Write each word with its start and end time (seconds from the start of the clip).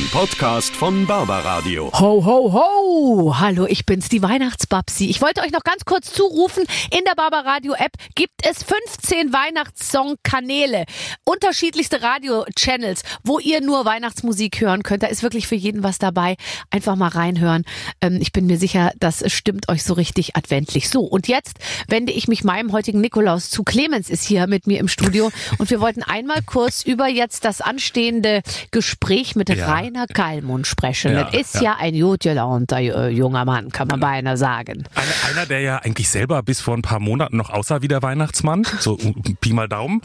Ein 0.00 0.08
Podcast 0.12 0.74
von 0.74 1.06
Barbaradio. 1.06 1.92
Ho, 1.92 2.24
ho, 2.24 2.52
ho! 2.54 3.38
Hallo, 3.38 3.66
ich 3.66 3.84
bin's, 3.84 4.08
die 4.08 4.22
Weihnachtsbabsi. 4.22 5.10
Ich 5.10 5.20
wollte 5.20 5.42
euch 5.42 5.52
noch 5.52 5.62
ganz 5.62 5.84
kurz 5.84 6.10
zurufen, 6.10 6.64
in 6.90 7.04
der 7.04 7.14
Barbaradio 7.14 7.74
App 7.74 7.92
gibt 8.14 8.40
es 8.42 8.62
15 8.62 9.30
Weihnachtssong-Kanäle. 9.30 10.86
Unterschiedlichste 11.24 12.00
Radio-Channels, 12.00 13.02
wo 13.24 13.40
ihr 13.40 13.60
nur 13.60 13.84
Weihnachtsmusik 13.84 14.62
hören 14.62 14.84
könnt. 14.84 15.02
Da 15.02 15.08
ist 15.08 15.22
wirklich 15.22 15.46
für 15.46 15.54
jeden 15.54 15.82
was 15.82 15.98
dabei. 15.98 16.36
Einfach 16.70 16.96
mal 16.96 17.08
reinhören. 17.08 17.64
Ähm, 18.00 18.20
ich 18.22 18.32
bin 18.32 18.46
mir 18.46 18.56
sicher, 18.56 18.92
das 18.98 19.22
stimmt 19.30 19.68
euch 19.68 19.82
so 19.84 19.92
richtig 19.92 20.34
adventlich. 20.34 20.88
So, 20.88 21.02
und 21.02 21.28
jetzt 21.28 21.58
wende 21.88 22.12
ich 22.12 22.26
mich 22.26 22.42
meinem 22.42 22.72
heutigen 22.72 23.02
Nikolaus 23.02 23.50
zu. 23.50 23.64
Clemens 23.64 24.08
ist 24.08 24.24
hier 24.24 24.46
mit 24.46 24.66
mir 24.66 24.80
im 24.80 24.88
Studio 24.88 25.30
und 25.58 25.68
wir 25.68 25.82
wollten 25.82 26.02
einmal 26.02 26.40
kurz 26.46 26.84
über 26.86 27.06
jetzt 27.06 27.44
das 27.44 27.60
anstehende 27.60 28.40
Gespräch 28.70 29.36
mit 29.36 29.50
Ja. 29.50 29.70
Rainer 29.70 29.89
Kallmund 30.12 30.66
sprechen. 30.66 31.12
Ja, 31.12 31.24
das 31.24 31.34
ist 31.34 31.54
ja. 31.56 31.62
ja, 31.62 31.76
ein 31.78 31.98
gut 31.98 32.20
gelaunter 32.20 32.78
äh, 32.78 33.08
junger 33.08 33.44
Mann, 33.44 33.70
kann 33.70 33.88
man 33.88 34.00
beinahe 34.00 34.36
sagen. 34.36 34.84
Einer, 34.94 35.30
einer, 35.30 35.46
der 35.46 35.60
ja 35.60 35.78
eigentlich 35.78 36.08
selber 36.08 36.42
bis 36.42 36.60
vor 36.60 36.74
ein 36.74 36.82
paar 36.82 37.00
Monaten 37.00 37.36
noch 37.36 37.50
aussah 37.50 37.82
wie 37.82 37.88
der 37.88 38.02
Weihnachtsmann, 38.02 38.66
so 38.78 38.98
Pi 39.40 39.52
mal 39.52 39.68
Daumen. 39.68 40.00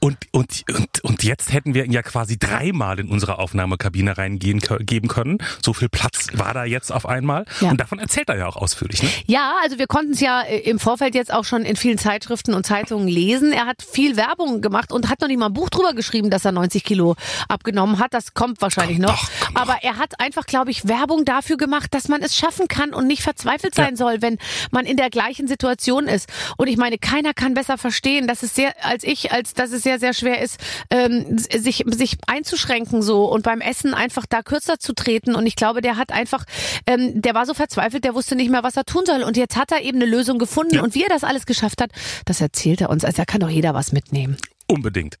Und, 0.00 0.16
und, 0.32 0.64
und, 0.72 1.04
und 1.04 1.22
jetzt 1.22 1.52
hätten 1.52 1.74
wir 1.74 1.84
ihn 1.84 1.92
ja 1.92 2.02
quasi 2.02 2.38
dreimal 2.38 2.98
in 3.00 3.08
unsere 3.08 3.38
Aufnahmekabine 3.38 4.18
reingehen 4.18 4.60
geben 4.80 5.08
können. 5.08 5.38
So 5.64 5.72
viel 5.72 5.88
Platz 5.88 6.28
war 6.34 6.54
da 6.54 6.64
jetzt 6.64 6.92
auf 6.92 7.06
einmal. 7.06 7.44
Ja. 7.60 7.70
Und 7.70 7.80
davon 7.80 7.98
erzählt 7.98 8.28
er 8.28 8.36
ja 8.36 8.46
auch 8.46 8.56
ausführlich. 8.56 9.02
Ne? 9.02 9.08
Ja, 9.26 9.54
also 9.62 9.78
wir 9.78 9.86
konnten 9.86 10.12
es 10.12 10.20
ja 10.20 10.42
äh, 10.42 10.58
im 10.58 10.78
Vorfeld 10.78 11.14
jetzt 11.14 11.32
auch 11.32 11.44
schon 11.44 11.62
in 11.62 11.76
vielen 11.76 11.98
Zeitschriften 11.98 12.54
und 12.54 12.66
Zeitungen 12.66 13.08
lesen. 13.08 13.52
Er 13.52 13.66
hat 13.66 13.82
viel 13.82 14.16
Werbung 14.16 14.60
gemacht 14.60 14.92
und 14.92 15.08
hat 15.08 15.20
noch 15.20 15.28
nicht 15.28 15.38
mal 15.38 15.46
ein 15.46 15.54
Buch 15.54 15.70
drüber 15.70 15.94
geschrieben, 15.94 16.30
dass 16.30 16.44
er 16.44 16.52
90 16.52 16.84
Kilo 16.84 17.16
abgenommen 17.48 17.98
hat. 17.98 18.14
Das 18.14 18.34
kommt 18.34 18.60
wahrscheinlich 18.60 18.98
Kommt 18.98 19.05
noch. 19.06 19.28
doch. 19.28 19.54
Aber 19.54 19.78
er 19.82 19.96
hat 19.96 20.20
einfach, 20.20 20.46
glaube 20.46 20.70
ich, 20.70 20.88
Werbung 20.88 21.24
dafür 21.24 21.56
gemacht, 21.56 21.94
dass 21.94 22.08
man 22.08 22.22
es 22.22 22.36
schaffen 22.36 22.68
kann 22.68 22.92
und 22.92 23.06
nicht 23.06 23.22
verzweifelt 23.22 23.74
sein 23.74 23.96
soll, 23.96 24.22
wenn 24.22 24.38
man 24.70 24.86
in 24.86 24.96
der 24.96 25.10
gleichen 25.10 25.48
Situation 25.48 26.08
ist. 26.08 26.28
Und 26.56 26.68
ich 26.68 26.76
meine, 26.76 26.98
keiner 26.98 27.34
kann 27.34 27.54
besser 27.54 27.78
verstehen, 27.78 28.26
dass 28.26 28.42
es 28.42 28.54
sehr, 28.54 28.74
als 28.82 29.04
ich, 29.04 29.32
als 29.32 29.54
dass 29.54 29.72
es 29.72 29.82
sehr, 29.82 29.98
sehr 29.98 30.14
schwer 30.14 30.40
ist, 30.40 30.58
ähm, 30.90 31.38
sich, 31.38 31.84
sich 31.86 32.18
einzuschränken 32.26 33.02
so 33.02 33.26
und 33.26 33.42
beim 33.42 33.60
Essen 33.60 33.94
einfach 33.94 34.26
da 34.28 34.42
kürzer 34.42 34.78
zu 34.78 34.94
treten. 34.94 35.34
Und 35.34 35.46
ich 35.46 35.56
glaube, 35.56 35.80
der 35.80 35.96
hat 35.96 36.12
einfach, 36.12 36.44
ähm, 36.86 37.20
der 37.22 37.34
war 37.34 37.46
so 37.46 37.54
verzweifelt, 37.54 38.04
der 38.04 38.14
wusste 38.14 38.36
nicht 38.36 38.50
mehr, 38.50 38.62
was 38.62 38.76
er 38.76 38.84
tun 38.84 39.04
soll. 39.06 39.22
Und 39.22 39.36
jetzt 39.36 39.56
hat 39.56 39.72
er 39.72 39.82
eben 39.82 40.00
eine 40.00 40.10
Lösung 40.10 40.38
gefunden. 40.38 40.76
Ja. 40.76 40.82
Und 40.82 40.94
wie 40.94 41.02
er 41.02 41.08
das 41.08 41.24
alles 41.24 41.46
geschafft 41.46 41.80
hat, 41.80 41.90
das 42.24 42.40
erzählt 42.40 42.80
er 42.80 42.90
uns. 42.90 43.04
Also 43.04 43.18
da 43.18 43.24
kann 43.24 43.40
doch 43.40 43.50
jeder 43.50 43.74
was 43.74 43.92
mitnehmen. 43.92 44.36
Unbedingt. 44.66 45.18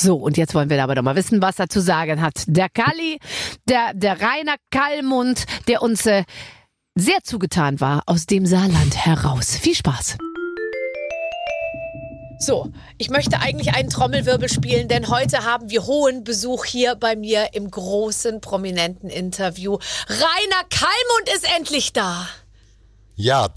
So, 0.00 0.16
und 0.16 0.38
jetzt 0.38 0.54
wollen 0.54 0.70
wir 0.70 0.82
aber 0.82 0.94
doch 0.94 1.02
mal 1.02 1.14
wissen, 1.14 1.42
was 1.42 1.58
er 1.58 1.68
zu 1.68 1.82
sagen 1.82 2.22
hat. 2.22 2.44
Der 2.46 2.70
Kalli, 2.70 3.18
der, 3.68 3.92
der 3.92 4.18
Rainer 4.18 4.56
Kallmund, 4.70 5.44
der 5.68 5.82
uns 5.82 6.06
äh, 6.06 6.24
sehr 6.94 7.18
zugetan 7.22 7.80
war 7.80 8.04
aus 8.06 8.24
dem 8.24 8.46
Saarland 8.46 8.96
heraus. 8.96 9.56
Viel 9.56 9.74
Spaß. 9.74 10.16
So, 12.38 12.72
ich 12.96 13.10
möchte 13.10 13.40
eigentlich 13.40 13.74
einen 13.74 13.90
Trommelwirbel 13.90 14.48
spielen, 14.48 14.88
denn 14.88 15.10
heute 15.10 15.44
haben 15.44 15.68
wir 15.68 15.84
hohen 15.84 16.24
Besuch 16.24 16.64
hier 16.64 16.94
bei 16.94 17.14
mir 17.14 17.48
im 17.52 17.70
großen 17.70 18.40
prominenten 18.40 19.10
Interview. 19.10 19.74
Rainer 20.08 20.64
Kallmund 20.70 21.34
ist 21.34 21.46
endlich 21.58 21.92
da. 21.92 22.26
Ja, 23.20 23.48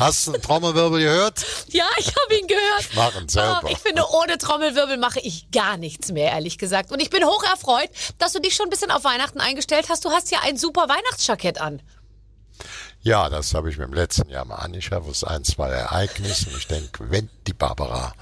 hast 0.00 0.26
du 0.26 0.32
einen 0.32 0.42
Trommelwirbel 0.42 0.98
gehört? 0.98 1.46
Ja, 1.68 1.84
ich 1.96 2.08
habe 2.08 2.34
ihn 2.34 2.48
gehört. 2.48 2.88
mach 2.96 3.14
ihn 3.20 3.28
selber. 3.28 3.60
Ah, 3.62 3.68
ich 3.70 3.78
finde, 3.78 4.02
ohne 4.10 4.36
Trommelwirbel 4.36 4.96
mache 4.96 5.20
ich 5.20 5.48
gar 5.52 5.76
nichts 5.76 6.10
mehr, 6.10 6.32
ehrlich 6.32 6.58
gesagt. 6.58 6.90
Und 6.90 7.00
ich 7.00 7.08
bin 7.08 7.24
hoch 7.24 7.44
erfreut, 7.44 7.88
dass 8.18 8.32
du 8.32 8.40
dich 8.40 8.56
schon 8.56 8.66
ein 8.66 8.70
bisschen 8.70 8.90
auf 8.90 9.04
Weihnachten 9.04 9.40
eingestellt 9.40 9.86
hast. 9.88 10.04
Du 10.04 10.10
hast 10.10 10.32
ja 10.32 10.40
ein 10.42 10.56
super 10.56 10.88
Weihnachtsjackett 10.88 11.60
an. 11.60 11.82
Ja, 13.02 13.28
das 13.30 13.54
habe 13.54 13.70
ich 13.70 13.78
mir 13.78 13.84
im 13.84 13.92
letzten 13.92 14.28
Jahr 14.28 14.44
mal 14.44 14.56
angeschafft. 14.56 15.06
Das 15.08 15.18
ist 15.18 15.24
ein, 15.24 15.44
zwei 15.44 15.70
Ereignisse. 15.70 16.50
Und 16.50 16.56
ich 16.56 16.66
denke, 16.66 17.08
wenn 17.12 17.30
die 17.46 17.52
Barbara 17.52 18.12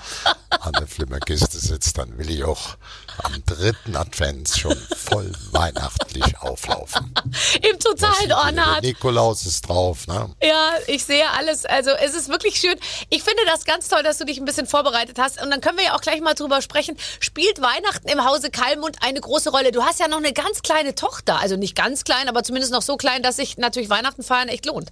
an 0.60 0.72
der 0.72 0.86
Flimmerkiste 0.86 1.58
sitzt, 1.58 1.98
dann 1.98 2.16
will 2.18 2.30
ich 2.30 2.44
auch 2.44 2.76
am 3.22 3.44
dritten 3.44 3.96
Advent 3.96 4.48
schon 4.48 4.76
voll 4.96 5.30
weihnachtlich 5.52 6.38
auflaufen. 6.40 7.14
Im 7.62 7.78
totalen 7.78 8.32
Ornat. 8.32 8.82
Nikolaus 8.82 9.46
ist 9.46 9.68
drauf, 9.68 10.06
ne? 10.06 10.30
Ja, 10.42 10.72
ich 10.86 11.04
sehe 11.04 11.28
alles. 11.30 11.64
Also 11.64 11.90
es 11.90 12.14
ist 12.14 12.28
wirklich 12.28 12.56
schön. 12.56 12.76
Ich 13.10 13.22
finde 13.22 13.42
das 13.46 13.64
ganz 13.64 13.88
toll, 13.88 14.02
dass 14.02 14.18
du 14.18 14.24
dich 14.24 14.38
ein 14.38 14.44
bisschen 14.44 14.66
vorbereitet 14.66 15.18
hast. 15.18 15.42
Und 15.42 15.50
dann 15.50 15.60
können 15.60 15.78
wir 15.78 15.84
ja 15.84 15.94
auch 15.94 16.00
gleich 16.00 16.20
mal 16.20 16.34
drüber 16.34 16.62
sprechen. 16.62 16.96
Spielt 17.20 17.60
Weihnachten 17.60 18.08
im 18.08 18.24
Hause 18.24 18.50
Kalmund 18.50 18.96
eine 19.00 19.20
große 19.20 19.50
Rolle? 19.50 19.72
Du 19.72 19.82
hast 19.82 20.00
ja 20.00 20.08
noch 20.08 20.18
eine 20.18 20.32
ganz 20.32 20.62
kleine 20.62 20.94
Tochter. 20.94 21.40
Also 21.40 21.56
nicht 21.56 21.76
ganz 21.76 22.04
klein, 22.04 22.28
aber 22.28 22.42
zumindest 22.42 22.72
noch 22.72 22.82
so 22.82 22.96
klein, 22.96 23.22
dass 23.22 23.36
sich 23.36 23.58
natürlich 23.58 23.90
Weihnachten 23.90 24.22
feiern 24.22 24.48
echt 24.48 24.66
lohnt. 24.66 24.90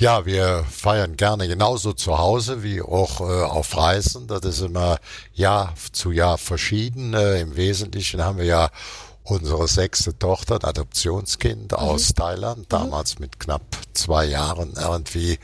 Ja, 0.00 0.24
wir 0.26 0.64
feiern 0.70 1.16
gerne 1.16 1.48
genauso 1.48 1.92
zu 1.92 2.18
Hause 2.18 2.62
wie 2.62 2.80
auch 2.80 3.20
äh, 3.20 3.42
auf 3.42 3.76
Reisen. 3.76 4.28
Das 4.28 4.42
ist 4.42 4.60
immer 4.60 4.98
Jahr 5.34 5.74
zu 5.90 6.12
Jahr 6.12 6.38
verschieden. 6.38 7.14
Äh, 7.14 7.40
Im 7.40 7.56
Wesentlichen 7.56 8.22
haben 8.22 8.38
wir 8.38 8.44
ja 8.44 8.70
unsere 9.24 9.66
sechste 9.66 10.16
Tochter, 10.16 10.54
ein 10.54 10.64
Adoptionskind 10.64 11.74
aus 11.74 12.14
Thailand, 12.14 12.72
damals 12.72 13.18
mit 13.18 13.40
knapp 13.40 13.64
zwei 13.92 14.26
Jahren 14.26 14.74
irgendwie 14.80 15.40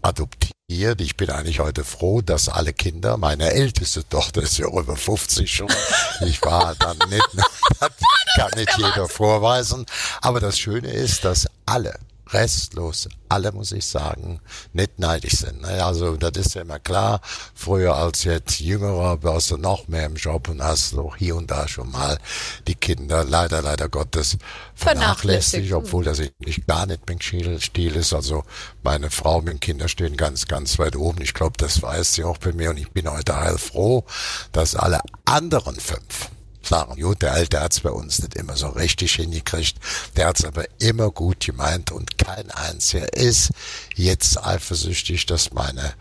adoptiert. 0.00 1.02
Ich 1.02 1.18
bin 1.18 1.28
eigentlich 1.28 1.60
heute 1.60 1.84
froh, 1.84 2.22
dass 2.22 2.48
alle 2.48 2.72
Kinder, 2.72 3.18
meine 3.18 3.50
älteste 3.52 4.08
Tochter 4.08 4.40
ist 4.40 4.56
ja 4.56 4.66
über 4.66 4.96
50 4.96 5.54
schon, 5.54 5.68
ich 6.24 6.40
war 6.40 6.74
dann 6.76 6.96
nicht, 7.10 7.28
das 7.80 7.90
kann 8.34 8.50
nicht 8.56 8.78
jeder 8.78 9.10
vorweisen. 9.10 9.84
Aber 10.22 10.40
das 10.40 10.58
Schöne 10.58 10.88
ist, 10.90 11.26
dass 11.26 11.46
alle 11.66 11.98
restlos, 12.32 13.08
alle 13.28 13.52
muss 13.52 13.72
ich 13.72 13.84
sagen, 13.86 14.40
nicht 14.72 14.98
neidisch 14.98 15.38
sind. 15.38 15.64
Also 15.64 16.16
das 16.16 16.32
ist 16.32 16.54
ja 16.54 16.62
immer 16.62 16.78
klar. 16.78 17.20
Früher 17.54 17.94
als 17.94 18.24
jetzt 18.24 18.60
Jüngerer 18.60 19.22
warst 19.22 19.50
du 19.50 19.56
noch 19.56 19.88
mehr 19.88 20.06
im 20.06 20.16
Job 20.16 20.48
und 20.48 20.62
hast 20.62 20.96
auch 20.96 21.16
hier 21.16 21.36
und 21.36 21.50
da 21.50 21.68
schon 21.68 21.90
mal 21.90 22.18
die 22.66 22.74
Kinder 22.74 23.24
leider, 23.24 23.62
leider 23.62 23.88
Gottes 23.88 24.36
Vernachlässigt. 24.74 25.72
obwohl 25.72 26.04
das 26.04 26.20
nicht 26.38 26.66
gar 26.66 26.86
nicht 26.86 27.02
mein 27.08 27.20
Stil 27.20 27.60
Stil 27.60 27.96
ist. 27.96 28.12
Also 28.12 28.44
meine 28.82 29.10
Frau 29.10 29.38
und 29.38 29.46
meine 29.46 29.58
Kinder 29.58 29.88
stehen 29.88 30.16
ganz, 30.16 30.46
ganz 30.46 30.78
weit 30.78 30.96
oben. 30.96 31.22
Ich 31.22 31.34
glaube, 31.34 31.54
das 31.58 31.82
weiß 31.82 32.14
sie 32.14 32.24
auch 32.24 32.38
bei 32.38 32.52
mir 32.52 32.70
und 32.70 32.78
ich 32.78 32.90
bin 32.90 33.10
heute 33.10 33.36
heilfroh, 33.36 34.04
dass 34.52 34.74
alle 34.74 35.00
anderen 35.24 35.76
fünf 35.76 36.30
sagen, 36.62 37.00
gut, 37.00 37.22
der 37.22 37.32
Alte 37.32 37.60
hat's 37.60 37.80
bei 37.80 37.90
uns 37.90 38.20
nicht 38.20 38.36
immer 38.36 38.56
so 38.56 38.68
richtig 38.68 39.14
hingekriegt, 39.14 39.76
der 40.16 40.28
hat's 40.28 40.44
aber 40.44 40.64
immer 40.78 41.10
gut 41.10 41.40
gemeint 41.40 41.92
und 41.92 42.18
kein 42.18 42.50
einziger 42.50 43.12
ist 43.14 43.50
jetzt 43.94 44.42
eifersüchtig, 44.44 45.26
dass 45.26 45.52
meine 45.52 45.94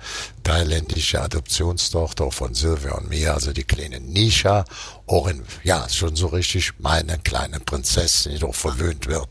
thailändische 0.44 1.22
Adoptionstochter 1.22 2.32
von 2.32 2.54
Silvia 2.54 2.94
und 2.94 3.10
mir, 3.10 3.34
also 3.34 3.52
die 3.52 3.64
kleine 3.64 4.00
Nisha, 4.00 4.66
auch 5.10 5.28
in, 5.28 5.44
ja, 5.64 5.88
schon 5.90 6.16
so 6.16 6.28
richtig 6.28 6.74
meine 6.80 7.18
kleine 7.18 7.60
Prinzessin, 7.60 8.34
die 8.34 8.40
doch 8.40 8.54
verwöhnt 8.54 9.08
wird. 9.08 9.28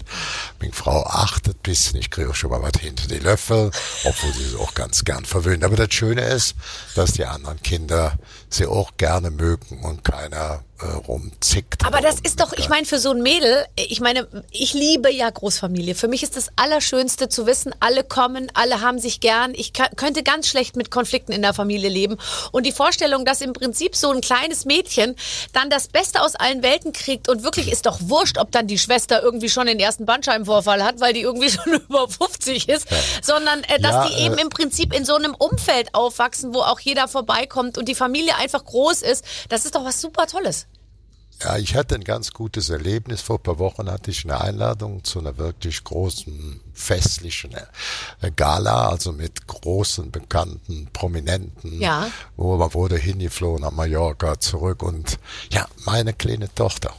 Meine 0.60 0.72
Frau 0.72 1.04
achtet 1.04 1.62
bisschen, 1.62 2.00
ich 2.00 2.10
kriege 2.10 2.30
auch 2.30 2.34
schon 2.34 2.50
mal 2.50 2.62
was 2.62 2.80
hinter 2.80 3.06
die 3.06 3.20
Löffel, 3.20 3.70
obwohl 4.04 4.32
sie 4.32 4.44
sie 4.44 4.56
auch 4.56 4.74
ganz 4.74 5.04
gern 5.04 5.24
verwöhnt. 5.24 5.62
Aber 5.64 5.76
das 5.76 5.94
Schöne 5.94 6.22
ist, 6.22 6.56
dass 6.96 7.12
die 7.12 7.24
anderen 7.24 7.62
Kinder 7.62 8.18
sie 8.48 8.66
auch 8.66 8.96
gerne 8.96 9.30
mögen 9.30 9.84
und 9.84 10.02
keiner 10.02 10.64
äh, 10.80 10.86
rumzickt. 10.86 11.84
Aber 11.84 12.00
das 12.00 12.20
ist 12.20 12.40
doch, 12.40 12.52
ich 12.52 12.68
meine, 12.68 12.86
für 12.86 12.98
so 12.98 13.10
ein 13.10 13.22
Mädel, 13.22 13.66
ich 13.74 14.00
meine, 14.00 14.28
ich 14.50 14.74
liebe 14.74 15.12
ja 15.12 15.28
Großfamilie. 15.28 15.94
Für 15.94 16.08
mich 16.08 16.22
ist 16.22 16.36
das 16.36 16.48
Allerschönste 16.56 17.28
zu 17.28 17.46
wissen, 17.46 17.74
alle 17.80 18.04
kommen, 18.04 18.50
alle 18.54 18.80
haben 18.80 18.98
sich 18.98 19.20
gern. 19.20 19.54
Ich 19.54 19.72
könnte 19.72 20.22
ganz 20.22 20.48
schlecht 20.48 20.76
mit 20.76 20.90
Konflikten 20.90 21.32
in 21.32 21.42
der 21.42 21.54
Familie 21.54 21.88
leben. 21.88 22.16
Und 22.52 22.64
die 22.64 22.72
Vorstellung, 22.72 23.24
dass 23.24 23.40
im 23.40 23.52
Prinzip 23.52 23.96
so 23.96 24.10
ein 24.12 24.20
kleines 24.20 24.64
Mädchen 24.64 25.16
dann 25.52 25.67
das 25.70 25.88
Beste 25.88 26.22
aus 26.22 26.34
allen 26.34 26.62
Welten 26.62 26.92
kriegt 26.92 27.28
und 27.28 27.42
wirklich 27.42 27.70
ist 27.70 27.86
doch 27.86 27.98
wurscht, 28.02 28.38
ob 28.38 28.50
dann 28.52 28.66
die 28.66 28.78
Schwester 28.78 29.22
irgendwie 29.22 29.48
schon 29.48 29.66
den 29.66 29.78
ersten 29.80 30.06
Bandscheibenvorfall 30.06 30.82
hat, 30.82 31.00
weil 31.00 31.12
die 31.12 31.22
irgendwie 31.22 31.50
schon 31.50 31.74
über 31.74 32.08
50 32.08 32.68
ist, 32.68 32.88
sondern 33.22 33.62
äh, 33.64 33.80
dass 33.80 33.92
Ja, 33.92 34.08
die 34.08 34.24
eben 34.24 34.38
äh, 34.38 34.42
im 34.42 34.48
Prinzip 34.48 34.94
in 34.94 35.04
so 35.04 35.14
einem 35.14 35.34
Umfeld 35.34 35.94
aufwachsen, 35.94 36.54
wo 36.54 36.60
auch 36.60 36.80
jeder 36.80 37.08
vorbeikommt 37.08 37.78
und 37.78 37.88
die 37.88 37.94
Familie 37.94 38.36
einfach 38.36 38.64
groß 38.64 39.02
ist. 39.02 39.24
Das 39.48 39.64
ist 39.64 39.74
doch 39.74 39.84
was 39.84 40.00
super 40.00 40.26
Tolles. 40.26 40.66
Ja, 41.40 41.56
ich 41.56 41.76
hatte 41.76 41.94
ein 41.94 42.04
ganz 42.04 42.32
gutes 42.32 42.68
Erlebnis. 42.68 43.20
Vor 43.20 43.36
ein 43.36 43.42
paar 43.42 43.58
Wochen 43.58 43.90
hatte 43.90 44.10
ich 44.10 44.24
eine 44.24 44.40
Einladung 44.40 45.04
zu 45.04 45.20
einer 45.20 45.36
wirklich 45.38 45.84
großen 45.84 46.60
festlichen 46.72 47.54
äh, 47.54 48.30
Gala, 48.34 48.88
also 48.88 49.12
mit 49.12 49.46
großen, 49.46 50.10
bekannten, 50.10 50.88
prominenten. 50.92 51.80
Ja. 51.80 52.10
Wo 52.36 52.56
man 52.56 52.74
wurde 52.74 52.96
hingeflohen 52.96 53.62
nach 53.62 53.70
Mallorca 53.70 54.40
zurück 54.40 54.82
und 54.82 55.18
ja, 55.50 55.68
meine 55.84 56.12
kleine 56.12 56.52
Tochter 56.52 56.92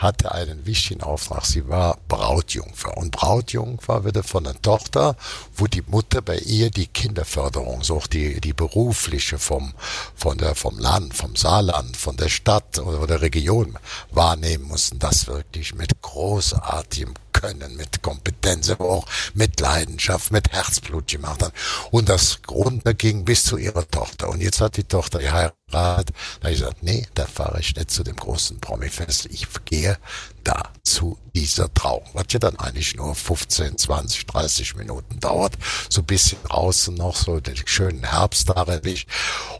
hatte 0.00 0.32
einen 0.32 0.66
wichtigen 0.66 1.02
Auftrag. 1.02 1.44
Sie 1.44 1.68
war 1.68 1.98
Brautjungfer. 2.08 2.96
Und 2.96 3.10
Brautjungfer 3.10 4.04
wurde 4.04 4.22
von 4.22 4.46
einer 4.46 4.60
Tochter, 4.60 5.16
wo 5.54 5.66
die 5.66 5.82
Mutter 5.82 6.22
bei 6.22 6.38
ihr 6.38 6.70
die 6.70 6.86
Kinderförderung, 6.86 7.82
so 7.82 7.98
auch 7.98 8.06
die, 8.06 8.40
die 8.40 8.54
berufliche 8.54 9.38
vom, 9.38 9.74
von 10.14 10.38
der, 10.38 10.54
vom 10.54 10.78
Land, 10.78 11.14
vom 11.14 11.36
Saarland, 11.36 11.96
von 11.96 12.16
der 12.16 12.28
Stadt 12.28 12.78
oder 12.78 13.06
der 13.06 13.20
Region 13.20 13.78
wahrnehmen 14.10 14.68
mussten. 14.68 14.98
Das 14.98 15.26
wirklich 15.26 15.74
mit 15.74 16.00
großartigem 16.00 17.14
Können, 17.32 17.76
mit 17.76 18.02
Kompetenz, 18.02 18.70
aber 18.70 18.86
auch 18.86 19.06
mit 19.34 19.60
Leidenschaft, 19.60 20.30
mit 20.30 20.52
Herzblut 20.52 21.08
gemacht 21.08 21.42
hat. 21.42 21.52
Und 21.90 22.08
das 22.08 22.42
Grunde 22.42 22.94
ging 22.94 23.24
bis 23.24 23.44
zu 23.44 23.56
ihrer 23.56 23.88
Tochter. 23.88 24.28
Und 24.28 24.40
jetzt 24.40 24.60
hat 24.60 24.76
die 24.76 24.84
Tochter 24.84 25.18
geheiratet. 25.18 25.56
Da 25.70 25.96
habe 26.42 26.52
ich 26.52 26.58
gesagt, 26.58 26.82
nee, 26.82 27.06
da 27.14 27.26
fahre 27.26 27.60
ich 27.60 27.74
nicht 27.76 27.90
zu 27.90 28.02
dem 28.02 28.16
großen 28.16 28.60
Promi-Fest. 28.60 29.26
Ich 29.30 29.46
gehe 29.64 29.98
da 30.44 30.62
zu 30.82 31.18
dieser 31.34 31.72
Trauung. 31.72 32.04
Was 32.12 32.26
ja 32.30 32.38
dann 32.38 32.56
eigentlich 32.56 32.96
nur 32.96 33.14
15, 33.14 33.78
20, 33.78 34.26
30 34.26 34.76
Minuten 34.76 35.20
dauert. 35.20 35.54
So 35.88 36.02
ein 36.02 36.06
bisschen 36.06 36.38
draußen 36.44 36.94
noch 36.94 37.16
so 37.16 37.40
den 37.40 37.56
schönen 37.66 38.04
Herbst 38.04 38.48
da 38.48 38.62
erwischt. 38.62 39.08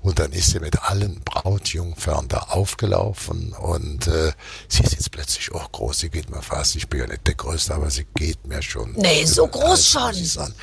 Und 0.02 0.18
dann 0.18 0.32
ist 0.32 0.50
sie 0.50 0.60
mit 0.60 0.82
allen 0.82 1.20
Brautjungfern 1.20 2.28
da 2.28 2.38
aufgelaufen 2.38 3.52
und 3.52 4.06
äh, 4.06 4.32
sie 4.68 4.82
ist 4.82 4.92
jetzt 4.92 5.10
plötzlich 5.10 5.52
auch 5.52 5.70
groß. 5.72 6.00
Sie 6.00 6.10
geht 6.10 6.30
mir 6.30 6.42
fast, 6.42 6.76
ich 6.76 6.88
bin 6.88 7.00
ja 7.00 7.06
nicht 7.06 7.26
der 7.26 7.34
Größte, 7.34 7.74
aber 7.74 7.90
sie 7.90 8.06
geht 8.14 8.46
mir 8.46 8.62
schon. 8.62 8.92
Nee, 8.92 9.24
so 9.24 9.46
groß 9.46 9.88
schon. 9.88 10.54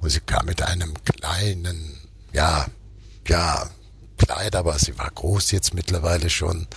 Und 0.00 0.10
sie 0.10 0.20
kam 0.20 0.46
mit 0.46 0.62
einem 0.62 0.94
kleinen, 1.04 1.98
ja, 2.32 2.66
ja, 3.26 3.68
Kleid, 4.16 4.54
aber 4.54 4.78
sie 4.78 4.96
war 4.96 5.10
groß 5.10 5.50
jetzt 5.50 5.74
mittlerweile 5.74 6.30
schon 6.30 6.68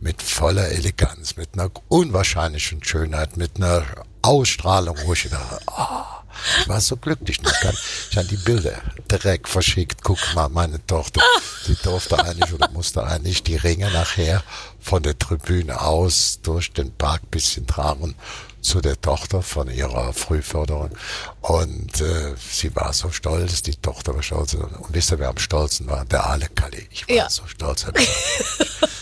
mit 0.00 0.22
voller 0.22 0.68
Eleganz, 0.68 1.36
mit 1.36 1.50
einer 1.54 1.70
unwahrscheinlichen 1.88 2.82
Schönheit, 2.82 3.36
mit 3.36 3.56
einer 3.56 3.84
Ausstrahlung, 4.22 4.96
wo 5.04 5.12
ich 5.12 5.28
dachte, 5.28 5.58
ah, 5.68 6.22
ich 6.62 6.68
war 6.68 6.80
so 6.80 6.96
glücklich. 6.96 7.38
Ich 7.42 7.60
kann, 7.60 7.76
ich 8.10 8.16
habe 8.16 8.26
die 8.28 8.36
Bilder 8.38 8.80
direkt 9.10 9.48
verschickt. 9.48 10.02
Guck 10.02 10.18
mal, 10.34 10.48
meine 10.48 10.84
Tochter, 10.86 11.20
die 11.66 11.74
durfte 11.76 12.18
eigentlich 12.18 12.52
oder 12.52 12.70
musste 12.70 13.04
eigentlich 13.04 13.42
die 13.42 13.56
Ringe 13.56 13.90
nachher 13.90 14.42
von 14.80 15.02
der 15.02 15.18
Tribüne 15.18 15.80
aus 15.80 16.38
durch 16.42 16.72
den 16.72 16.92
Park 16.92 17.30
bisschen 17.30 17.66
tragen 17.66 18.14
zu 18.62 18.80
der 18.80 19.00
Tochter 19.00 19.42
von 19.42 19.70
ihrer 19.70 20.12
Frühförderung. 20.14 20.90
Und 21.40 22.00
äh, 22.00 22.34
sie 22.50 22.74
war 22.76 22.92
so 22.92 23.10
stolz, 23.10 23.62
die 23.62 23.76
Tochter 23.76 24.14
war 24.14 24.22
stolz. 24.22 24.54
Und 24.54 24.86
wisst 24.90 25.10
ihr, 25.12 25.18
wer 25.18 25.28
am 25.30 25.38
stolzen 25.38 25.86
war? 25.88 26.04
Der 26.06 26.26
Ale 26.26 26.48
Kalli. 26.48 26.86
Ich 26.90 27.06
war 27.08 27.14
Ja. 27.16 27.30
so 27.30 27.46
stolz. 27.46 27.84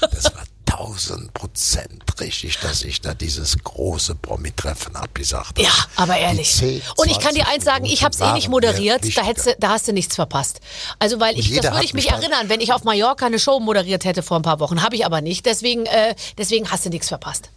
Das 0.00 0.24
war 0.24 0.42
tausend 0.68 1.32
Prozent 1.34 2.04
richtig, 2.20 2.58
dass 2.58 2.82
ich 2.82 3.00
da 3.00 3.14
dieses 3.14 3.56
große 3.62 4.14
Promi-Treffen 4.16 4.96
abgesagt 4.96 5.50
habe. 5.50 5.62
Ja, 5.62 5.72
aber 5.96 6.16
ehrlich. 6.18 6.52
10, 6.52 6.82
Und 6.96 7.10
ich 7.10 7.18
kann 7.18 7.34
dir 7.34 7.44
20 7.44 7.46
eins 7.46 7.64
sagen, 7.64 7.84
ich 7.86 8.04
habe 8.04 8.14
es 8.14 8.20
eh 8.20 8.32
nicht 8.32 8.48
moderiert, 8.48 9.16
da, 9.16 9.22
hättest, 9.22 9.56
da 9.58 9.70
hast 9.70 9.88
du 9.88 9.92
nichts 9.92 10.14
verpasst. 10.14 10.60
Also 10.98 11.20
weil 11.20 11.38
ich, 11.38 11.54
das 11.54 11.72
würde 11.72 11.84
ich 11.84 11.94
mich 11.94 12.10
erinnern, 12.10 12.48
wenn 12.48 12.60
ich 12.60 12.72
auf 12.72 12.84
Mallorca 12.84 13.26
eine 13.26 13.38
Show 13.38 13.60
moderiert 13.60 14.04
hätte 14.04 14.22
vor 14.22 14.38
ein 14.38 14.42
paar 14.42 14.60
Wochen. 14.60 14.82
Habe 14.82 14.96
ich 14.96 15.06
aber 15.06 15.20
nicht, 15.20 15.46
deswegen, 15.46 15.86
äh, 15.86 16.14
deswegen 16.36 16.70
hast 16.70 16.84
du 16.84 16.90
nichts 16.90 17.08
verpasst. 17.08 17.50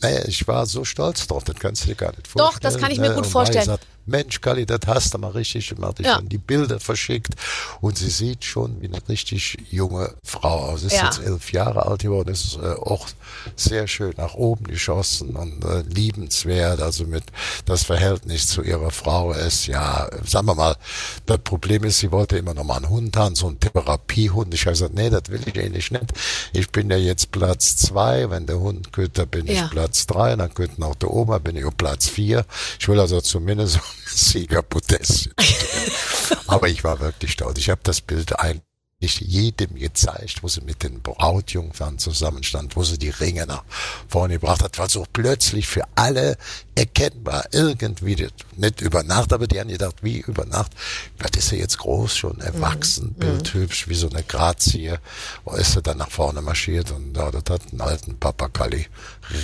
Naja, 0.00 0.20
ich 0.26 0.46
war 0.46 0.66
so 0.66 0.84
stolz 0.84 1.26
drauf, 1.26 1.44
das 1.44 1.56
kannst 1.56 1.82
du 1.82 1.88
dir 1.88 1.96
gar 1.96 2.10
nicht 2.12 2.28
vorstellen. 2.28 2.52
Doch, 2.52 2.58
das 2.60 2.78
kann 2.78 2.90
ich 2.90 2.98
mir 2.98 3.10
gut 3.10 3.24
Und 3.24 3.26
vorstellen. 3.26 3.78
Mensch, 4.08 4.40
Kali, 4.40 4.66
das 4.66 4.80
hast 4.86 5.14
du 5.14 5.18
mal 5.18 5.30
richtig 5.30 5.68
gemacht. 5.68 6.00
Ich 6.00 6.06
Ja. 6.06 6.14
habe 6.16 6.26
die 6.26 6.38
Bilder 6.38 6.80
verschickt 6.80 7.34
und 7.80 7.96
sie 7.98 8.08
sieht 8.10 8.44
schon 8.44 8.80
wie 8.80 8.86
eine 8.88 9.00
richtig 9.08 9.56
junge 9.70 10.14
Frau 10.24 10.70
aus. 10.70 10.82
Ist 10.82 10.94
Ja. 10.96 11.04
jetzt 11.04 11.20
elf 11.20 11.52
Jahre 11.52 11.86
alt 11.86 12.00
geworden, 12.02 12.30
ist 12.30 12.56
äh, 12.56 12.66
auch 12.74 13.06
sehr 13.56 13.86
schön 13.86 14.14
nach 14.16 14.34
oben 14.34 14.64
geschossen 14.66 15.36
und 15.36 15.64
äh, 15.64 15.82
liebenswert. 15.82 16.80
Also 16.80 17.04
mit 17.04 17.24
das 17.66 17.84
Verhältnis 17.84 18.46
zu 18.48 18.62
ihrer 18.62 18.90
Frau 18.90 19.32
ist 19.32 19.66
ja, 19.66 20.08
sagen 20.26 20.46
wir 20.46 20.54
mal, 20.54 20.76
das 21.26 21.38
Problem 21.38 21.84
ist, 21.84 21.98
sie 21.98 22.10
wollte 22.10 22.38
immer 22.38 22.54
noch 22.54 22.64
mal 22.64 22.76
einen 22.76 22.88
Hund 22.88 23.16
haben, 23.16 23.34
so 23.34 23.48
einen 23.48 23.60
Therapiehund. 23.60 24.52
Ich 24.54 24.62
habe 24.62 24.72
gesagt, 24.72 24.94
nee, 24.94 25.10
das 25.10 25.22
will 25.28 25.40
ich 25.46 25.58
eigentlich 25.58 25.90
nicht. 25.90 26.06
Ich 26.52 26.70
bin 26.70 26.90
ja 26.90 26.96
jetzt 26.96 27.30
Platz 27.30 27.76
zwei, 27.76 28.30
wenn 28.30 28.46
der 28.46 28.58
Hund 28.58 28.88
da 29.12 29.24
bin 29.24 29.46
Ja. 29.46 29.64
ich 29.64 29.70
Platz 29.70 30.06
drei, 30.06 30.34
dann 30.34 30.52
könnte 30.54 30.80
noch 30.80 30.94
der 30.94 31.10
Oma, 31.12 31.38
bin 31.38 31.56
ich 31.56 31.64
auf 31.64 31.76
Platz 31.76 32.08
vier. 32.08 32.44
Ich 32.80 32.88
will 32.88 32.98
also 32.98 33.20
zumindest 33.20 33.80
Siegerpodest. 34.06 35.30
Aber 36.46 36.68
ich 36.68 36.84
war 36.84 37.00
wirklich 37.00 37.32
stolz. 37.32 37.58
Ich 37.58 37.70
habe 37.70 37.80
das 37.84 38.00
Bild 38.00 38.38
eigentlich 38.38 38.62
jedem 39.00 39.76
gezeigt, 39.76 40.42
wo 40.42 40.48
sie 40.48 40.60
mit 40.60 40.82
den 40.82 41.00
Brautjungfern 41.02 41.98
zusammenstand, 41.98 42.74
wo 42.74 42.82
sie 42.82 42.98
die 42.98 43.10
Ringe 43.10 43.46
nach 43.46 43.62
vorne 44.08 44.34
gebracht 44.34 44.62
hat, 44.62 44.78
war 44.78 44.88
so 44.88 45.06
plötzlich 45.12 45.68
für 45.68 45.84
alle 45.94 46.36
erkennbar. 46.74 47.44
Irgendwie, 47.52 48.28
nicht 48.56 48.80
über 48.80 49.02
Nacht, 49.04 49.32
aber 49.32 49.46
die 49.46 49.60
haben 49.60 49.68
gedacht, 49.68 49.96
wie 50.02 50.18
über 50.18 50.46
Nacht, 50.46 50.72
was 51.18 51.30
ist 51.36 51.52
er 51.52 51.58
jetzt 51.58 51.78
groß, 51.78 52.16
schon 52.16 52.40
erwachsen, 52.40 53.14
bildhübsch, 53.14 53.88
wie 53.88 53.94
so 53.94 54.10
eine 54.10 54.24
Grazie, 54.24 54.98
wo 55.44 55.54
ist 55.54 55.76
er 55.76 55.82
dann 55.82 55.98
nach 55.98 56.10
vorne 56.10 56.42
marschiert 56.42 56.90
und 56.90 57.16
ja, 57.16 57.30
das 57.30 57.44
hat 57.48 57.70
einen 57.70 57.80
alten 57.80 58.18
Papa 58.18 58.48
Kalli 58.48 58.86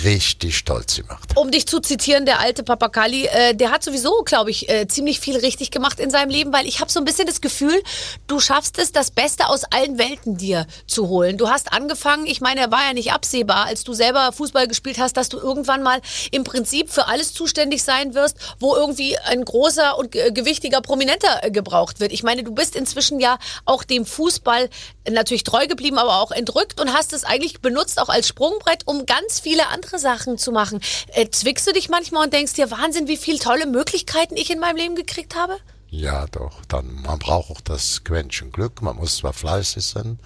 richtig 0.03 0.57
stolz 0.57 0.95
gemacht. 0.95 1.29
Um 1.35 1.51
dich 1.51 1.67
zu 1.67 1.79
zitieren, 1.79 2.25
der 2.25 2.39
alte 2.39 2.63
Papakali, 2.63 3.25
äh, 3.27 3.53
der 3.55 3.71
hat 3.71 3.83
sowieso, 3.83 4.23
glaube 4.23 4.51
ich, 4.51 4.69
äh, 4.69 4.87
ziemlich 4.87 5.19
viel 5.19 5.37
richtig 5.37 5.71
gemacht 5.71 5.99
in 5.99 6.09
seinem 6.09 6.29
Leben, 6.29 6.51
weil 6.53 6.65
ich 6.65 6.79
habe 6.79 6.91
so 6.91 6.99
ein 6.99 7.05
bisschen 7.05 7.27
das 7.27 7.41
Gefühl, 7.41 7.81
du 8.27 8.39
schaffst 8.39 8.79
es, 8.79 8.91
das 8.91 9.11
Beste 9.11 9.47
aus 9.47 9.63
allen 9.65 9.97
Welten 9.97 10.37
dir 10.37 10.65
zu 10.87 11.07
holen. 11.07 11.37
Du 11.37 11.49
hast 11.49 11.73
angefangen, 11.73 12.25
ich 12.25 12.41
meine, 12.41 12.61
er 12.61 12.71
war 12.71 12.85
ja 12.85 12.93
nicht 12.93 13.11
absehbar, 13.11 13.65
als 13.65 13.83
du 13.83 13.93
selber 13.93 14.31
Fußball 14.31 14.67
gespielt 14.67 14.97
hast, 14.97 15.17
dass 15.17 15.29
du 15.29 15.37
irgendwann 15.37 15.83
mal 15.83 16.01
im 16.31 16.43
Prinzip 16.43 16.89
für 16.89 17.07
alles 17.07 17.33
zuständig 17.33 17.83
sein 17.83 18.13
wirst, 18.15 18.37
wo 18.59 18.75
irgendwie 18.75 19.17
ein 19.19 19.45
großer 19.45 19.97
und 19.97 20.11
ge- 20.11 20.31
gewichtiger 20.31 20.81
Prominenter 20.81 21.43
äh, 21.43 21.51
gebraucht 21.51 21.99
wird. 21.99 22.11
Ich 22.11 22.23
meine, 22.23 22.43
du 22.43 22.53
bist 22.53 22.75
inzwischen 22.75 23.19
ja 23.19 23.37
auch 23.65 23.83
dem 23.83 24.05
Fußball 24.05 24.69
natürlich 25.09 25.43
treu 25.43 25.67
geblieben, 25.67 25.97
aber 25.97 26.21
auch 26.21 26.31
entrückt 26.31 26.81
und 26.81 26.93
hast 26.93 27.13
es 27.13 27.23
eigentlich 27.23 27.61
benutzt 27.61 27.99
auch 27.99 28.09
als 28.09 28.27
Sprungbrett, 28.27 28.83
um 28.85 29.05
ganz 29.05 29.39
viele 29.39 29.67
andere 29.75 29.99
Sachen 29.99 30.37
zu 30.37 30.51
machen. 30.51 30.79
Äh, 31.13 31.29
zwickst 31.29 31.67
du 31.67 31.73
dich 31.73 31.89
manchmal 31.89 32.25
und 32.25 32.33
denkst 32.33 32.53
dir, 32.53 32.71
Wahnsinn, 32.71 33.07
wie 33.07 33.17
viele 33.17 33.39
tolle 33.39 33.67
Möglichkeiten 33.67 34.37
ich 34.37 34.49
in 34.49 34.59
meinem 34.59 34.77
Leben 34.77 34.95
gekriegt 34.95 35.35
habe? 35.35 35.57
Ja, 35.97 36.25
doch. 36.27 36.65
Dann, 36.67 37.01
man 37.03 37.19
braucht 37.19 37.51
auch 37.51 37.61
das 37.61 38.03
Quäntchen 38.03 38.51
Glück. 38.51 38.81
Man 38.81 38.97
muss 38.97 39.17
zwar 39.17 39.31
fleißig 39.31 39.85
sein, 39.85 40.19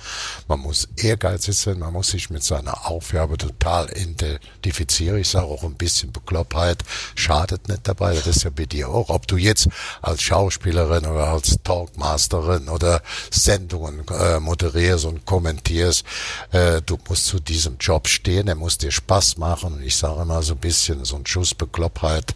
man 0.47 0.59
muss 0.59 0.87
ehrgeizig 0.95 1.55
sein, 1.55 1.77
man 1.77 1.93
muss 1.93 2.07
sich 2.09 2.31
mit 2.31 2.43
seiner 2.43 2.87
Aufgabe 2.87 3.37
total 3.37 3.87
identifizieren. 3.95 5.19
Ich 5.19 5.29
sage 5.29 5.45
auch 5.45 5.63
ein 5.63 5.75
bisschen 5.75 6.11
Beklopptheit 6.11 6.83
schadet 7.13 7.67
nicht 7.67 7.87
dabei. 7.87 8.15
Das 8.15 8.25
ist 8.25 8.43
ja 8.43 8.49
bei 8.49 8.65
dir 8.65 8.89
auch. 8.89 9.09
Ob 9.09 9.27
du 9.27 9.37
jetzt 9.37 9.69
als 10.01 10.23
Schauspielerin 10.23 11.05
oder 11.05 11.27
als 11.27 11.59
Talkmasterin 11.63 12.67
oder 12.67 13.03
Sendungen 13.29 14.07
äh, 14.07 14.39
moderierst 14.39 15.05
und 15.05 15.25
kommentierst, 15.25 16.03
äh, 16.51 16.81
du 16.81 16.97
musst 17.07 17.27
zu 17.27 17.39
diesem 17.39 17.77
Job 17.77 18.07
stehen. 18.07 18.47
Er 18.47 18.55
muss 18.55 18.79
dir 18.79 18.91
Spaß 18.91 19.37
machen. 19.37 19.83
Ich 19.83 19.97
sage 19.97 20.21
immer 20.21 20.41
so 20.41 20.53
ein 20.53 20.59
bisschen 20.59 21.05
so 21.05 21.15
ein 21.15 21.27
Schuss 21.27 21.53
Beklopptheit 21.53 22.33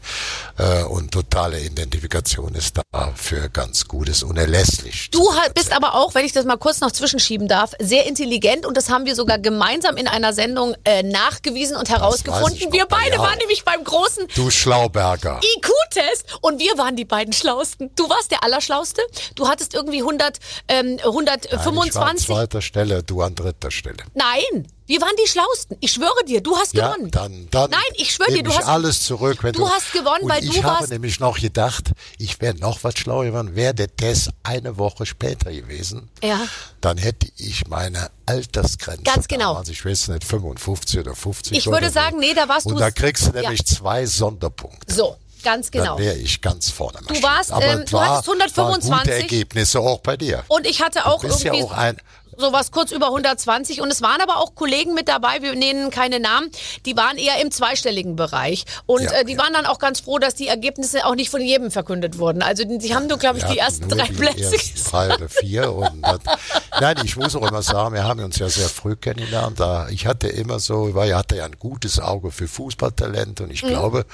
äh, 0.57 0.83
und 0.83 1.11
totale 1.11 1.59
Identifikation 1.59 2.53
ist 2.53 2.79
dafür 3.23 3.47
ganz 3.49 3.87
gut, 3.87 4.09
ist 4.09 4.23
unerlässlich. 4.23 5.09
Du 5.11 5.33
ha- 5.33 5.47
bist 5.53 5.71
aber 5.71 5.95
auch, 5.95 6.13
wenn 6.13 6.25
ich 6.25 6.33
das 6.33 6.45
mal 6.45 6.57
kurz 6.57 6.81
noch 6.81 6.91
zwischenschieben 6.91 7.47
darf, 7.47 7.71
sehr 7.79 8.05
intelligent 8.05 8.65
und 8.65 8.75
das 8.75 8.89
haben 8.89 9.05
wir 9.05 9.15
sogar 9.15 9.39
gemeinsam 9.39 9.95
in 9.97 10.07
einer 10.07 10.33
Sendung 10.33 10.75
äh, 10.83 11.03
nachgewiesen 11.03 11.77
und 11.77 11.89
herausgefunden. 11.89 12.71
Wir 12.73 12.85
beide 12.85 13.17
waren 13.19 13.37
nämlich 13.37 13.63
beim 13.63 13.83
großen 13.83 14.27
Du 14.35 14.49
Schlauberger. 14.49 15.39
IQ-Test 15.57 16.37
und 16.41 16.59
wir 16.59 16.77
waren 16.77 16.95
die 16.95 17.05
beiden 17.05 17.33
Schlausten. 17.33 17.91
Du 17.95 18.09
warst 18.09 18.31
der 18.31 18.43
Allerschlauste. 18.43 19.01
Du 19.35 19.47
hattest 19.47 19.73
irgendwie 19.73 19.99
100, 20.01 20.39
ähm, 20.67 20.97
Ich 20.97 21.03
war 21.05 21.07
an 21.07 21.27
125. 21.27 22.25
zweiter 22.27 22.61
Stelle, 22.61 23.03
du 23.03 23.21
an 23.21 23.35
dritter 23.35 23.71
Stelle. 23.71 23.97
Nein, 24.13 24.67
wir 24.85 24.99
waren 25.01 25.15
die 25.23 25.27
Schlausten. 25.29 25.77
Ich 25.79 25.93
schwöre 25.93 26.23
dir, 26.27 26.41
du 26.41 26.55
hast 26.57 26.73
Ja, 26.73 26.91
gewonnen. 26.93 27.11
dann, 27.11 27.47
dann 27.51 27.71
Nein, 27.71 27.79
ich 27.95 28.11
schwöre 28.11 28.31
dir, 28.31 28.43
du 28.43 28.51
ich 28.51 28.57
hast 28.57 28.67
alles 28.67 29.03
zurück. 29.03 29.43
Wenn 29.43 29.53
du 29.53 29.67
hast 29.69 29.91
gewonnen, 29.93 30.23
und 30.23 30.29
weil 30.29 30.43
ich 30.43 30.51
du 30.51 30.63
habe 30.63 30.79
warst- 30.81 30.89
nämlich 30.91 31.19
noch 31.19 31.39
gedacht, 31.39 31.91
ich 32.17 32.39
wäre 32.41 32.55
noch 32.55 32.83
was 32.83 32.97
schlauer 32.97 33.25
geworden. 33.25 33.55
Wäre 33.55 33.73
der 33.73 33.95
Test 33.95 34.29
eine 34.43 34.77
Woche 34.77 35.05
später 35.05 35.51
gewesen, 35.51 36.09
Ja. 36.21 36.39
dann 36.81 36.97
hätte 36.97 37.27
ich 37.37 37.67
meine 37.67 38.09
Altersgrenze. 38.25 39.03
Ganz 39.03 39.27
genau. 39.27 39.53
Also 39.55 39.71
ich 39.71 39.85
weiß 39.85 40.09
nicht, 40.09 40.23
55 40.23 40.99
oder 40.99 41.15
50. 41.15 41.57
Ich 41.57 41.65
würde 41.67 41.89
sagen, 41.89 42.19
nee, 42.19 42.33
da 42.33 42.47
warst 42.49 42.65
Und 42.65 42.73
du- 42.75 42.79
da 42.79 42.91
kriegst 42.91 43.27
du 43.27 43.31
Ja. 43.35 43.41
nämlich 43.41 43.65
zwei 43.65 44.05
Sonderpunkte. 44.05 44.93
So, 44.93 45.15
ganz 45.43 45.71
genau. 45.71 45.95
Dann 45.95 46.05
wäre 46.05 46.15
ich 46.17 46.41
ganz 46.41 46.69
vorne. 46.69 46.99
marschiert. 47.01 47.23
warst, 47.23 47.51
ähm, 47.51 47.79
es 47.83 47.89
du 47.91 47.97
war, 47.97 48.09
hattest 48.17 48.27
125. 48.27 48.91
Waren 48.91 48.99
gute 49.03 49.13
Ergebnisse 49.13 49.79
auch 49.79 49.99
bei 50.01 50.17
dir. 50.17 50.43
Und 50.47 50.65
ich 50.67 50.81
hatte 50.81 51.05
auch 51.05 51.21
du 51.21 51.27
bist 51.27 51.43
ja 51.43 51.53
irgendwie 51.53 51.71
auch 51.73 51.77
ein, 51.77 51.97
sowas 52.37 52.71
kurz 52.71 52.91
über 52.91 53.07
120 53.07 53.81
und 53.81 53.91
es 53.91 54.01
waren 54.01 54.21
aber 54.21 54.37
auch 54.37 54.55
Kollegen 54.55 54.93
mit 54.93 55.07
dabei, 55.07 55.41
wir 55.41 55.55
nennen 55.55 55.89
keine 55.89 56.19
Namen, 56.19 56.49
die 56.85 56.95
waren 56.95 57.17
eher 57.17 57.41
im 57.41 57.51
zweistelligen 57.51 58.15
Bereich 58.15 58.65
und 58.85 59.03
Ja, 59.03 59.11
äh, 59.11 59.25
die 59.25 59.33
ja. 59.33 59.39
waren 59.39 59.53
dann 59.53 59.65
auch 59.65 59.79
ganz 59.79 60.01
froh, 60.01 60.19
dass 60.19 60.35
die 60.35 60.47
Ergebnisse 60.47 61.05
auch 61.05 61.15
nicht 61.15 61.29
von 61.29 61.41
jedem 61.41 61.71
verkündet 61.71 62.17
wurden. 62.17 62.41
Also 62.41 62.63
die 62.63 62.95
haben 62.95 63.07
nur, 63.07 63.17
glaube 63.17 63.39
ich, 63.39 63.43
die 63.45 63.57
ersten 63.57 63.89
drei 63.89 64.07
die 64.07 64.13
Plätze. 64.13 64.55
ersten 64.55 64.89
drei 64.89 65.15
oder 65.15 65.29
vier 65.29 65.73
und 65.73 66.01
das, 66.01 66.19
Nein, 66.79 66.97
ich 67.03 67.15
muss 67.15 67.35
auch 67.35 67.47
immer 67.47 67.61
sagen, 67.61 67.93
wir 67.93 68.03
haben 68.03 68.23
uns 68.23 68.37
ja 68.39 68.49
sehr 68.49 68.69
früh 68.69 68.95
kennengelernt. 68.95 69.59
Da 69.59 69.87
ich 69.89 70.07
hatte 70.07 70.27
immer 70.27 70.59
so, 70.59 70.93
weil 70.95 71.09
ich 71.09 71.15
hatte 71.15 71.37
ja 71.37 71.45
ein 71.45 71.57
gutes 71.59 71.99
Auge 71.99 72.31
für 72.31 72.47
Fußballtalent 72.47 73.41
und 73.41 73.51
ich 73.51 73.63
mhm. 73.63 73.69
glaube, 73.69 74.05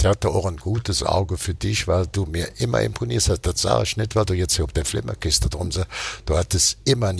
der 0.00 0.10
hatte 0.10 0.28
auch 0.28 0.46
ein 0.46 0.56
gutes 0.56 1.02
Auge 1.02 1.38
für 1.38 1.54
dich, 1.54 1.88
weil 1.88 2.06
du 2.06 2.26
mir 2.26 2.48
immer 2.58 2.80
imponierst 2.82 3.28
hast. 3.30 3.46
Das 3.46 3.62
sage 3.62 3.84
ich 3.84 3.96
nicht, 3.96 4.14
weil 4.16 4.24
du 4.24 4.34
jetzt 4.34 4.56
hier 4.56 4.64
auf 4.64 4.72
der 4.72 4.84
Flimmerkiste 4.84 5.48
drum 5.48 5.72
sagst. 5.72 5.90
Du 6.26 6.36
hattest 6.36 6.78
immer 6.84 7.12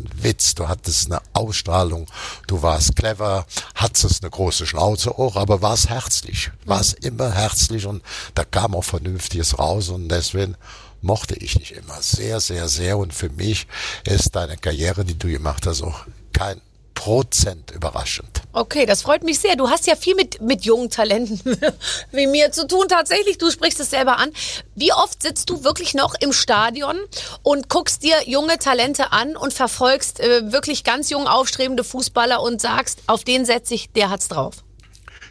gewissen 0.00 0.22
Witz, 0.22 0.54
du 0.54 0.68
hattest 0.68 1.10
eine 1.10 1.20
Ausstrahlung, 1.32 2.06
du 2.46 2.62
warst 2.62 2.96
clever, 2.96 3.46
hattest 3.74 4.22
eine 4.22 4.30
große 4.30 4.66
Schnauze 4.66 5.16
auch, 5.18 5.36
aber 5.36 5.62
warst 5.62 5.88
herzlich, 5.88 6.50
warst 6.64 7.04
immer 7.04 7.32
herzlich 7.32 7.86
und 7.86 8.02
da 8.34 8.44
kam 8.44 8.74
auch 8.74 8.84
Vernünftiges 8.84 9.58
raus 9.58 9.88
und 9.88 10.08
deswegen 10.08 10.56
mochte 11.02 11.34
ich 11.36 11.54
dich 11.54 11.74
immer 11.74 12.00
sehr, 12.02 12.40
sehr, 12.40 12.68
sehr. 12.68 12.98
Und 12.98 13.14
für 13.14 13.30
mich 13.30 13.66
ist 14.04 14.36
deine 14.36 14.56
Karriere, 14.56 15.04
die 15.04 15.18
du 15.18 15.28
gemacht 15.28 15.66
hast, 15.66 15.82
auch 15.82 16.06
kein 16.32 16.60
Prozent 17.00 17.70
überraschend. 17.70 18.42
Okay, 18.52 18.84
das 18.84 19.00
freut 19.00 19.22
mich 19.22 19.40
sehr. 19.40 19.56
Du 19.56 19.70
hast 19.70 19.86
ja 19.86 19.96
viel 19.96 20.14
mit, 20.14 20.42
mit 20.42 20.66
jungen 20.66 20.90
Talenten 20.90 21.40
wie 22.12 22.26
mir 22.26 22.52
zu 22.52 22.66
tun. 22.66 22.88
Tatsächlich, 22.90 23.38
du 23.38 23.50
sprichst 23.50 23.80
es 23.80 23.88
selber 23.88 24.18
an. 24.18 24.30
Wie 24.74 24.92
oft 24.92 25.22
sitzt 25.22 25.48
du 25.48 25.64
wirklich 25.64 25.94
noch 25.94 26.14
im 26.20 26.34
Stadion 26.34 26.98
und 27.42 27.70
guckst 27.70 28.02
dir 28.02 28.16
junge 28.26 28.58
Talente 28.58 29.12
an 29.12 29.34
und 29.34 29.54
verfolgst 29.54 30.20
äh, 30.20 30.52
wirklich 30.52 30.84
ganz 30.84 31.08
jung 31.08 31.26
aufstrebende 31.26 31.84
Fußballer 31.84 32.42
und 32.42 32.60
sagst, 32.60 32.98
auf 33.06 33.24
den 33.24 33.46
setze 33.46 33.72
ich, 33.72 33.90
der 33.92 34.10
hat's 34.10 34.28
drauf? 34.28 34.56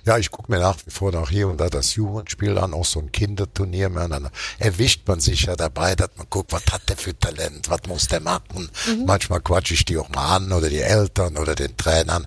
Ja, 0.05 0.17
ich 0.17 0.31
gucke 0.31 0.51
mir 0.51 0.59
nach 0.59 0.77
wie 0.85 0.91
vor 0.91 1.11
noch 1.11 1.29
hier 1.29 1.47
und 1.47 1.59
da 1.59 1.69
das 1.69 1.95
Jugendspiel 1.95 2.57
an, 2.57 2.73
auch 2.73 2.85
so 2.85 2.99
ein 2.99 3.11
Kinderturnier. 3.11 3.89
Man, 3.89 4.11
dann 4.11 4.29
erwischt 4.57 5.07
man 5.07 5.19
sich 5.19 5.43
ja 5.43 5.55
dabei, 5.55 5.95
dass 5.95 6.09
man 6.15 6.27
guckt, 6.29 6.51
was 6.51 6.63
hat 6.71 6.87
der 6.89 6.97
für 6.97 7.17
Talent, 7.17 7.69
was 7.69 7.81
muss 7.87 8.07
der 8.07 8.19
machen. 8.21 8.69
Mhm. 8.87 9.05
Manchmal 9.05 9.41
quatsche 9.41 9.73
ich 9.73 9.85
die 9.85 9.97
auch 9.97 10.09
mal 10.09 10.37
an 10.37 10.51
oder 10.51 10.69
die 10.69 10.79
Eltern 10.79 11.37
oder 11.37 11.55
den 11.55 11.75
Trainern. 11.77 12.25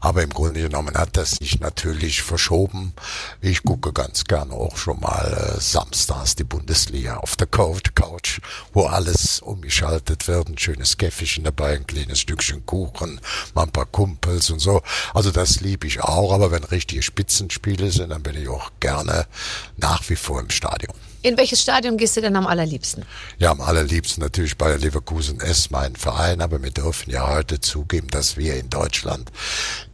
Aber 0.00 0.22
im 0.22 0.30
Grunde 0.30 0.60
genommen 0.60 0.96
hat 0.96 1.16
das 1.16 1.32
sich 1.32 1.60
natürlich 1.60 2.22
verschoben. 2.22 2.92
Ich 3.40 3.62
gucke 3.62 3.92
ganz 3.92 4.24
gerne 4.24 4.52
auch 4.54 4.76
schon 4.76 5.00
mal 5.00 5.56
äh, 5.56 5.60
samstags 5.60 6.34
die 6.34 6.44
Bundesliga 6.44 7.18
auf 7.18 7.36
der 7.36 7.46
Couch, 7.46 7.94
Couch, 7.94 8.40
wo 8.72 8.86
alles 8.86 9.40
umgeschaltet 9.40 10.28
wird. 10.28 10.48
Ein 10.48 10.58
schönes 10.58 10.98
Käffchen 10.98 11.44
dabei, 11.44 11.76
ein 11.76 11.86
kleines 11.86 12.20
Stückchen 12.20 12.66
Kuchen, 12.66 13.20
mal 13.54 13.64
ein 13.64 13.72
paar 13.72 13.86
Kumpels 13.86 14.50
und 14.50 14.58
so. 14.58 14.82
Also 15.14 15.30
das 15.30 15.60
liebe 15.60 15.86
ich 15.86 16.00
auch, 16.02 16.32
aber 16.32 16.50
wenn 16.50 16.64
richtige 16.64 17.02
Spitzenspiele 17.12 17.90
sind, 17.90 18.08
dann 18.08 18.22
bin 18.22 18.40
ich 18.40 18.48
auch 18.48 18.70
gerne 18.80 19.26
nach 19.76 20.08
wie 20.08 20.16
vor 20.16 20.40
im 20.40 20.48
Stadion. 20.48 20.94
In 21.24 21.38
welches 21.38 21.62
Stadion 21.62 21.96
gehst 21.96 22.16
du 22.16 22.20
denn 22.20 22.34
am 22.34 22.48
allerliebsten? 22.48 23.04
Ja, 23.38 23.52
am 23.52 23.60
allerliebsten 23.60 24.24
natürlich 24.24 24.58
bei 24.58 24.74
Leverkusen 24.74 25.38
S, 25.40 25.70
mein 25.70 25.94
Verein, 25.94 26.40
aber 26.40 26.60
wir 26.60 26.72
dürfen 26.72 27.12
ja 27.12 27.28
heute 27.28 27.60
zugeben, 27.60 28.08
dass 28.08 28.36
wir 28.36 28.56
in 28.56 28.68
Deutschland 28.70 29.30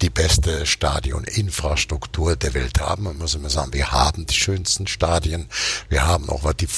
die 0.00 0.08
beste 0.08 0.64
Stadioninfrastruktur 0.64 2.34
der 2.34 2.54
Welt 2.54 2.80
haben. 2.80 3.02
Man 3.02 3.18
muss 3.18 3.34
immer 3.34 3.50
sagen, 3.50 3.74
wir 3.74 3.92
haben 3.92 4.24
die 4.24 4.34
schönsten 4.34 4.86
Stadien. 4.86 5.50
Wir 5.90 6.06
haben 6.06 6.30
auch, 6.30 6.44
was 6.44 6.56
die 6.56 6.68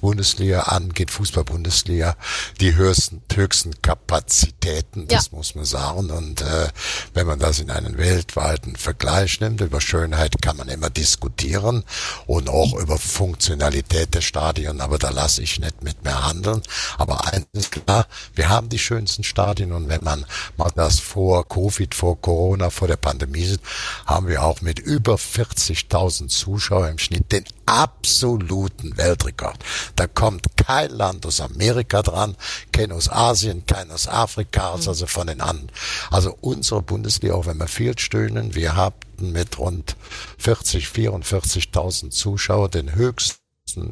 Bundesliga 0.00 0.62
angeht, 0.62 1.12
Fußball-Bundesliga, 1.12 2.16
die 2.60 2.74
höchsten, 2.74 3.22
höchsten 3.32 3.82
Kapazitäten, 3.82 5.06
das 5.06 5.26
ja. 5.26 5.36
muss 5.36 5.54
man 5.54 5.64
sagen. 5.64 6.10
Und 6.10 6.40
äh, 6.40 6.68
wenn 7.14 7.28
man 7.28 7.38
das 7.38 7.60
in 7.60 7.70
einen 7.70 7.98
weltweiten 7.98 8.74
Vergleich 8.74 9.38
nimmt, 9.38 9.60
über 9.60 9.80
Schönheit 9.80 10.42
kann 10.42 10.56
man 10.56 10.68
immer 10.68 10.90
diskutieren 10.90 11.84
und 12.26 12.48
auch 12.48 12.74
über 12.74 12.98
Funktionalität 12.98 13.91
Qualität 13.92 14.14
der 14.14 14.22
Stadien, 14.22 14.80
aber 14.80 14.98
da 14.98 15.10
lasse 15.10 15.42
ich 15.42 15.60
nicht 15.60 15.82
mit 15.82 16.02
mehr 16.02 16.26
handeln. 16.26 16.62
Aber 16.96 17.26
eins 17.26 17.46
ist 17.52 17.72
klar, 17.72 18.06
wir 18.34 18.48
haben 18.48 18.70
die 18.70 18.78
schönsten 18.78 19.22
Stadien 19.22 19.72
und 19.72 19.88
wenn 19.90 20.02
man 20.02 20.24
mal 20.56 20.70
das 20.74 20.98
vor 20.98 21.46
Covid, 21.46 21.94
vor 21.94 22.18
Corona, 22.18 22.70
vor 22.70 22.88
der 22.88 22.96
Pandemie 22.96 23.44
sieht, 23.44 23.60
haben 24.06 24.28
wir 24.28 24.44
auch 24.44 24.62
mit 24.62 24.78
über 24.78 25.16
40.000 25.16 26.28
Zuschauern 26.28 26.92
im 26.92 26.98
Schnitt 26.98 27.32
den 27.32 27.44
absoluten 27.66 28.96
Weltrekord. 28.96 29.58
Da 29.96 30.06
kommt 30.06 30.56
kein 30.56 30.90
Land 30.90 31.26
aus 31.26 31.42
Amerika 31.42 32.00
dran, 32.00 32.34
kein 32.72 32.92
aus 32.92 33.10
Asien, 33.10 33.66
kein 33.66 33.90
aus 33.90 34.08
Afrika, 34.08 34.74
mhm. 34.74 34.88
also 34.88 35.06
von 35.06 35.26
den 35.26 35.42
anderen. 35.42 35.70
Also 36.10 36.36
unsere 36.40 36.80
Bundesliga, 36.80 37.34
auch 37.34 37.44
wenn 37.44 37.58
wir 37.58 37.68
viel 37.68 37.98
stöhnen, 37.98 38.54
wir 38.54 38.74
hatten 38.74 39.32
mit 39.32 39.58
rund 39.58 39.96
40, 40.38 40.86
44.000 40.86 42.10
Zuschauer 42.10 42.70
den 42.70 42.94
höchsten 42.94 43.41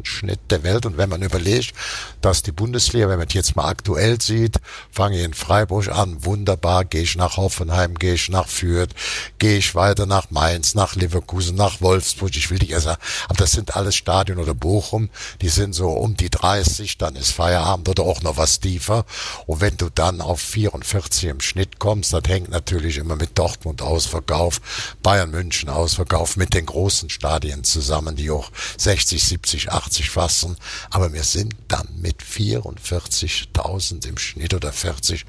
Schnitt 0.04 0.40
der 0.50 0.62
Welt. 0.62 0.86
Und 0.86 0.98
wenn 0.98 1.08
man 1.08 1.22
überlegt, 1.22 1.74
dass 2.20 2.42
die 2.42 2.52
Bundesliga, 2.52 3.08
wenn 3.08 3.18
man 3.18 3.28
jetzt 3.28 3.56
mal 3.56 3.68
aktuell 3.68 4.20
sieht, 4.20 4.56
fange 4.90 5.18
ich 5.18 5.24
in 5.24 5.34
Freiburg 5.34 5.88
an, 5.88 6.24
wunderbar, 6.24 6.84
gehe 6.84 7.02
ich 7.02 7.16
nach 7.16 7.36
Hoffenheim, 7.36 7.94
gehe 7.94 8.14
ich 8.14 8.28
nach 8.28 8.48
Fürth, 8.48 8.90
gehe 9.38 9.58
ich 9.58 9.74
weiter 9.74 10.06
nach 10.06 10.30
Mainz, 10.30 10.74
nach 10.74 10.94
Leverkusen, 10.94 11.56
nach 11.56 11.80
Wolfsburg, 11.80 12.34
ich 12.36 12.50
will 12.50 12.58
nicht 12.58 12.70
erst 12.70 12.84
sagen, 12.84 13.02
aber 13.28 13.38
das 13.38 13.52
sind 13.52 13.76
alles 13.76 13.94
Stadien 13.94 14.38
oder 14.38 14.54
Bochum, 14.54 15.10
die 15.40 15.48
sind 15.48 15.74
so 15.74 15.90
um 15.90 16.16
die 16.16 16.30
30, 16.30 16.98
dann 16.98 17.16
ist 17.16 17.32
Feierabend 17.32 17.88
oder 17.88 18.02
auch 18.02 18.22
noch 18.22 18.36
was 18.36 18.60
tiefer. 18.60 19.04
Und 19.46 19.60
wenn 19.60 19.76
du 19.76 19.88
dann 19.90 20.20
auf 20.20 20.40
44 20.40 21.24
im 21.24 21.40
Schnitt 21.40 21.78
kommst, 21.78 22.12
das 22.12 22.22
hängt 22.26 22.50
natürlich 22.50 22.98
immer 22.98 23.16
mit 23.16 23.38
Dortmund 23.38 23.82
Ausverkauf, 23.82 24.60
Bayern 25.02 25.30
München 25.30 25.68
Ausverkauf, 25.68 26.36
mit 26.36 26.54
den 26.54 26.66
großen 26.66 27.10
Stadien 27.10 27.64
zusammen, 27.64 28.16
die 28.16 28.30
auch 28.30 28.50
60, 28.78 29.22
70, 29.22 29.69
80 29.70 30.10
fassen, 30.10 30.56
aber 30.90 31.12
wir 31.12 31.24
sind 31.24 31.54
dann 31.68 31.88
mit 32.00 32.22
44.000 32.22 34.06
im 34.08 34.18
Schnitt 34.18 34.54
oder 34.54 34.72
40 34.72 35.24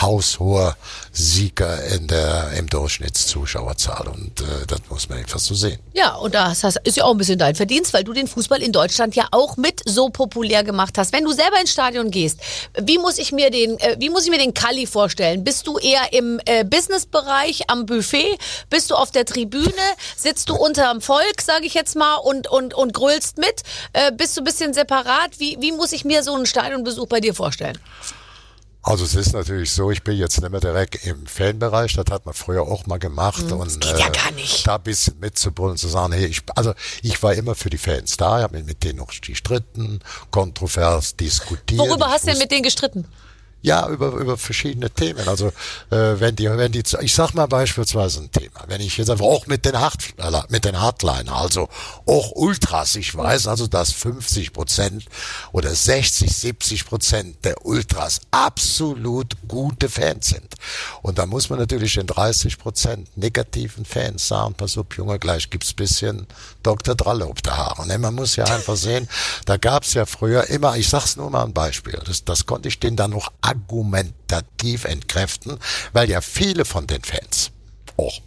haushoher 0.00 0.76
Sieger 1.12 1.84
in 1.84 2.06
der, 2.06 2.52
im 2.52 2.68
Durchschnittszuschauerzahl 2.68 4.08
und 4.08 4.40
äh, 4.40 4.66
das 4.66 4.80
muss 4.88 5.08
man 5.08 5.18
einfach 5.18 5.38
so 5.38 5.54
sehen. 5.54 5.78
Ja, 5.94 6.14
und 6.16 6.34
das 6.34 6.62
ist 6.84 6.96
ja 6.96 7.04
auch 7.04 7.12
ein 7.12 7.18
bisschen 7.18 7.38
dein 7.38 7.54
Verdienst, 7.54 7.92
weil 7.92 8.04
du 8.04 8.12
den 8.12 8.28
Fußball 8.28 8.62
in 8.62 8.72
Deutschland 8.72 9.16
ja 9.16 9.26
auch 9.32 9.56
mit 9.56 9.80
so 9.84 10.08
populär 10.10 10.62
gemacht 10.64 10.98
hast. 10.98 11.12
Wenn 11.12 11.24
du 11.24 11.32
selber 11.32 11.60
ins 11.60 11.72
Stadion 11.72 12.10
gehst, 12.10 12.40
wie 12.80 12.98
muss 12.98 13.18
ich 13.18 13.32
mir 13.32 13.50
den, 13.50 13.78
äh, 13.78 13.96
wie 13.98 14.10
muss 14.10 14.24
ich 14.24 14.30
mir 14.30 14.38
den 14.38 14.54
Kalli 14.54 14.86
vorstellen? 14.86 15.44
Bist 15.44 15.66
du 15.66 15.78
eher 15.78 16.12
im 16.12 16.40
äh, 16.44 16.64
Businessbereich 16.64 17.68
am 17.68 17.86
Buffet? 17.86 18.38
Bist 18.70 18.90
du 18.90 18.94
auf 18.94 19.10
der 19.10 19.24
Tribüne? 19.24 19.72
Sitzt 20.16 20.48
du 20.48 20.54
unterm 20.54 21.00
Volk, 21.00 21.40
sage 21.40 21.66
ich 21.66 21.74
jetzt 21.74 21.96
mal, 21.96 22.16
und, 22.16 22.48
und, 22.48 22.74
und 22.74 22.92
grölst 22.92 23.38
mit? 23.38 23.62
Äh, 23.92 24.12
bist 24.12 24.36
du 24.36 24.40
ein 24.40 24.44
bisschen 24.44 24.74
separat? 24.74 25.38
Wie, 25.38 25.56
wie 25.60 25.72
muss 25.72 25.92
ich 25.92 26.04
mir 26.04 26.22
so 26.22 26.34
einen 26.34 26.46
Stadionbesuch 26.46 27.06
bei 27.06 27.20
dir 27.20 27.34
vorstellen? 27.34 27.78
Also 28.82 29.04
es 29.04 29.14
ist 29.14 29.32
natürlich 29.34 29.72
so, 29.72 29.90
ich 29.90 30.02
bin 30.02 30.16
jetzt 30.16 30.40
nicht 30.40 30.50
mehr 30.50 30.60
direkt 30.60 31.04
im 31.04 31.26
Fanbereich, 31.26 31.92
das 31.94 32.06
hat 32.10 32.24
man 32.24 32.34
früher 32.34 32.62
auch 32.62 32.86
mal 32.86 32.98
gemacht. 32.98 33.50
Hm, 33.50 33.60
und 33.60 33.80
geht 33.80 33.98
ja 33.98 34.08
gar 34.08 34.30
nicht. 34.30 34.66
da 34.66 34.76
ein 34.76 34.82
bisschen 34.82 35.18
mitzubrüllen, 35.18 35.76
zu 35.76 35.88
sagen, 35.88 36.12
hey, 36.12 36.26
ich, 36.26 36.42
also 36.54 36.72
ich 37.02 37.22
war 37.22 37.34
immer 37.34 37.54
für 37.54 37.70
die 37.70 37.76
Fans 37.76 38.16
da, 38.16 38.38
ich 38.38 38.42
habe 38.44 38.62
mit 38.62 38.82
denen 38.84 38.98
noch 38.98 39.08
gestritten, 39.08 40.00
kontrovers 40.30 41.16
diskutiert. 41.16 41.80
Worüber 41.80 42.08
hast 42.08 42.24
du 42.24 42.30
denn 42.30 42.38
mit 42.38 42.50
denen 42.50 42.62
gestritten? 42.62 43.04
Ja, 43.60 43.88
über, 43.88 44.12
über 44.12 44.38
verschiedene 44.38 44.88
Themen. 44.88 45.28
Also 45.28 45.48
äh, 45.90 46.20
wenn 46.20 46.36
die, 46.36 46.48
wenn 46.48 46.70
die, 46.70 46.82
ich 47.00 47.14
sag 47.14 47.34
mal 47.34 47.46
beispielsweise 47.46 48.20
ein 48.20 48.30
Thema, 48.30 48.64
wenn 48.68 48.80
ich 48.80 48.96
jetzt 48.96 49.10
einfach 49.10 49.24
auch 49.24 49.46
mit 49.46 49.64
den 49.64 49.78
Hard, 49.78 49.96
mit 50.48 50.64
den 50.64 50.80
Hardliner, 50.80 51.34
also 51.34 51.68
auch 52.06 52.32
Ultras, 52.32 52.94
ich 52.94 53.14
weiß 53.16 53.48
also, 53.48 53.66
dass 53.66 53.92
50 53.92 54.52
Prozent 54.52 55.06
oder 55.50 55.74
60, 55.74 56.32
70 56.32 56.86
Prozent 56.86 57.44
der 57.44 57.66
Ultras 57.66 58.20
absolut 58.30 59.36
gute 59.48 59.88
Fans 59.88 60.28
sind. 60.28 60.54
Und 61.02 61.18
da 61.18 61.26
muss 61.26 61.50
man 61.50 61.58
natürlich 61.58 61.94
den 61.94 62.06
30 62.06 62.58
Prozent 62.58 63.16
negativen 63.16 63.84
Fans 63.84 64.28
sagen, 64.28 64.54
pass 64.54 64.78
auf, 64.78 64.86
Junge, 64.96 65.18
gleich 65.18 65.50
gibt's 65.50 65.72
bisschen 65.72 66.26
Dr. 66.62 66.94
Dralle 66.94 67.26
auf 67.26 67.42
der 67.42 67.56
Haare. 67.56 67.86
Ne? 67.86 67.98
Man 67.98 68.14
muss 68.14 68.36
ja 68.36 68.44
einfach 68.44 68.76
sehen, 68.76 69.08
da 69.46 69.56
gab's 69.56 69.94
ja 69.94 70.06
früher 70.06 70.48
immer, 70.48 70.76
ich 70.76 70.88
sag's 70.88 71.16
nur 71.16 71.30
mal 71.30 71.44
ein 71.44 71.52
Beispiel, 71.52 71.98
das, 72.06 72.24
das 72.24 72.46
konnte 72.46 72.68
ich 72.68 72.78
denen 72.78 72.96
dann 72.96 73.10
noch 73.10 73.32
argumentativ 73.48 74.84
entkräften, 74.84 75.58
weil 75.92 76.10
ja 76.10 76.20
viele 76.20 76.64
von 76.64 76.86
den 76.86 77.02
Fans 77.02 77.50
auch 77.96 78.20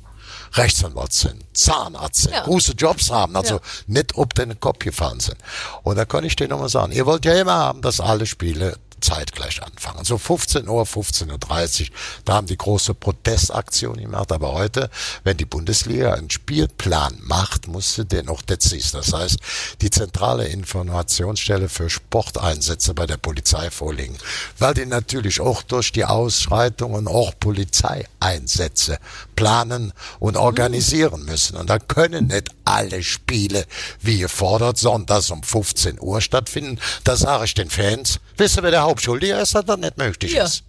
Rechtsanwalt 0.53 1.13
sind, 1.13 1.45
Zahnarzt 1.53 2.23
sind, 2.23 2.33
ja. 2.33 2.43
große 2.43 2.73
Jobs 2.73 3.09
haben, 3.09 3.37
also 3.37 3.55
ja. 3.55 3.61
nicht 3.87 4.17
ob 4.17 4.33
den 4.33 4.59
Kopf 4.59 4.79
gefahren 4.79 5.19
sind. 5.19 5.37
Und 5.83 5.95
da 5.95 6.05
kann 6.05 6.25
ich 6.25 6.35
dir 6.35 6.47
nochmal 6.47 6.69
sagen, 6.69 6.91
ihr 6.91 7.05
wollt 7.05 7.23
ja 7.23 7.33
immer 7.39 7.53
haben, 7.53 7.81
dass 7.81 8.01
alle 8.01 8.25
Spiele 8.25 8.77
zeitgleich 9.01 9.61
anfangen. 9.63 10.05
So 10.05 10.17
15 10.17 10.67
Uhr, 10.67 10.83
15.30 10.83 11.81
Uhr, 11.81 11.87
da 12.25 12.33
haben 12.33 12.47
die 12.47 12.57
große 12.57 12.93
Protestaktion 12.93 13.97
gemacht. 13.97 14.31
Aber 14.31 14.53
heute, 14.53 14.89
wenn 15.23 15.37
die 15.37 15.45
Bundesliga 15.45 16.13
einen 16.13 16.29
Spielplan 16.29 17.17
macht, 17.21 17.67
muss 17.67 17.95
sie 17.95 18.05
den 18.05 18.29
auch 18.29 18.41
dezies. 18.41 18.91
Das 18.91 19.13
heißt, 19.13 19.37
die 19.81 19.89
zentrale 19.89 20.47
Informationsstelle 20.47 21.69
für 21.69 21.89
Sporteinsätze 21.89 22.93
bei 22.93 23.05
der 23.05 23.17
Polizei 23.17 23.71
vorliegen. 23.71 24.17
Weil 24.59 24.73
die 24.73 24.85
natürlich 24.85 25.41
auch 25.41 25.63
durch 25.63 25.91
die 25.91 26.05
Ausschreitungen 26.05 27.07
auch 27.07 27.33
Polizeieinsätze 27.39 28.99
planen 29.35 29.93
und 30.19 30.37
organisieren 30.37 31.25
müssen. 31.25 31.57
Und 31.57 31.69
da 31.69 31.79
können 31.79 32.27
nicht 32.27 32.49
alle 32.65 33.03
Spiele, 33.03 33.65
wie 33.99 34.19
gefordert, 34.19 34.77
sonntags 34.77 35.29
um 35.31 35.43
15 35.43 35.99
Uhr 35.99 36.21
stattfinden. 36.21 36.79
Da 37.03 37.15
sage 37.15 37.45
ich 37.45 37.53
den 37.53 37.69
Fans, 37.69 38.19
wisst 38.37 38.57
ihr, 38.57 38.63
wer 38.63 38.71
der 38.71 38.85
Hauptschuldige 38.91 39.35
ist, 39.35 39.55
das 39.55 39.77
nicht 39.77 39.97
möglich 39.97 40.33
Ihr. 40.33 40.43
ist. 40.43 40.63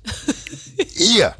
Ihr. 0.96 1.34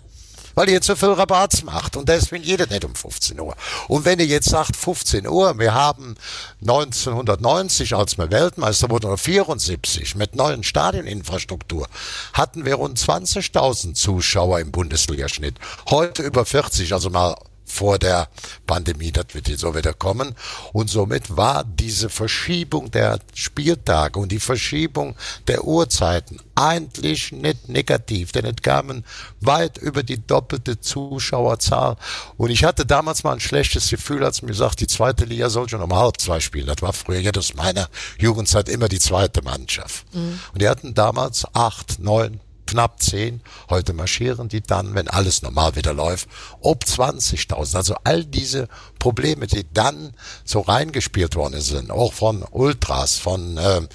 Weil 0.54 0.68
ihr 0.68 0.82
zu 0.82 0.96
viel 0.96 1.10
Rabatts 1.10 1.62
macht 1.62 1.96
und 1.96 2.10
deswegen 2.10 2.44
jeder 2.44 2.66
nicht 2.66 2.84
um 2.84 2.94
15 2.94 3.40
Uhr. 3.40 3.56
Und 3.88 4.04
wenn 4.04 4.18
ihr 4.18 4.26
jetzt 4.26 4.50
sagt 4.50 4.76
15 4.76 5.26
Uhr, 5.26 5.58
wir 5.58 5.72
haben 5.72 6.14
1990, 6.60 7.94
als 7.94 8.18
wir 8.18 8.30
Weltmeister 8.30 8.90
wurden, 8.90 9.06
oder 9.06 9.16
74, 9.16 10.14
mit 10.14 10.34
neuen 10.34 10.62
Stadioninfrastruktur, 10.62 11.88
hatten 12.34 12.66
wir 12.66 12.74
rund 12.74 12.98
20.000 12.98 13.94
Zuschauer 13.94 14.60
im 14.60 14.72
Bundesligaschnitt. 14.72 15.54
Heute 15.88 16.22
über 16.22 16.44
40, 16.44 16.92
also 16.92 17.08
mal 17.08 17.34
vor 17.72 17.98
der 17.98 18.28
Pandemie, 18.66 19.12
das 19.12 19.26
wird 19.32 19.48
jetzt 19.48 19.60
so 19.60 19.74
wieder 19.74 19.94
kommen. 19.94 20.34
Und 20.72 20.90
somit 20.90 21.36
war 21.36 21.64
diese 21.64 22.08
Verschiebung 22.08 22.90
der 22.90 23.18
Spieltage 23.34 24.18
und 24.18 24.30
die 24.30 24.40
Verschiebung 24.40 25.16
der 25.46 25.64
Uhrzeiten 25.64 26.40
eigentlich 26.54 27.32
nicht 27.32 27.68
negativ, 27.68 28.32
denn 28.32 28.44
es 28.44 28.56
kamen 28.62 29.04
weit 29.40 29.78
über 29.78 30.02
die 30.02 30.24
doppelte 30.24 30.80
Zuschauerzahl. 30.80 31.96
Und 32.36 32.50
ich 32.50 32.64
hatte 32.64 32.84
damals 32.84 33.24
mal 33.24 33.32
ein 33.32 33.40
schlechtes 33.40 33.88
Gefühl, 33.88 34.24
als 34.24 34.42
mir 34.42 34.54
sagt, 34.54 34.80
die 34.80 34.86
zweite 34.86 35.24
Liga 35.24 35.48
soll 35.48 35.68
schon 35.68 35.82
um 35.82 35.94
halb 35.94 36.20
zwei 36.20 36.40
spielen. 36.40 36.66
Das 36.66 36.82
war 36.82 36.92
früher 36.92 37.20
ja 37.20 37.32
aus 37.36 37.54
meiner 37.54 37.88
Jugendzeit 38.18 38.68
immer 38.68 38.88
die 38.88 39.00
zweite 39.00 39.42
Mannschaft. 39.42 40.04
Und 40.52 40.60
die 40.60 40.68
hatten 40.68 40.94
damals 40.94 41.46
acht, 41.54 41.98
neun, 41.98 42.40
knapp 42.66 43.02
10. 43.02 43.40
Heute 43.70 43.92
marschieren 43.92 44.48
die 44.48 44.60
dann, 44.60 44.94
wenn 44.94 45.08
alles 45.08 45.42
normal 45.42 45.76
wieder 45.76 45.94
läuft, 45.94 46.28
ob 46.60 46.84
20.000. 46.84 47.76
Also 47.76 47.94
all 48.04 48.24
diese 48.24 48.68
Probleme, 48.98 49.46
die 49.46 49.66
dann 49.72 50.14
so 50.44 50.60
reingespielt 50.60 51.36
worden 51.36 51.60
sind, 51.60 51.90
auch 51.90 52.12
von 52.12 52.44
Ultras, 52.50 53.16
von 53.16 53.58
ähm, 53.60 53.88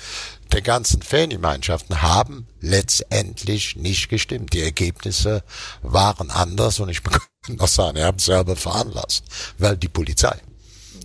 der 0.52 0.62
ganzen 0.62 1.02
Fangemeinschaften, 1.02 2.02
haben 2.02 2.48
letztendlich 2.62 3.76
nicht 3.76 4.10
gestimmt. 4.10 4.54
Die 4.54 4.62
Ergebnisse 4.62 5.44
waren 5.82 6.32
anders 6.32 6.80
und 6.80 6.90
ich 6.90 7.04
kann 7.04 7.22
noch 7.50 7.68
sagen, 7.68 7.98
er 7.98 8.08
hat 8.08 8.22
selber 8.22 8.56
veranlasst, 8.56 9.24
weil 9.58 9.78
die 9.78 9.90
Polizei 9.90 10.38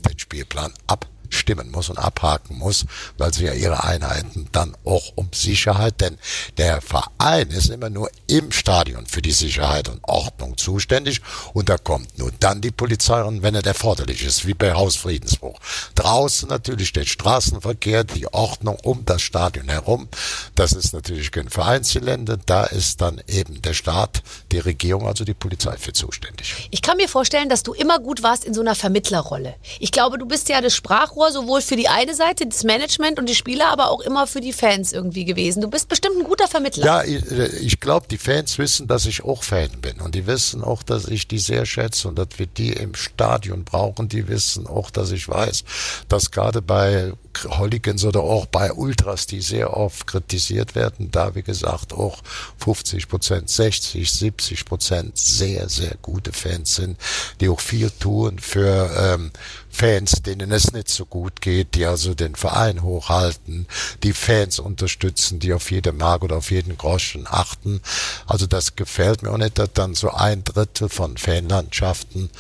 den 0.03 0.19
Spielplan 0.19 0.73
ab 0.87 1.07
stimmen 1.35 1.71
muss 1.71 1.89
und 1.89 1.99
abhaken 1.99 2.59
muss, 2.59 2.87
weil 3.19 3.33
sie 3.33 3.47
ja 3.47 3.53
ihre 3.53 3.85
Einheiten 3.85 4.49
dann 4.53 4.77
auch 4.85 5.13
um 5.17 5.29
Sicherheit, 5.33 6.01
denn 6.01 6.19
der 6.57 6.81
Verein 6.81 7.49
ist 7.51 7.71
immer 7.71 7.91
nur 7.91 8.11
im 8.27 8.53
Stadion 8.53 9.07
für 9.07 9.23
die 9.23 9.33
Sicherheit 9.33 9.89
und 9.89 10.05
Ordnung 10.05 10.57
zuständig 10.57 11.21
und 11.55 11.69
da 11.69 11.79
kommt 11.79 12.19
nur 12.19 12.31
dann 12.41 12.61
die 12.61 12.71
Polizei 12.71 13.23
und 13.23 13.43
wenn 13.43 13.55
er 13.55 13.63
erforderlich 13.73 14.25
ist, 14.25 14.47
wie 14.47 14.55
bei 14.55 14.75
Hausfriedensbruch. 14.75 15.59
Draußen 15.95 16.49
natürlich 16.49 16.93
der 16.93 17.05
Straßenverkehr, 17.05 18.05
die 18.05 18.27
Ordnung 18.33 18.77
um 18.83 19.05
das 19.05 19.23
Stadion 19.23 19.69
herum. 19.69 20.09
Das 20.55 20.73
ist 20.73 20.93
natürlich 20.93 21.31
kein 21.33 21.49
Vereinsgelände, 21.49 22.39
da 22.45 22.65
ist 22.65 23.01
dann 23.01 23.23
eben 23.29 23.63
der 23.63 23.75
Staat, 23.75 24.23
die 24.51 24.59
Regierung, 24.59 25.07
also 25.07 25.25
die 25.25 25.35
Polizei 25.35 25.77
für 25.79 25.93
zuständig. 25.93 26.69
Ich 26.71 26.83
kann 26.83 26.97
mir 26.97 27.09
vorstellen, 27.09 27.49
dass 27.49 27.63
du 27.63 27.73
immer 27.73 27.99
gut 27.99 28.23
warst 28.23 28.45
in 28.45 28.55
so 28.55 28.61
einer 28.61 28.75
Vermittlerrolle. 28.75 29.55
Ich 29.79 29.93
glaube, 29.93 30.19
du 30.19 30.27
bist 30.27 30.49
ja 30.49 30.61
das 30.61 30.75
Sprachrohr 30.75 31.22
sowohl 31.31 31.61
für 31.61 31.77
die 31.77 31.89
eine 31.89 32.15
Seite, 32.15 32.47
das 32.47 32.65
Management 32.65 33.19
und 33.19 33.29
die 33.29 33.35
Spieler, 33.35 33.69
aber 33.69 33.91
auch 33.91 34.01
immer 34.01 34.27
für 34.27 34.41
die 34.41 34.53
Fans 34.53 34.93
irgendwie 34.93 35.25
gewesen. 35.25 35.61
Du 35.61 35.69
bist 35.69 35.89
bestimmt 35.89 36.17
ein 36.19 36.25
guter 36.25 36.49
Vermittler. 36.49 36.85
Ja, 36.85 37.05
ich, 37.05 37.31
ich 37.61 37.81
glaube, 37.81 38.07
die 38.11 38.19
Fans 38.19 38.59
wissen, 38.59 38.89
dass 38.89 39.07
ich 39.07 39.23
auch 39.25 39.43
Fan 39.43 39.71
bin. 39.81 40.01
Und 40.01 40.15
die 40.15 40.27
wissen 40.27 40.65
auch, 40.65 40.83
dass 40.83 41.07
ich 41.07 41.29
die 41.29 41.39
sehr 41.39 41.67
schätze 41.67 42.09
und 42.09 42.19
dass 42.19 42.29
wir 42.39 42.47
die 42.47 42.73
im 42.73 42.95
Stadion 42.95 43.65
brauchen. 43.65 44.09
Die 44.09 44.27
wissen 44.27 44.67
auch, 44.67 44.91
dass 44.91 45.13
ich 45.13 45.29
weiß, 45.29 45.65
dass 46.09 46.31
gerade 46.31 46.63
bei 46.63 47.13
Hooligans 47.59 48.05
oder 48.05 48.21
auch 48.21 48.47
bei 48.47 48.73
Ultras, 48.73 49.27
die 49.27 49.41
sehr 49.41 49.77
oft 49.77 50.07
kritisiert 50.07 50.75
werden, 50.75 51.11
da 51.11 51.35
wie 51.35 51.43
gesagt 51.43 51.93
auch 51.93 52.23
50 52.59 53.09
Prozent, 53.09 53.49
60, 53.49 54.11
70 54.11 54.65
Prozent 54.65 55.19
sehr, 55.19 55.69
sehr 55.69 55.97
gute 56.03 56.33
Fans 56.33 56.77
sind, 56.77 56.99
die 57.41 57.49
auch 57.49 57.61
viel 57.61 57.91
tun 57.91 58.39
für 58.39 58.91
ähm, 58.97 59.31
Fans, 59.73 60.23
denen 60.23 60.53
es 60.53 60.73
nicht 60.73 60.91
so 60.91 61.07
gut 61.07 61.41
geht, 61.41 61.75
die 61.75 61.87
also 61.87 62.15
den 62.15 62.37
Verein 62.37 62.83
hochhalten, 62.83 63.67
die 64.03 64.13
Fans 64.13 64.59
unterstützen, 64.59 65.41
die 65.41 65.53
auf 65.55 65.71
jede 65.71 65.93
Mark 65.93 66.23
oder 66.23 66.37
auf 66.37 66.51
jeden 66.51 66.77
Groschen 66.77 67.27
achten. 67.27 67.81
Also 68.27 68.47
das 68.47 68.77
gefällt 68.77 69.23
mir 69.23 69.31
auch 69.31 69.39
nicht, 69.39 69.59
dass 69.59 69.73
dann 69.73 69.95
so 69.95 70.11
ein 70.11 70.45
Drittel 70.45 70.89
von 70.89 71.17
Fanlandschaften 71.17 72.31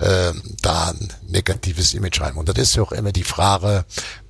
ähm, 0.00 0.42
da 0.60 0.90
ein 0.90 1.08
negatives 1.28 1.94
Image 1.94 2.20
haben. 2.20 2.36
Und 2.36 2.48
das 2.48 2.58
ist 2.58 2.76
ja 2.76 2.82
auch 2.82 2.92
immer 2.92 3.12
die 3.12 3.24
Frage, 3.24 3.84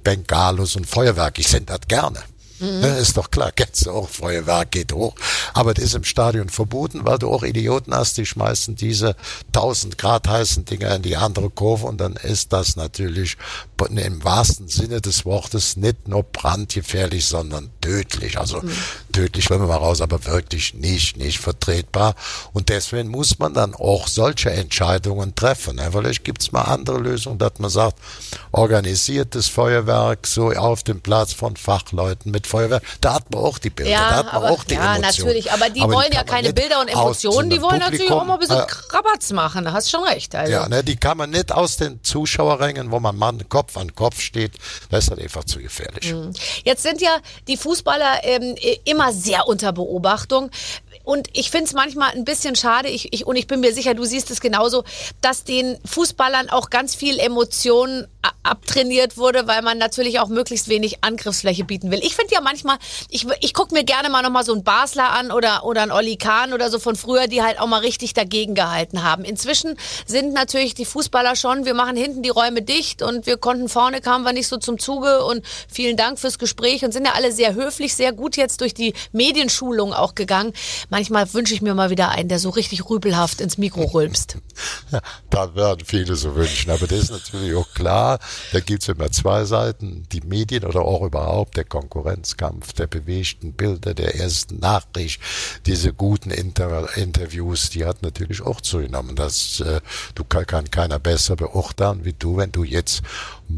Bengalos 0.05 0.77
und 0.77 0.87
Feuerwerk. 0.87 1.39
Ich 1.39 1.49
sende 1.49 1.77
das 1.77 1.89
gerne. 1.89 2.23
Mhm. 2.63 2.85
ist 2.85 3.17
doch 3.17 3.31
klar, 3.31 3.51
kennst 3.51 3.87
du 3.87 3.91
auch, 3.91 4.09
Feuerwerk 4.09 4.71
geht 4.71 4.93
hoch. 4.93 5.15
Aber 5.53 5.75
das 5.75 5.85
ist 5.85 5.95
im 5.97 6.05
Stadion 6.05 6.49
verboten, 6.49 7.01
weil 7.05 7.19
du 7.19 7.29
auch 7.29 7.43
Idioten 7.43 7.93
hast, 7.93 8.17
die 8.19 8.27
schmeißen 8.27 8.77
diese 8.77 9.17
1000 9.49 9.99
Grad 9.99 10.29
heißen 10.29 10.65
Dinger 10.65 10.95
in 10.95 11.03
die 11.03 11.17
andere 11.17 11.51
Kurve 11.51 11.87
und 11.87 12.01
dann 12.01 12.15
ist 12.15 12.53
das 12.53 12.77
natürlich 12.77 13.37
im 13.87 14.25
wahrsten 14.25 14.69
Sinne 14.69 15.01
des 15.01 15.25
Wortes 15.25 15.77
nicht 15.77 16.09
nur 16.09 16.23
brandgefährlich, 16.23 17.27
sondern 17.27 17.71
tödlich. 17.81 18.39
Also 18.39 18.61
mhm. 18.61 18.73
tödlich, 19.13 19.51
wenn 19.51 19.61
wir 19.61 19.67
mal 19.67 19.77
raus, 19.77 20.01
aber 20.01 20.25
wirklich 20.27 20.75
nicht, 20.75 21.17
nicht 21.17 21.39
vertretbar. 21.39 22.15
Und 22.53 22.69
deswegen 22.69 23.09
muss 23.09 23.39
man 23.39 23.55
dann 23.55 23.75
auch 23.75 24.09
solche 24.09 24.51
Entscheidungen 24.51 25.35
treffen. 25.35 25.77
Ne? 25.77 25.89
Vielleicht 25.93 26.25
gibt's 26.25 26.53
mal 26.53 26.63
andere 26.63 26.99
Lösungen, 26.99 27.39
dass 27.39 27.59
man 27.59 27.71
sagt, 27.71 27.99
organisiertes 28.53 29.49
Feuerwerk 29.49 30.27
so 30.27 30.51
auf 30.51 30.83
dem 30.83 31.01
Platz 31.01 31.33
von 31.33 31.57
Fachleuten 31.57 32.31
mit 32.31 32.47
Feuerwehr, 32.47 32.81
da 33.01 33.15
hat 33.15 33.31
man 33.31 33.43
auch 33.43 33.59
die 33.59 33.71
Bilder, 33.71 33.91
ja, 33.91 34.11
da 34.11 34.17
hat 34.17 34.27
man 34.27 34.35
aber, 34.37 34.51
auch 34.51 34.65
die 34.65 34.75
ja, 34.75 34.97
Emotionen. 34.97 35.03
natürlich, 35.03 35.53
aber 35.53 35.71
die 35.71 35.81
Aber 35.81 35.95
wollen 35.95 36.13
ja 36.13 36.25
keine 36.25 36.53
Bilder 36.53 36.81
und 36.81 36.89
Emotionen, 36.89 37.51
die 37.51 37.61
wollen 37.61 37.81
einem 37.81 37.93
natürlich 37.93 38.11
auch 38.11 38.25
mal 38.25 38.35
ein 38.35 38.41
bisschen 38.41 38.61
äh, 38.61 38.67
Krabatz 38.67 39.33
machen, 39.33 39.65
da 39.65 39.73
hast 39.73 39.91
schon 39.91 40.05
recht. 40.05 40.35
Also. 40.35 40.53
Ja, 40.53 40.69
ne, 40.69 40.83
die 40.85 40.97
kann 40.97 41.17
man 41.17 41.31
nicht 41.31 41.53
aus 41.53 41.77
den 41.77 42.03
Zuschauerrängen, 42.03 42.91
wo 42.91 43.01
man 43.01 43.17
Mann 43.17 43.49
Kopf 43.49 43.72
an 43.77 43.95
Kopf 43.95 44.21
steht, 44.21 44.53
das 44.91 45.05
ist 45.05 45.11
halt 45.11 45.21
einfach 45.21 45.45
zu 45.45 45.59
gefährlich. 45.59 46.13
Mhm. 46.13 46.33
Jetzt 46.65 46.83
sind 46.83 47.01
ja 47.01 47.19
die 47.49 47.57
Fußballer 47.57 48.25
ähm, 48.25 48.57
immer 48.85 49.13
sehr 49.13 49.47
unter 49.49 49.73
Beobachtung. 49.73 50.51
Und 51.05 51.29
ich 51.33 51.51
finde 51.51 51.67
es 51.67 51.73
manchmal 51.73 52.13
ein 52.13 52.25
bisschen 52.25 52.55
schade, 52.55 52.89
ich, 52.89 53.13
ich, 53.13 53.27
und 53.27 53.37
ich 53.37 53.47
bin 53.47 53.61
mir 53.61 53.75
sicher, 53.75 53.95
du 53.95 54.05
siehst 54.05 54.31
es 54.31 54.41
genauso, 54.41 54.85
dass 55.21 55.45
den 55.45 55.79
Fußballern 55.85 56.49
auch 56.51 56.71
ganz 56.71 56.95
viel 56.95 57.19
Emotionen 57.19 58.07
abtrainiert 58.43 59.17
wurde, 59.17 59.47
weil 59.47 59.63
man 59.63 59.79
natürlich 59.79 60.21
auch 60.21 60.29
möglichst 60.29 60.69
wenig 60.69 61.05
Angriffsfläche 61.05 61.65
bieten 61.65 61.91
will. 61.91 62.01
Ich 62.03 62.17
finde 62.17 62.35
ja 62.35 62.41
manchmal, 62.41 62.79
ich, 63.09 63.27
ich 63.41 63.55
gucke 63.55 63.75
mir 63.75 63.85
gerne 63.85 64.11
mal 64.11 64.23
nochmal 64.23 64.45
so 64.45 64.53
einen 64.53 64.65
Basler 64.65 65.11
an 65.11 65.31
oder, 65.31 65.65
oder 65.65 65.83
einen 65.83 65.93
Olli 65.93 66.17
Kahn 66.17 66.53
oder 66.53 66.71
so 66.71 66.79
von 66.79 66.97
früher, 66.97 67.29
die 67.29 67.43
halt 67.43 67.61
auch 67.61 67.67
mal 67.67 67.81
richtig 67.81 68.15
dagegen 68.15 68.55
gehalten 68.55 69.03
haben. 69.03 69.25
Inzwischen 69.25 69.77
sind 70.07 70.33
natürlich 70.33 70.75
die 70.75 70.85
Fußballer 70.85 71.37
schon, 71.37 71.65
wir 71.65 71.75
machen 71.75 71.97
hinten 71.97 72.23
die 72.23 72.31
Räume 72.31 72.63
dicht 72.63 73.03
und 73.03 73.27
wir 73.27 73.37
konnten 73.37 73.69
vorne, 73.69 74.01
kamen 74.01 74.25
wir 74.25 74.33
nicht 74.33 74.49
so 74.49 74.57
zum 74.57 74.79
Zuge 74.79 75.25
und 75.25 75.45
vielen 75.69 75.97
Dank 75.97 76.19
fürs 76.19 76.39
Gespräch 76.39 76.85
und 76.85 76.93
sind 76.93 77.07
ja 77.07 77.13
alle 77.13 77.33
sehr 77.33 77.55
höflich, 77.55 77.95
sehr 77.95 78.13
gut 78.13 78.37
jetzt 78.37 78.61
durch 78.61 78.75
die 78.75 78.95
Medienschulung 79.13 79.93
auch 79.93 80.15
gegangen. 80.15 80.53
Manchmal 80.91 81.33
wünsche 81.35 81.55
ich 81.55 81.63
mir 81.63 81.75
mal 81.75 81.91
wieder 81.91 82.11
einen, 82.11 82.29
der 82.29 82.39
so 82.39 82.51
richtig 82.51 82.89
rübelhaft 82.89 83.41
ins 83.41 83.59
Mikro 83.59 83.85
rülpst. 83.85 84.37
Ja, 84.91 85.01
da 85.31 85.55
werden 85.55 85.85
viele 85.87 86.17
so 86.17 86.35
wünschen. 86.35 86.71
Aber 86.71 86.87
das 86.87 86.99
ist 86.99 87.11
natürlich 87.11 87.55
auch 87.55 87.73
klar, 87.75 88.12
da 88.53 88.61
gibt's 88.61 88.89
immer 88.89 89.11
zwei 89.11 89.45
Seiten. 89.45 90.05
Die 90.13 90.21
Medien 90.21 90.65
oder 90.65 90.83
auch 90.83 91.03
überhaupt 91.03 91.57
der 91.57 91.65
Konkurrenzkampf, 91.65 92.73
der 92.73 92.87
bewegten 92.87 93.53
Bilder, 93.53 93.95
der 93.95 94.17
ersten 94.17 94.59
Nachricht, 94.59 95.21
diese 95.67 95.93
guten 95.93 96.31
Inter 96.31 96.97
Interviews, 96.97 97.71
die 97.71 97.85
hat 97.85 98.03
natürlich 98.03 98.43
auch 98.43 98.61
zugenommen. 98.61 99.17
Das, 99.17 99.61
äh, 99.61 99.81
du 100.15 100.25
kann 100.25 100.71
keiner 100.71 100.99
besser 100.99 101.37
beurteilen 101.37 102.05
wie 102.05 102.13
du, 102.13 102.37
wenn 102.37 102.53
du 102.53 102.65
jetzt 102.65 103.03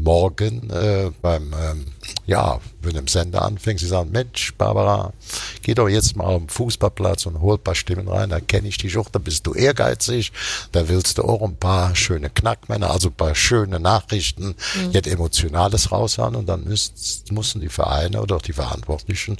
morgen 0.03 0.69
äh, 0.69 1.11
beim 1.21 1.53
ähm, 1.53 1.85
ja, 2.27 2.59
wenn 2.81 2.95
im 2.95 3.07
Sender 3.07 3.43
anfängst, 3.43 3.83
sie 3.83 3.89
sagen, 3.89 4.11
Mensch, 4.11 4.53
Barbara, 4.57 5.13
geh 5.61 5.73
doch 5.73 5.87
jetzt 5.87 6.15
mal 6.15 6.35
am 6.35 6.49
Fußballplatz 6.49 7.25
und 7.25 7.39
hol 7.39 7.55
ein 7.55 7.63
paar 7.63 7.75
Stimmen 7.75 8.07
rein, 8.07 8.29
da 8.29 8.39
kenne 8.39 8.67
ich 8.67 8.77
dich 8.77 8.97
auch, 8.97 9.09
da 9.09 9.19
bist 9.19 9.45
du 9.45 9.53
ehrgeizig, 9.53 10.31
da 10.71 10.87
willst 10.87 11.17
du 11.17 11.23
auch 11.23 11.41
ein 11.41 11.55
paar 11.55 11.95
schöne 11.95 12.29
Knackmänner, 12.29 12.89
also 12.91 13.09
ein 13.09 13.15
paar 13.15 13.35
schöne 13.35 13.79
Nachrichten, 13.79 14.55
mhm. 14.75 14.91
jetzt 14.91 15.07
Emotionales 15.07 15.91
raushauen 15.91 16.35
und 16.35 16.47
dann 16.47 16.63
müssen, 16.63 16.93
müssen 17.31 17.61
die 17.61 17.69
Vereine 17.69 18.21
oder 18.21 18.37
auch 18.37 18.41
die 18.41 18.53
Verantwortlichen 18.53 19.37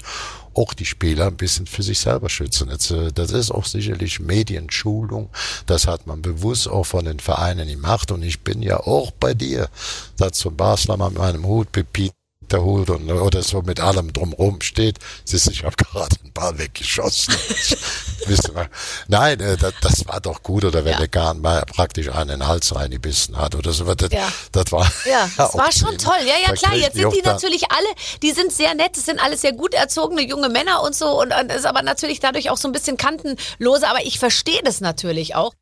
auch 0.56 0.74
die 0.74 0.86
Spieler 0.86 1.26
ein 1.26 1.36
bisschen 1.36 1.66
für 1.66 1.82
sich 1.82 1.98
selber 1.98 2.28
schützen. 2.28 2.70
Jetzt, 2.70 2.90
äh, 2.90 3.12
das 3.12 3.32
ist 3.32 3.50
auch 3.50 3.66
sicherlich 3.66 4.20
Medienschulung. 4.20 5.28
Das 5.66 5.86
hat 5.86 6.06
man 6.06 6.22
bewusst 6.22 6.68
auch 6.68 6.84
von 6.84 7.04
den 7.04 7.20
Vereinen 7.20 7.68
gemacht. 7.68 8.10
Und 8.10 8.22
ich 8.22 8.40
bin 8.40 8.62
ja 8.62 8.78
auch 8.78 9.10
bei 9.10 9.34
dir. 9.34 9.68
Das 10.16 10.32
zum 10.32 10.56
Basler 10.56 10.96
mit 10.96 11.18
meinem 11.18 11.46
Hut, 11.46 11.72
Pepin 11.72 12.10
der 12.52 12.62
holt 12.62 12.90
und, 12.90 13.10
oder 13.10 13.42
so 13.42 13.62
mit 13.62 13.80
allem 13.80 14.12
drumrum 14.12 14.60
steht. 14.60 14.98
Siehst 15.24 15.48
ich 15.50 15.64
habe 15.64 15.76
gerade 15.92 16.14
den 16.16 16.32
Ball 16.32 16.58
weggeschossen. 16.58 17.34
Nein, 19.08 19.40
äh, 19.40 19.56
das, 19.56 19.72
das 19.80 20.06
war 20.08 20.20
doch 20.20 20.42
gut. 20.42 20.64
Oder 20.64 20.84
wenn 20.84 20.92
Ja. 20.92 20.98
der 20.98 21.08
Garn 21.08 21.40
mal 21.40 21.62
praktisch 21.66 22.08
einen 22.10 22.46
Hals 22.46 22.74
reingebissen 22.74 23.36
hat 23.36 23.54
oder 23.54 23.72
so. 23.72 23.92
Das, 23.94 24.10
Ja. 24.12 24.28
das 24.52 24.72
war 24.72 24.90
Ja, 25.08 25.28
das 25.36 25.54
war 25.54 25.72
schon 25.72 25.96
toll. 25.98 26.18
Ja, 26.26 26.34
ja, 26.46 26.52
klar. 26.54 26.74
Jetzt 26.74 26.96
sind 26.96 27.12
die 27.14 27.22
natürlich 27.22 27.70
alle, 27.70 27.86
die 28.22 28.32
sind 28.32 28.52
sehr 28.52 28.74
nett, 28.74 28.96
das 28.96 29.04
sind 29.06 29.22
alles 29.22 29.40
sehr 29.40 29.52
gut 29.52 29.74
erzogene 29.74 30.22
junge 30.26 30.48
Männer 30.48 30.82
und 30.82 30.94
so 30.94 31.20
und, 31.20 31.32
und 31.32 31.52
ist 31.52 31.66
aber 31.66 31.82
natürlich 31.82 32.20
dadurch 32.20 32.50
auch 32.50 32.56
so 32.56 32.68
ein 32.68 32.72
bisschen 32.72 32.96
kantenlose, 32.96 33.88
aber 33.88 34.04
ich 34.04 34.18
verstehe 34.18 34.60
das 34.64 34.80
natürlich 34.80 35.34
auch. 35.34 35.52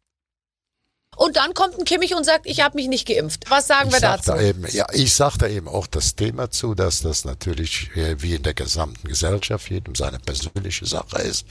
Und 1.16 1.36
dann 1.36 1.54
kommt 1.54 1.78
ein 1.78 1.84
Kimmich 1.84 2.14
und 2.14 2.24
sagt, 2.24 2.46
ich 2.46 2.60
habe 2.60 2.76
mich 2.76 2.88
nicht 2.88 3.06
geimpft. 3.06 3.44
Was 3.48 3.66
sagen 3.66 3.90
wir 3.90 3.96
Ich 3.96 4.00
sag 4.02 4.16
dazu? 4.24 4.32
da 4.32 4.40
eben, 4.40 4.64
ja, 4.72 4.86
ich 4.92 5.14
sage 5.14 5.38
da 5.38 5.46
eben 5.46 5.68
auch 5.68 5.86
das 5.86 6.14
Thema 6.16 6.50
zu, 6.50 6.74
dass 6.74 7.00
das 7.02 7.24
natürlich 7.24 7.90
äh, 7.96 8.20
wie 8.20 8.34
in 8.34 8.42
der 8.42 8.54
gesamten 8.54 9.08
Gesellschaft 9.08 9.70
jedem 9.70 9.94
seine 9.94 10.18
persönliche 10.18 10.86
Sache 10.86 11.18
ist. 11.22 11.46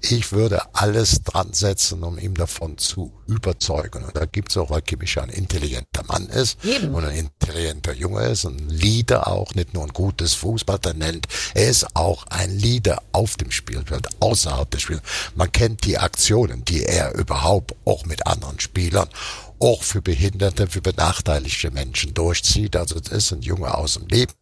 Ich 0.00 0.32
würde 0.32 0.62
alles 0.74 1.22
dran 1.22 1.52
setzen, 1.52 2.02
um 2.02 2.18
ihm 2.18 2.34
davon 2.36 2.78
zu 2.78 3.12
überzeugen. 3.26 4.04
Und 4.04 4.16
da 4.16 4.24
gibt's 4.26 4.56
auch, 4.56 4.70
weil 4.70 4.82
Kimmich 4.82 5.14
ja 5.14 5.22
ein 5.22 5.30
intelligenter 5.30 6.02
Mann 6.04 6.26
ist 6.28 6.64
Eben. 6.64 6.94
und 6.94 7.04
ein 7.04 7.16
intelligenter 7.16 7.92
Junge 7.92 8.26
ist, 8.28 8.44
ein 8.44 8.68
Leader 8.68 9.28
auch, 9.28 9.54
nicht 9.54 9.74
nur 9.74 9.84
ein 9.84 9.92
gutes 9.92 10.34
Fußballtalent. 10.34 11.26
Er 11.54 11.68
ist 11.68 11.96
auch 11.96 12.26
ein 12.30 12.56
Leader 12.58 13.02
auf 13.12 13.36
dem 13.36 13.50
Spielfeld, 13.50 14.08
außerhalb 14.20 14.70
des 14.70 14.82
Spiels. 14.82 15.02
Man 15.34 15.50
kennt 15.52 15.84
die 15.84 15.98
Aktionen, 15.98 16.64
die 16.64 16.84
er 16.84 17.14
überhaupt 17.14 17.74
auch 17.84 18.04
mit 18.06 18.26
anderen 18.26 18.58
Spielern 18.60 18.99
auch 19.60 19.82
für 19.82 20.00
Behinderte, 20.00 20.66
für 20.66 20.80
benachteiligte 20.80 21.70
Menschen 21.70 22.14
durchzieht. 22.14 22.76
Also 22.76 22.98
das 22.98 23.12
ist 23.12 23.32
ein 23.32 23.42
Junge 23.42 23.74
aus 23.74 23.94
dem 23.94 24.08
Leben, 24.08 24.32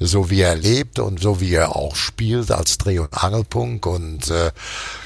so 0.00 0.30
wie 0.30 0.40
er 0.40 0.56
lebt 0.56 0.98
und 0.98 1.20
so 1.20 1.40
wie 1.40 1.54
er 1.54 1.76
auch 1.76 1.94
spielt 1.94 2.50
als 2.50 2.76
Dreh- 2.76 2.98
und 2.98 3.14
Angelpunkt. 3.14 3.86
Und 3.86 4.30
äh, 4.30 4.50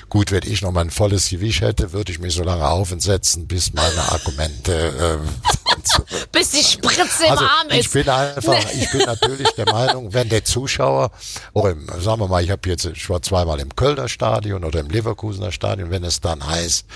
gut, 0.08 0.30
wenn 0.30 0.44
ich 0.44 0.62
noch 0.62 0.72
mal 0.72 0.80
ein 0.80 0.90
volles 0.90 1.28
Gewicht 1.28 1.60
hätte, 1.60 1.92
würde 1.92 2.12
ich 2.12 2.18
mich 2.18 2.34
so 2.34 2.42
lange 2.42 2.66
aufsetzen, 2.66 3.46
bis 3.46 3.74
meine 3.74 4.10
Argumente 4.10 5.20
äh, 5.22 5.61
Bis 6.32 6.50
die 6.50 6.62
Spritze 6.62 7.24
im 7.24 7.30
also 7.30 7.44
Arm 7.44 7.68
ich 7.70 7.80
ist. 7.80 7.92
bin 7.92 8.08
einfach, 8.08 8.72
ich 8.72 8.90
bin 8.90 9.00
natürlich 9.00 9.48
der 9.52 9.70
Meinung, 9.70 10.12
wenn 10.12 10.28
der 10.28 10.44
Zuschauer, 10.44 11.10
oder 11.52 11.70
im, 11.70 11.86
sagen 12.00 12.20
wir 12.20 12.28
mal, 12.28 12.42
ich 12.42 12.50
habe 12.50 12.68
jetzt, 12.68 12.84
ich 12.84 13.08
war 13.08 13.22
zweimal 13.22 13.60
im 13.60 13.74
Kölner 13.74 14.08
Stadion 14.08 14.64
oder 14.64 14.80
im 14.80 14.88
Leverkusener 14.88 15.52
Stadion, 15.52 15.90
wenn 15.90 16.04
es 16.04 16.20
dann 16.20 16.46
heißt, 16.46 16.86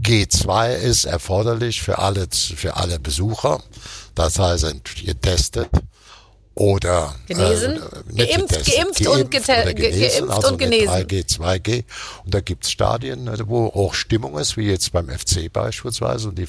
G2 0.00 0.74
ist 0.74 1.04
erforderlich 1.04 1.82
für 1.82 1.98
alle, 1.98 2.28
für 2.30 2.76
alle 2.76 2.98
Besucher, 2.98 3.62
das 4.14 4.38
heißt, 4.38 4.66
getestet 5.04 5.68
oder 6.54 7.14
Genesen? 7.26 7.76
Äh, 8.16 8.26
Geimpft, 8.26 8.48
getestet, 8.48 8.76
geimpft 8.76 9.06
und 9.06 9.30
genesen, 9.30 9.76
geimpft 9.76 10.30
also 10.30 10.48
und 10.48 10.58
genesen. 10.58 10.88
3G, 10.88 11.38
2G. 11.38 11.84
Und 12.24 12.34
da 12.34 12.40
gibt's 12.40 12.70
Stadien, 12.70 13.26
äh, 13.26 13.38
wo 13.46 13.66
auch 13.66 13.94
Stimmung 13.94 14.38
ist, 14.38 14.56
wie 14.56 14.68
jetzt 14.68 14.92
beim 14.92 15.08
FC 15.08 15.52
beispielsweise. 15.52 16.28
Und 16.28 16.38
die 16.38 16.48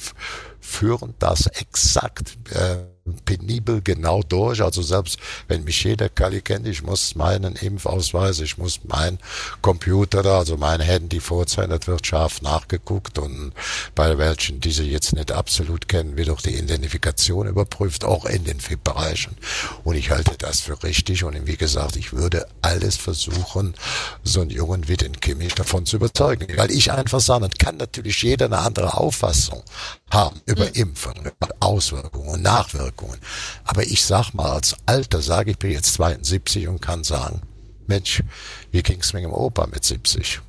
führen 0.60 1.14
das 1.18 1.46
exakt 1.46 2.36
äh, 2.50 2.76
penibel 3.24 3.82
genau 3.82 4.22
durch. 4.22 4.62
Also 4.62 4.82
selbst 4.82 5.18
wenn 5.48 5.64
mich 5.64 5.84
jeder 5.84 6.08
Kali 6.08 6.40
kennt, 6.40 6.66
ich 6.66 6.82
muss 6.82 7.14
meinen 7.14 7.54
Impfausweis, 7.56 8.40
ich 8.40 8.56
muss 8.56 8.80
mein 8.84 9.18
Computer 9.60 10.24
also 10.24 10.56
mein 10.56 10.80
Handy 10.80 11.20
vorzeigen, 11.20 11.70
das 11.70 11.86
wird 11.86 12.06
scharf 12.06 12.40
nachgeguckt 12.42 13.18
und 13.18 13.52
bei 13.94 14.16
welchen, 14.16 14.60
die 14.60 14.72
sie 14.72 14.90
jetzt 14.90 15.14
nicht 15.14 15.32
absolut 15.32 15.88
kennen, 15.88 16.16
wird 16.16 16.30
auch 16.30 16.40
die 16.40 16.54
Identifikation 16.54 17.46
überprüft, 17.46 18.04
auch 18.04 18.24
in 18.24 18.44
den 18.44 18.60
FIP-Bereichen. 18.60 19.36
Und 19.84 19.96
ich 19.96 20.10
halte 20.10 20.36
das 20.38 20.60
für 20.60 20.82
richtig 20.82 21.24
und 21.24 21.46
wie 21.46 21.56
gesagt, 21.56 21.96
ich 21.96 22.12
würde 22.12 22.46
alles 22.62 22.96
versuchen, 22.96 23.74
so 24.22 24.40
einen 24.40 24.50
Jungen 24.50 24.88
wie 24.88 24.96
den 24.96 25.20
Kimmich 25.20 25.54
davon 25.54 25.84
zu 25.84 25.96
überzeugen. 25.96 26.46
Weil 26.56 26.70
ich 26.70 26.90
einfach 26.92 27.20
sage, 27.20 27.48
kann 27.58 27.76
natürlich 27.76 28.22
jeder 28.22 28.46
eine 28.46 28.58
andere 28.58 28.96
Auffassung 28.96 29.62
haben 30.10 30.40
über 30.46 30.74
Impfungen, 30.76 31.24
über 31.24 31.48
Auswirkungen 31.60 32.28
und 32.28 32.42
Nachwirkungen. 32.42 33.18
Aber 33.64 33.82
ich 33.82 34.04
sag 34.04 34.32
mal, 34.32 34.52
als 34.52 34.76
Alter 34.86 35.22
sage 35.22 35.52
ich, 35.52 35.58
bin 35.58 35.72
jetzt 35.72 35.94
72 35.94 36.68
und 36.68 36.80
kann 36.80 37.04
sagen, 37.04 37.42
Mensch, 37.86 38.22
wie 38.70 38.82
ging's 38.82 39.12
mir 39.12 39.22
im 39.22 39.32
Opa 39.32 39.66
mit 39.66 39.84
70? 39.84 40.40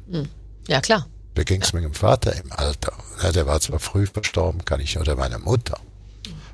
Ja, 0.67 0.81
klar. 0.81 1.07
Wie 1.35 1.43
ging's 1.43 1.73
mir 1.73 1.81
dem 1.81 1.93
Vater 1.93 2.33
im 2.35 2.51
Alter? 2.51 2.93
Ja, 3.21 3.31
der 3.31 3.45
war 3.45 3.59
zwar 3.59 3.79
früh 3.79 4.07
verstorben, 4.07 4.63
kann 4.63 4.79
ich, 4.79 4.97
oder 4.97 5.15
meine 5.15 5.39
Mutter. 5.39 5.79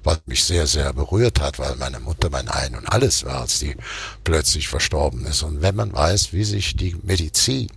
Was 0.03 0.19
mich 0.25 0.43
sehr, 0.43 0.65
sehr 0.65 0.91
berührt 0.93 1.39
hat, 1.39 1.59
weil 1.59 1.75
meine 1.75 1.99
Mutter 1.99 2.31
mein 2.31 2.47
Ein 2.49 2.75
und 2.75 2.91
Alles 2.91 3.23
war, 3.23 3.41
als 3.41 3.59
die 3.59 3.75
plötzlich 4.23 4.67
verstorben 4.67 5.23
ist. 5.27 5.43
Und 5.43 5.61
wenn 5.61 5.75
man 5.75 5.93
weiß, 5.93 6.33
wie 6.33 6.43
sich 6.43 6.75
die 6.75 6.95
Medizin 7.03 7.69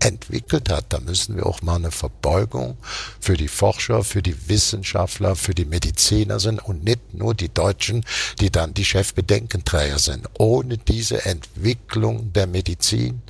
entwickelt 0.00 0.68
hat, 0.70 0.86
da 0.88 1.00
müssen 1.00 1.36
wir 1.36 1.46
auch 1.46 1.62
mal 1.62 1.76
eine 1.76 1.90
Verbeugung 1.90 2.76
für 3.20 3.36
die 3.36 3.48
Forscher, 3.48 4.02
für 4.04 4.22
die 4.22 4.48
Wissenschaftler, 4.48 5.36
für 5.36 5.54
die 5.54 5.64
Mediziner 5.64 6.40
sind 6.40 6.58
und 6.64 6.82
nicht 6.84 7.14
nur 7.14 7.34
die 7.34 7.52
Deutschen, 7.52 8.04
die 8.40 8.50
dann 8.50 8.74
die 8.74 8.84
Chefbedenkenträger 8.84 9.98
sind. 9.98 10.26
Ohne 10.38 10.78
diese 10.78 11.24
Entwicklung 11.26 12.32
der 12.32 12.46
Medizin, 12.46 13.22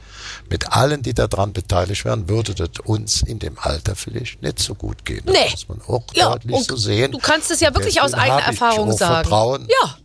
mit 0.51 0.73
allen, 0.73 1.03
die 1.03 1.15
daran 1.15 1.53
beteiligt 1.53 2.05
werden, 2.05 2.29
würde 2.29 2.55
das 2.55 2.71
uns 2.85 3.23
in 3.23 3.39
dem 3.39 3.59
Alter 3.59 3.97
vielleicht 3.97 4.43
nicht 4.43 4.59
so 4.59 4.75
gut 4.75 5.05
gehen. 5.05 5.23
Das 5.25 5.35
Nee. 5.35 5.51
muss 5.51 5.69
man 5.69 5.81
auch 5.83 6.05
Ja, 6.15 6.31
deutlich 6.33 6.65
so 6.67 6.77
sehen. 6.77 7.13
du 7.13 7.19
kannst 7.19 7.51
es 7.51 7.61
ja 7.61 7.75
wirklich 7.75 8.01
aus 8.03 8.13
eigener 8.15 8.43
Erfahrung 8.43 8.93
sagen. 8.93 9.15
Vertrauen, 9.25 9.67
Ja. 9.83 9.97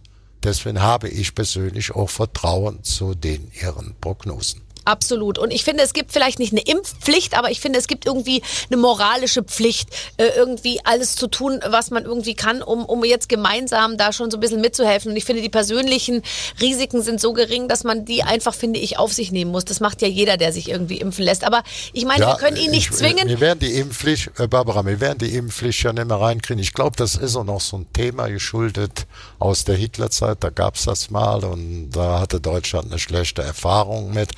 Deswegen 0.44 0.80
habe 0.82 1.10
ich 1.10 1.34
persönlich 1.34 1.94
auch 1.96 2.10
Vertrauen 2.10 2.84
zu 2.84 3.16
den 3.16 3.52
ihren 3.60 3.96
Prognosen. 4.00 4.62
Absolut. 4.86 5.40
Und 5.40 5.52
ich 5.52 5.64
finde, 5.64 5.84
es 5.84 5.94
gibt 5.94 6.12
vielleicht 6.12 6.38
nicht 6.38 6.54
eine 6.54 6.62
Impfpflicht, 6.62 7.36
aber 7.38 7.50
ich 7.50 7.60
finde, 7.60 7.80
es 7.80 7.88
gibt 7.88 8.06
irgendwie 8.06 8.44
eine 8.70 8.78
moralische 8.78 9.44
Pflicht, 9.44 9.90
äh, 10.18 10.28
irgendwie 10.36 10.80
alles 10.84 11.16
zu 11.16 11.28
tun, 11.28 11.60
was 11.66 11.90
man 11.90 12.06
irgendwie 12.06 12.36
kann, 12.36 12.62
um, 12.62 12.86
um 12.86 13.04
jetzt 13.04 13.28
gemeinsam 13.28 13.98
da 13.98 14.14
schon 14.14 14.30
so 14.30 14.38
ein 14.38 14.42
bisschen 14.42 14.62
mitzuhelfen. 14.62 15.12
Und 15.12 15.18
ich 15.18 15.26
finde, 15.26 15.42
die 15.42 15.50
persönlichen 15.50 16.22
Risiken 16.62 17.02
sind 17.02 17.20
so 17.20 17.34
gering, 17.34 17.68
dass 17.68 17.84
man 17.84 18.06
die 18.06 18.22
einfach, 18.22 18.54
finde 18.54 18.80
ich, 18.80 19.00
auf 19.00 19.12
sich 19.12 19.32
nehmen 19.32 19.52
muss. 19.52 19.66
Das 19.66 19.80
macht 19.80 20.04
ja 20.04 20.08
jeder, 20.08 20.38
der 20.38 20.54
sich 20.54 20.70
irgendwie 20.70 21.00
impfen 21.00 21.26
lässt. 21.26 21.44
Aber 21.44 21.64
ich 21.92 22.06
meine, 22.06 22.28
wir 22.28 22.36
können 22.36 22.58
ihn 22.58 22.70
nicht 22.70 22.92
ich, 22.92 22.96
zwingen. 22.96 23.28
Wir 23.28 23.40
werden 23.40 23.60
die 23.60 23.74
Impfpflicht, 23.74 24.40
äh, 24.40 24.48
Barbara, 24.48 24.86
wir 24.86 25.02
werden 25.02 25.18
die 25.18 25.36
Impfpflicht 25.36 25.82
ja 25.82 25.94
nicht 25.94 26.08
mehr 26.08 26.18
reinkriegen. 26.18 26.62
Ich 26.62 26.74
glaube, 26.74 26.96
das 26.96 27.16
ist 27.16 27.36
auch 27.36 27.44
noch 27.44 27.62
so 27.62 27.78
ein 27.78 27.88
Thema 27.92 28.28
geschuldet 28.28 29.08
aus 29.40 29.66
der 29.66 29.76
Hitlerzeit. 29.76 30.44
Da 30.44 30.52
gab's 30.52 30.86
das 30.86 31.10
mal 31.10 31.44
und 31.44 31.90
da 31.90 32.20
hatte 32.20 32.40
Deutschland 32.40 32.92
eine 32.92 33.00
schlechte 33.00 33.42
Erfahrung 33.42 34.14
mit. 34.14 34.30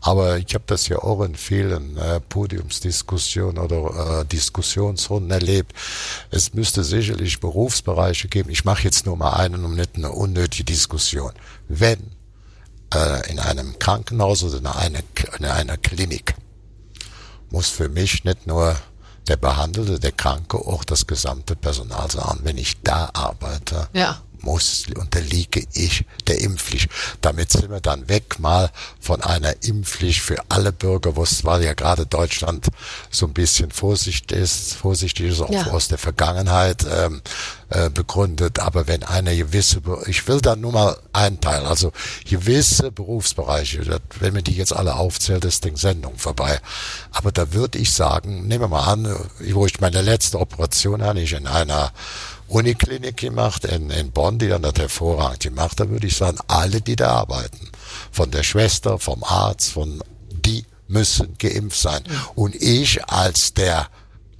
Aber 0.00 0.38
ich 0.38 0.54
habe 0.54 0.64
das 0.66 0.88
ja 0.88 0.98
auch 0.98 1.22
in 1.22 1.34
vielen 1.34 1.96
äh, 1.96 2.20
Podiumsdiskussionen 2.20 3.58
oder 3.58 4.20
äh, 4.20 4.24
Diskussionsrunden 4.24 5.30
erlebt. 5.30 5.72
Es 6.30 6.54
müsste 6.54 6.84
sicherlich 6.84 7.40
Berufsbereiche 7.40 8.28
geben. 8.28 8.50
Ich 8.50 8.64
mache 8.64 8.84
jetzt 8.84 9.06
nur 9.06 9.16
mal 9.16 9.34
einen 9.34 9.64
um 9.64 9.74
nicht 9.74 9.96
eine 9.96 10.12
unnötige 10.12 10.64
Diskussion. 10.64 11.32
Wenn 11.68 12.12
äh, 12.94 13.30
in 13.30 13.38
einem 13.38 13.78
Krankenhaus 13.78 14.42
oder 14.44 14.58
in 14.58 14.66
einer, 14.66 15.00
in 15.38 15.44
einer 15.44 15.76
Klinik 15.76 16.34
muss 17.50 17.68
für 17.68 17.88
mich 17.88 18.24
nicht 18.24 18.46
nur 18.46 18.76
der 19.28 19.36
Behandelte, 19.36 19.98
der 19.98 20.12
Kranke, 20.12 20.58
auch 20.58 20.84
das 20.84 21.06
gesamte 21.06 21.56
Personal 21.56 22.10
sagen. 22.10 22.40
Wenn 22.44 22.58
ich 22.58 22.80
da 22.82 23.10
arbeite, 23.12 23.88
Ja. 23.92 24.20
Muss, 24.42 24.84
unterliege 24.96 25.64
ich 25.74 26.04
der 26.26 26.40
Impfpflicht. 26.40 26.88
Damit 27.20 27.50
sind 27.52 27.70
wir 27.70 27.80
dann 27.80 28.08
weg 28.08 28.38
mal 28.38 28.70
von 29.00 29.22
einer 29.22 29.54
Impfpflicht 29.62 30.20
für 30.20 30.36
alle 30.48 30.72
Bürger, 30.72 31.16
wo 31.16 31.22
es 31.22 31.44
war 31.44 31.60
ja 31.60 31.74
gerade 31.74 32.06
Deutschland 32.06 32.66
so 33.10 33.26
ein 33.26 33.32
bisschen 33.32 33.70
vorsichtig 33.70 34.36
ist, 34.38 34.74
vorsichtig 34.74 35.26
ist 35.26 35.40
auch 35.40 35.50
Ja. 35.50 35.66
aus 35.68 35.88
der 35.88 35.98
Vergangenheit 35.98 36.84
ähm, 36.90 37.22
äh, 37.70 37.90
begründet. 37.90 38.60
Aber 38.60 38.86
wenn 38.86 39.02
eine 39.02 39.36
gewisse, 39.36 39.80
ich 40.06 40.26
will 40.28 40.40
da 40.40 40.54
nur 40.56 40.72
mal 40.72 40.96
einen 41.12 41.40
Teil, 41.40 41.66
also 41.66 41.92
gewisse 42.24 42.92
Berufsbereiche, 42.92 43.80
das, 43.80 44.00
wenn 44.20 44.34
man 44.34 44.44
die 44.44 44.54
jetzt 44.54 44.72
alle 44.72 44.94
aufzählt, 44.94 45.44
ist 45.44 45.64
die 45.64 45.72
Sendung 45.74 46.16
vorbei. 46.16 46.60
Aber 47.10 47.32
da 47.32 47.52
würde 47.52 47.78
ich 47.78 47.92
sagen, 47.92 48.46
nehmen 48.46 48.64
wir 48.64 48.68
mal 48.68 48.84
an, 48.84 49.16
wo 49.52 49.66
ich 49.66 49.80
meine 49.80 50.02
letzte 50.02 50.38
Operation 50.38 51.02
hatte, 51.02 51.20
ich 51.20 51.32
in 51.32 51.46
einer 51.46 51.92
Uniklinik 52.48 53.16
gemacht 53.16 53.64
in, 53.64 53.90
in 53.90 54.12
Bonn, 54.12 54.38
die 54.38 54.48
dann 54.48 54.62
das 54.62 54.74
hervorragend 54.76 55.40
gemacht. 55.40 55.80
Da 55.80 55.88
würde 55.88 56.06
ich 56.06 56.16
sagen, 56.16 56.38
alle, 56.46 56.80
die 56.80 56.96
da 56.96 57.10
arbeiten, 57.10 57.70
von 58.12 58.30
der 58.30 58.44
Schwester, 58.44 58.98
vom 58.98 59.24
Arzt, 59.24 59.72
von 59.72 60.02
die 60.30 60.64
müssen 60.86 61.36
geimpft 61.38 61.80
sein. 61.80 62.04
Und 62.34 62.54
ich 62.54 63.04
als 63.06 63.54
der 63.54 63.88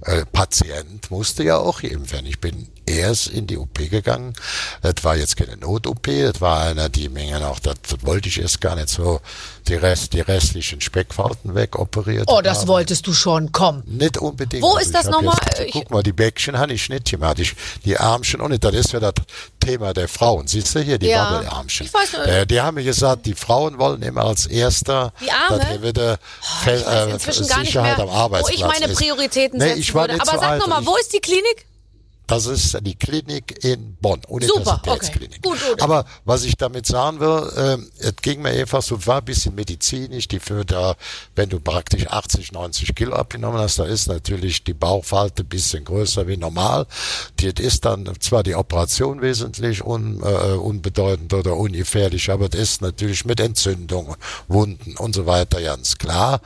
äh, 0.01 0.25
Patient 0.25 1.11
musste 1.11 1.43
ja 1.43 1.57
auch 1.57 1.81
geimpft 1.81 2.13
werden. 2.13 2.27
Ich 2.27 2.39
bin 2.39 2.69
erst 2.87 3.27
in 3.27 3.45
die 3.47 3.57
OP 3.57 3.75
gegangen. 3.89 4.33
Das 4.81 4.95
war 5.03 5.15
jetzt 5.15 5.37
keine 5.37 5.57
Not-OP, 5.57 6.05
das 6.07 6.41
war 6.41 6.61
einer, 6.61 6.89
die 6.89 7.09
Menge 7.09 7.39
noch, 7.39 7.59
das 7.59 7.75
wollte 8.01 8.29
ich 8.29 8.39
erst 8.41 8.61
gar 8.61 8.75
nicht 8.75 8.89
so, 8.89 9.21
die, 9.67 9.75
Rest, 9.75 10.13
die 10.13 10.21
restlichen 10.21 10.79
Speckfalten 10.81 11.53
wegoperiert. 11.53 12.25
Oh, 12.27 12.41
das 12.41 12.59
haben. 12.61 12.67
wolltest 12.69 13.05
du 13.05 13.13
schon. 13.13 13.51
Komm. 13.51 13.83
Nicht 13.85 14.17
unbedingt. 14.17 14.63
Wo 14.63 14.75
Also 14.75 14.79
ist 14.79 14.95
das 14.95 15.07
nochmal? 15.07 15.37
Guck 15.71 15.91
mal, 15.91 16.03
die 16.03 16.13
Bäckchen 16.13 16.57
habe 16.57 16.73
ich 16.73 16.87
nicht 16.89 17.11
gemacht. 17.11 17.39
Ich, 17.39 17.53
die 17.83 17.93
Ärmchen 17.93 18.39
auch 18.41 18.47
nicht. 18.47 18.63
Das 18.63 18.73
ist 18.73 18.93
ja 18.93 18.99
das 18.99 19.13
Thema 19.59 19.93
der 19.93 20.07
Frauen. 20.07 20.47
Siehst 20.47 20.73
du 20.75 20.79
hier 20.79 20.97
die 20.97 21.07
Ja. 21.07 21.31
Wabbelarmchen? 21.31 21.85
Ich 21.87 21.93
weiß, 21.93 22.13
äh, 22.25 22.45
die 22.45 22.61
haben 22.61 22.75
mir 22.75 22.83
gesagt, 22.85 23.25
die 23.25 23.33
Frauen 23.35 23.77
wollen 23.77 24.01
immer 24.01 24.23
als 24.23 24.45
erster, 24.45 25.11
Die 25.21 25.31
Arme? 25.31 25.59
dass 25.59 25.67
hier 25.67 25.83
wieder 25.83 26.19
weiß 26.65 26.81
äh, 26.83 27.05
nicht 27.13 27.33
Sicherheit 27.43 27.97
mehr, 27.97 28.05
am 28.05 28.09
wo 28.09 28.13
Arbeitsplatz 28.13 28.55
ich 28.55 28.61
meine 28.65 28.85
ist. 28.93 28.97
Prioritäten 28.97 29.59
Nee, 29.59 29.65
setzen 29.65 29.79
ich 29.81 29.93
war 29.93 30.03
würde. 30.03 30.13
nicht 30.13 30.29
Aber 30.29 30.39
sag 30.39 30.59
nochmal, 30.59 30.85
wo 30.85 30.95
ist 30.95 31.13
die 31.13 31.19
Klinik? 31.19 31.65
Das 32.27 32.45
ist 32.45 32.77
die 32.81 32.95
Klinik 32.95 33.63
in 33.63 33.95
Bonn, 34.01 34.19
okay. 34.27 34.45
Universitätsklinik. 34.45 35.41
Gut, 35.41 35.57
gut. 35.65 35.81
Aber 35.81 36.05
was 36.25 36.43
ich 36.43 36.57
damit 36.57 36.85
sagen 36.85 37.21
will, 37.21 37.49
ähm, 37.55 37.89
es 37.99 38.17
ging 38.21 38.41
mir 38.41 38.49
einfach 38.49 38.81
so, 38.81 39.05
war 39.07 39.19
ein 39.19 39.25
bisschen 39.25 39.55
medizinisch, 39.55 40.27
die 40.27 40.39
für 40.39 40.65
da, 40.65 40.95
wenn 41.35 41.47
du 41.47 41.61
praktisch 41.61 42.05
80, 42.05 42.51
90 42.51 42.95
Kilo 42.95 43.15
abgenommen 43.15 43.59
hast, 43.59 43.79
da 43.79 43.85
ist 43.85 44.07
natürlich 44.07 44.63
die 44.65 44.73
Bauchfalte 44.73 45.43
ein 45.43 45.47
bisschen 45.47 45.85
größer 45.85 46.27
wie 46.27 46.35
normal. 46.35 46.85
Das 47.37 47.53
ist 47.63 47.85
dann 47.85 48.11
zwar 48.19 48.43
die 48.43 48.55
Operation 48.55 49.21
wesentlich 49.21 49.85
un, 49.85 50.21
äh, 50.21 50.53
unbedeutend 50.53 51.33
oder 51.33 51.55
ungefährlich, 51.55 52.29
aber 52.29 52.49
das 52.49 52.59
ist 52.59 52.81
natürlich 52.81 53.23
mit 53.23 53.39
Entzündung, 53.39 54.17
Wunden 54.49 54.97
und 54.97 55.15
so 55.15 55.25
weiter 55.25 55.61
ganz 55.61 55.97
klar. 55.97 56.41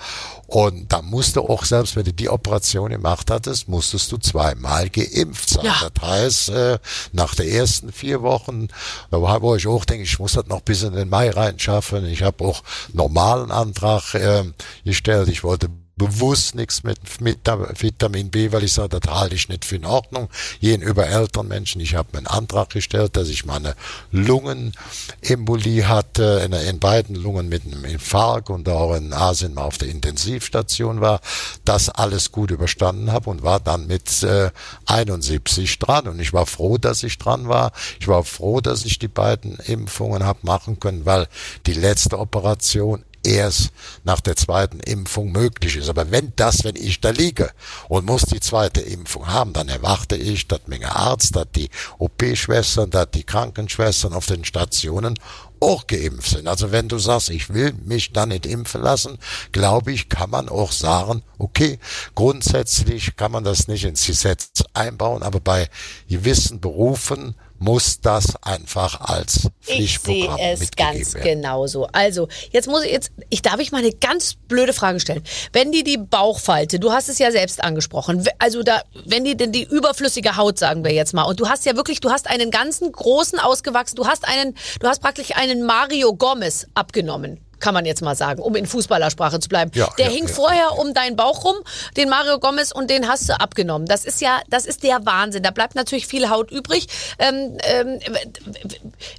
Und 0.46 0.91
da 0.91 1.02
musst 1.02 1.38
du 1.38 1.41
auch, 1.41 1.63
selbst 1.63 1.96
wenn 1.96 2.04
du 2.04 2.13
die 2.13 2.30
Operation 2.30 2.89
gemacht 2.89 3.32
hattest, 3.32 3.70
musstest 3.70 4.12
du 4.12 4.17
zweimal 4.17 4.89
geimpft 4.89 5.50
sein. 5.50 5.65
Ja. 5.65 5.71
Das 5.94 6.02
heißt, 6.10 6.50
äh, 6.50 6.80
nach 7.12 7.36
den 7.36 7.48
ersten 7.50 7.92
vier 7.92 8.22
Wochen, 8.22 8.68
da 9.10 9.22
war- 9.22 9.42
wo 9.42 9.56
ich 9.56 9.68
auch 9.68 9.86
denke, 9.86 10.04
ich 10.04 10.20
muss 10.20 10.34
das 10.34 10.48
noch 10.48 10.62
bis 10.62 10.84
in 10.84 10.94
den 10.94 11.10
Mai 11.10 11.30
reinschaffen. 11.30 12.06
Ich 12.06 12.24
habe 12.24 12.44
auch 12.44 12.64
normalen 12.94 13.52
Antrag 13.52 14.14
äh, 14.16 14.44
gestellt. 14.84 15.30
Ich 15.30 15.44
wollte 15.44 15.70
bewusst 16.02 16.56
nichts 16.56 16.82
mit, 16.82 17.22
mit 17.22 17.42
Vitamin 17.46 18.32
B, 18.32 18.52
weil 18.52 18.64
ich 18.64 18.74
sage, 18.74 19.00
das 19.00 19.14
halte 19.14 19.36
ich 19.36 19.50
nicht 19.50 19.66
für 19.66 19.76
in 19.76 19.86
Ordnung. 19.86 20.30
Gegenüber 20.60 21.08
älteren 21.08 21.48
Menschen, 21.48 21.80
ich 21.80 21.94
habe 21.94 22.18
einen 22.18 22.26
Antrag 22.26 22.72
gestellt, 22.72 23.16
dass 23.16 23.30
ich 23.30 23.46
meine 23.46 23.76
Lungenembolie 24.12 25.88
hatte, 25.88 26.42
in, 26.44 26.54
in 26.54 26.80
beiden 26.80 27.16
Lungen 27.16 27.50
mit 27.50 27.68
einem 27.68 27.86
Infarkt 27.86 28.50
und 28.50 28.68
auch 28.68 28.96
in 28.96 29.14
Asien 29.14 29.54
mal 29.54 29.66
auf 29.66 29.78
der 29.78 29.90
Intensivstation 29.90 31.02
war, 31.02 31.22
das 31.66 31.90
alles 31.90 32.32
gut 32.32 32.50
überstanden 32.50 33.12
habe 33.12 33.30
und 33.30 33.44
war 33.44 33.60
dann 33.60 33.86
mit 33.86 34.24
äh, 34.24 34.50
71 34.88 35.78
dran. 35.78 36.08
Und 36.08 36.20
ich 36.20 36.34
war 36.34 36.48
froh, 36.48 36.80
dass 36.80 37.04
ich 37.04 37.20
dran 37.20 37.48
war. 37.48 37.74
Ich 38.00 38.08
war 38.08 38.24
froh, 38.24 38.60
dass 38.60 38.86
ich 38.86 38.98
die 38.98 39.08
beiden 39.08 39.58
Impfungen 39.58 40.26
habe 40.26 40.40
machen 40.42 40.80
können, 40.80 41.06
weil 41.06 41.28
die 41.68 41.74
letzte 41.74 42.18
Operation 42.18 43.04
erst 43.24 43.72
nach 44.04 44.22
der 44.22 44.36
zweiten 44.36 44.80
Impfung 44.80 45.32
möglich 45.32 45.78
ist. 45.78 45.90
Aber 45.90 46.12
wenn 46.12 46.34
das, 46.36 46.64
wenn 46.64 46.76
ich 46.76 47.02
da 47.02 47.10
liege 47.10 47.52
und 47.88 48.06
muss 48.06 48.24
die 48.24 48.40
zweite 48.40 48.82
Impfung 48.82 49.28
haben, 49.28 49.54
dann 49.54 49.70
erwarte 49.70 50.16
ich, 50.16 50.48
dass 50.48 50.68
Menge 50.68 50.96
Arzt, 50.96 51.36
dass 51.36 51.48
die 51.56 51.70
OP-Schwestern, 52.00 52.90
dass 52.90 53.12
die 53.12 53.24
Krankenschwestern 53.24 54.14
auf 54.14 54.26
den 54.26 54.46
Stationen 54.46 55.18
auch 55.60 55.86
geimpft 55.86 56.32
sind. 56.32 56.48
Also 56.48 56.72
wenn 56.72 56.90
du 56.90 56.98
sagst, 56.98 57.30
ich 57.30 57.54
will 57.54 57.74
mich 57.86 58.12
da 58.12 58.26
nicht 58.26 58.46
impfen 58.46 58.82
lassen, 58.82 59.18
glaube 59.52 59.92
ich, 59.92 60.10
kann 60.10 60.30
man 60.30 60.50
auch 60.50 60.72
sagen, 60.72 61.22
okay, 61.38 61.80
grundsätzlich 62.16 63.16
kann 63.16 63.32
man 63.32 63.44
das 63.44 63.68
nicht 63.68 63.86
ins 63.86 64.06
Gesetz 64.06 64.64
einbauen, 64.74 65.22
aber 65.22 65.40
bei 65.40 65.70
gewissen 66.10 66.60
Berufen 66.60 67.36
muss 67.62 68.02
das 68.02 68.36
einfach 68.41 69.02
als 69.02 69.36
Ich 69.36 69.39
sehe 69.67 69.76
Pflichtprogramm 69.76 70.39
es 70.39 70.60
mitgegeben 70.62 70.97
ganz 70.97 71.13
werden. 71.13 71.24
genauso. 71.24 71.88
Also, 71.91 72.28
jetzt 72.52 72.67
muss 72.67 72.84
ich 72.84 72.91
jetzt, 72.91 73.12
ich 73.30 73.43
darf 73.43 73.60
ich 73.60 73.71
mal 73.71 73.78
eine 73.78 73.91
ganz 73.91 74.34
blöde 74.47 74.74
Frage 74.74 75.00
stellen. 75.00 75.24
Wenn 75.54 75.71
die 75.71 75.84
die 75.84 75.97
Bauchfalte, 75.97 76.80
du 76.80 76.91
hast 76.91 77.08
es 77.08 77.19
ja 77.19 77.32
selbst 77.32 77.63
angesprochen, 77.63 78.28
also 78.39 78.63
da, 78.63 78.82
wenn 79.06 79.24
die 79.24 79.38
denn 79.38 79.52
die 79.52 79.63
überflüssige 79.63 80.38
Haut, 80.38 80.58
sagen 80.58 80.84
wir 80.84 80.91
jetzt 80.91 81.13
mal, 81.13 81.24
und 81.24 81.39
du 81.39 81.50
hast 81.50 81.63
ja 81.67 81.76
wirklich, 81.76 82.00
du 82.00 82.10
hast 82.10 82.28
einen 82.28 82.50
ganzen 82.50 82.91
großen 82.91 83.38
ausgewachsen, 83.38 83.95
du 83.95 84.08
hast 84.08 84.28
einen, 84.28 84.56
du 84.80 84.88
hast 84.88 85.00
praktisch 85.00 85.36
einen 85.36 85.63
Mario 85.63 86.15
Gomez 86.15 86.65
abgenommen. 86.74 87.39
Kann 87.62 87.74
man 87.74 87.86
jetzt 87.86 88.02
mal 88.02 88.15
sagen, 88.15 88.41
um 88.41 88.56
in 88.56 88.65
Fußballersprache 88.65 89.39
zu 89.39 89.47
bleiben. 89.47 89.71
Ja, 89.74 89.89
der 89.97 90.08
ja, 90.08 90.12
hing 90.12 90.28
ja, 90.28 90.34
vorher 90.34 90.78
um 90.78 90.93
deinen 90.93 91.15
Bauch 91.15 91.45
rum, 91.45 91.56
den 91.95 92.10
Mario 92.10 92.39
Gomez, 92.39 92.71
und 92.71 92.89
den 92.89 93.08
hast 93.08 93.30
du 93.30 93.39
abgenommen. 93.39 93.88
Das 93.88 94.04
ist 94.04 94.19
ja, 94.21 94.41
das 94.50 94.65
ist 94.65 94.84
der 94.84 95.06
Wahnsinn. 95.06 95.43
Da 95.43 95.52
bleibt 95.52 95.76
natürlich 95.76 96.08
viel 96.08 96.30
Haut 96.30 96.52
übrig. 96.52 96.88
Ähm, 97.19 97.58
ähm, 97.63 98.00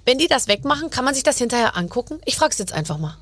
wenn 0.04 0.18
die 0.18 0.28
das 0.28 0.48
wegmachen, 0.48 0.90
kann 0.90 1.04
man 1.04 1.14
sich 1.14 1.22
das 1.22 1.38
hinterher 1.38 1.76
angucken? 1.76 2.20
Ich 2.24 2.36
frage 2.36 2.52
es 2.52 2.58
jetzt 2.58 2.72
einfach 2.72 2.98
mal. 2.98 3.16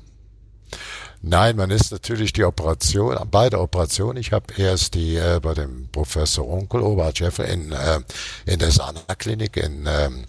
Nein, 1.23 1.55
man 1.55 1.69
ist 1.69 1.91
natürlich 1.91 2.33
die 2.33 2.43
Operation, 2.43 3.15
beide 3.29 3.59
Operationen. 3.59 4.17
Ich 4.17 4.31
habe 4.31 4.45
erst 4.57 4.95
die 4.95 5.17
äh, 5.17 5.39
bei 5.39 5.53
dem 5.53 5.87
Professor 5.91 6.47
Onkel 6.47 6.81
Oberhard 6.81 7.19
Schäfer 7.19 7.45
in, 7.45 7.71
äh, 7.71 7.99
in 8.47 8.57
der 8.57 8.71
Sana-Klinik 8.71 9.55
in 9.57 9.85
ähm, 9.87 10.25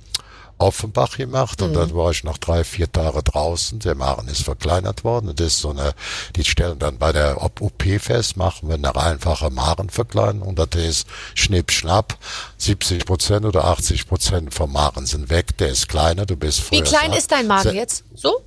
Offenbach 0.62 1.16
gemacht 1.16 1.60
und 1.62 1.74
dann 1.74 1.94
war 1.94 2.10
ich 2.10 2.24
noch 2.24 2.38
drei, 2.38 2.64
vier 2.64 2.90
Tage 2.90 3.22
draußen. 3.22 3.78
Der 3.80 3.94
Magen 3.94 4.28
ist 4.28 4.42
verkleinert 4.44 5.04
worden. 5.04 5.28
Und 5.28 5.40
das 5.40 5.48
ist 5.48 5.58
so 5.58 5.70
eine, 5.70 5.92
die 6.36 6.44
stellen 6.44 6.78
dann 6.78 6.98
bei 6.98 7.12
der 7.12 7.42
Op- 7.42 7.60
fest, 8.00 8.36
machen 8.36 8.68
wir 8.68 8.76
eine 8.76 8.94
einfache 8.96 9.50
Magenverkleinerung 9.50 10.42
und 10.42 10.58
das 10.58 10.68
ist 10.80 11.06
Schnipp, 11.34 11.70
Schnapp. 11.72 12.16
70 12.58 13.04
Prozent 13.04 13.44
oder 13.44 13.64
80 13.64 14.08
Prozent 14.08 14.54
vom 14.54 14.72
Magen 14.72 15.04
sind 15.06 15.28
weg. 15.30 15.56
Der 15.58 15.68
ist 15.68 15.88
kleiner, 15.88 16.26
du 16.26 16.36
bist 16.36 16.70
Wie 16.70 16.76
früher 16.78 16.84
klein 16.84 17.10
satt. 17.10 17.18
ist 17.18 17.32
dein 17.32 17.46
Magen 17.46 17.70
Se- 17.70 17.74
jetzt? 17.74 18.04
So? 18.14 18.40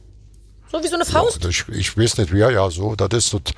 So 0.72 0.84
wie 0.84 0.88
so 0.88 0.96
eine 0.96 1.06
Faust? 1.06 1.44
ja, 1.44 1.50
ich, 1.50 1.68
ich 1.70 1.98
weiß 1.98 2.18
nicht, 2.18 2.34
wie, 2.34 2.40
ja, 2.40 2.50
ja, 2.50 2.70
so, 2.70 2.96
das 2.96 3.10
ist 3.14 3.30
so, 3.30 3.38
ich 3.38 3.54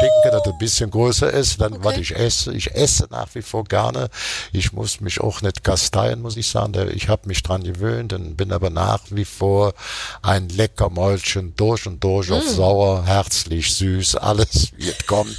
denke, 0.00 0.30
dass 0.30 0.42
das 0.44 0.52
ein 0.52 0.58
bisschen 0.58 0.90
größer 0.90 1.32
ist, 1.32 1.60
dann, 1.60 1.82
was 1.82 1.96
ich 1.96 2.14
esse, 2.14 2.54
ich 2.54 2.74
esse 2.74 3.08
nach 3.10 3.34
wie 3.34 3.42
vor 3.42 3.64
gerne, 3.64 4.08
ich 4.52 4.72
muss 4.72 5.00
mich 5.00 5.20
auch 5.20 5.42
nicht 5.42 5.64
gasteien, 5.64 6.22
muss 6.22 6.36
ich 6.36 6.48
sagen, 6.48 6.90
ich 6.94 7.08
habe 7.08 7.28
mich 7.28 7.42
dran 7.42 7.64
gewöhnt 7.64 8.12
und 8.12 8.36
bin 8.36 8.52
aber 8.52 8.70
nach 8.70 9.00
wie 9.10 9.24
vor 9.24 9.74
ein 10.22 10.48
Leckermäulchen 10.48 11.54
durch 11.56 11.86
und 11.86 12.02
durch 12.02 12.30
auf 12.30 12.48
sauer, 12.48 13.04
herzlich, 13.04 13.74
süß, 13.74 14.16
alles 14.16 14.72
wie 14.76 14.88
es 14.88 15.06
kommt, 15.06 15.36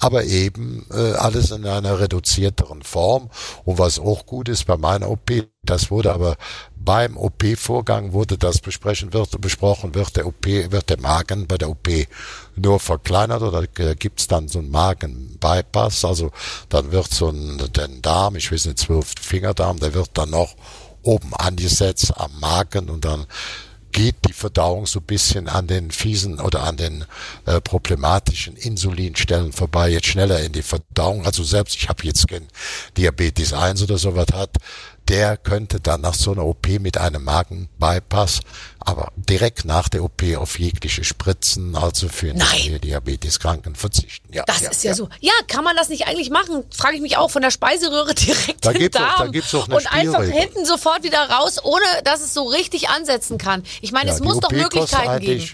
aber 0.00 0.24
eben 0.24 0.86
äh, 0.90 1.12
alles 1.12 1.52
in 1.52 1.64
einer 1.66 2.00
reduzierteren 2.00 2.82
Form. 2.82 3.30
Und 3.64 3.78
was 3.78 3.98
auch 3.98 4.26
gut 4.26 4.48
ist 4.48 4.66
bei 4.66 4.76
meiner 4.76 5.10
OP, 5.10 5.30
das 5.62 5.90
wurde 5.90 6.12
aber 6.12 6.36
beim 6.86 7.18
OP-Vorgang 7.18 8.12
wurde 8.12 8.38
das 8.38 8.60
besprechen 8.60 9.12
wird, 9.12 9.38
besprochen, 9.40 9.94
wird 9.94 10.16
der 10.16 10.26
OP, 10.26 10.46
wird 10.46 10.88
der 10.88 11.00
Magen 11.00 11.46
bei 11.46 11.58
der 11.58 11.68
OP 11.68 11.88
nur 12.54 12.80
verkleinert 12.80 13.42
oder 13.42 13.66
gibt's 13.66 14.28
dann 14.28 14.48
so 14.48 14.60
einen 14.60 14.70
Magen-Bypass, 14.70 16.06
also 16.06 16.30
dann 16.70 16.92
wird 16.92 17.12
so 17.12 17.28
ein, 17.28 17.58
den 17.76 18.00
Darm, 18.00 18.36
ich 18.36 18.50
weiß 18.50 18.66
nicht, 18.66 18.78
zwölf 18.78 19.12
Fingerdarm, 19.20 19.80
der 19.80 19.92
wird 19.92 20.10
dann 20.14 20.30
noch 20.30 20.54
oben 21.02 21.34
angesetzt 21.34 22.12
am 22.16 22.38
Magen 22.40 22.88
und 22.88 23.04
dann 23.04 23.26
geht 23.96 24.16
die 24.28 24.34
Verdauung 24.34 24.86
so 24.86 25.00
ein 25.00 25.06
bisschen 25.06 25.48
an 25.48 25.66
den 25.66 25.90
fiesen 25.90 26.38
oder 26.38 26.64
an 26.64 26.76
den 26.76 27.06
äh, 27.46 27.62
problematischen 27.62 28.54
Insulinstellen 28.54 29.52
vorbei, 29.52 29.88
jetzt 29.88 30.08
schneller 30.08 30.40
in 30.40 30.52
die 30.52 30.62
Verdauung. 30.62 31.24
Also 31.24 31.42
selbst, 31.42 31.76
ich 31.76 31.88
habe 31.88 32.04
jetzt 32.04 32.28
kein 32.28 32.46
Diabetes 32.98 33.54
1 33.54 33.82
oder 33.82 33.96
sowas 33.96 34.26
hat, 34.34 34.50
der 35.08 35.36
könnte 35.36 35.80
dann 35.80 36.00
nach 36.00 36.14
so 36.14 36.32
einer 36.32 36.44
OP 36.44 36.66
mit 36.80 36.98
einem 36.98 37.24
Magenbypass, 37.24 38.40
aber 38.80 39.12
direkt 39.16 39.64
nach 39.64 39.88
der 39.88 40.02
OP 40.04 40.22
auf 40.36 40.58
jegliche 40.58 41.04
Spritzen, 41.04 41.76
also 41.76 42.08
für. 42.08 42.34
Diabeteskranken 42.80 43.74
verzichten. 43.74 44.32
Ja, 44.32 44.44
Das 44.46 44.62
ist 44.62 44.84
ja, 44.84 44.94
so. 44.94 45.08
Ja, 45.20 45.32
kann 45.48 45.64
man 45.64 45.76
das 45.76 45.88
nicht 45.88 46.06
eigentlich 46.06 46.30
machen? 46.30 46.64
Frage 46.76 46.96
ich 46.96 47.02
mich 47.02 47.16
auch 47.16 47.30
von 47.30 47.42
der 47.42 47.50
Speiseröhre 47.50 48.14
direkt 48.16 48.64
Da 48.64 48.70
in 48.70 48.74
den 48.74 48.82
gibt's 48.82 48.96
auch- 48.98 49.00
da 49.00 49.16
Darm 49.18 49.32
gibt's 49.32 49.54
auch 49.54 49.66
eine 49.68 49.76
und 49.76 49.92
einfach 49.92 50.22
Spielregel. 50.22 50.40
hinten 50.40 50.66
sofort 50.66 51.02
wieder 51.04 51.28
raus, 51.30 51.58
ohne 51.62 51.84
dass 52.04 52.20
es 52.22 52.34
so 52.34 52.44
richtig 52.44 52.88
ansetzen 52.88 53.38
kann. 53.38 53.62
Ich 53.80 53.92
meine, 53.92 54.10
es 54.10 54.16
die 54.18 54.22
muss 54.24 54.40
doch 54.40 54.48
OP 54.50 54.54
kostet 54.54 54.62
Möglichkeiten 54.62 55.24
geben. 55.24 55.50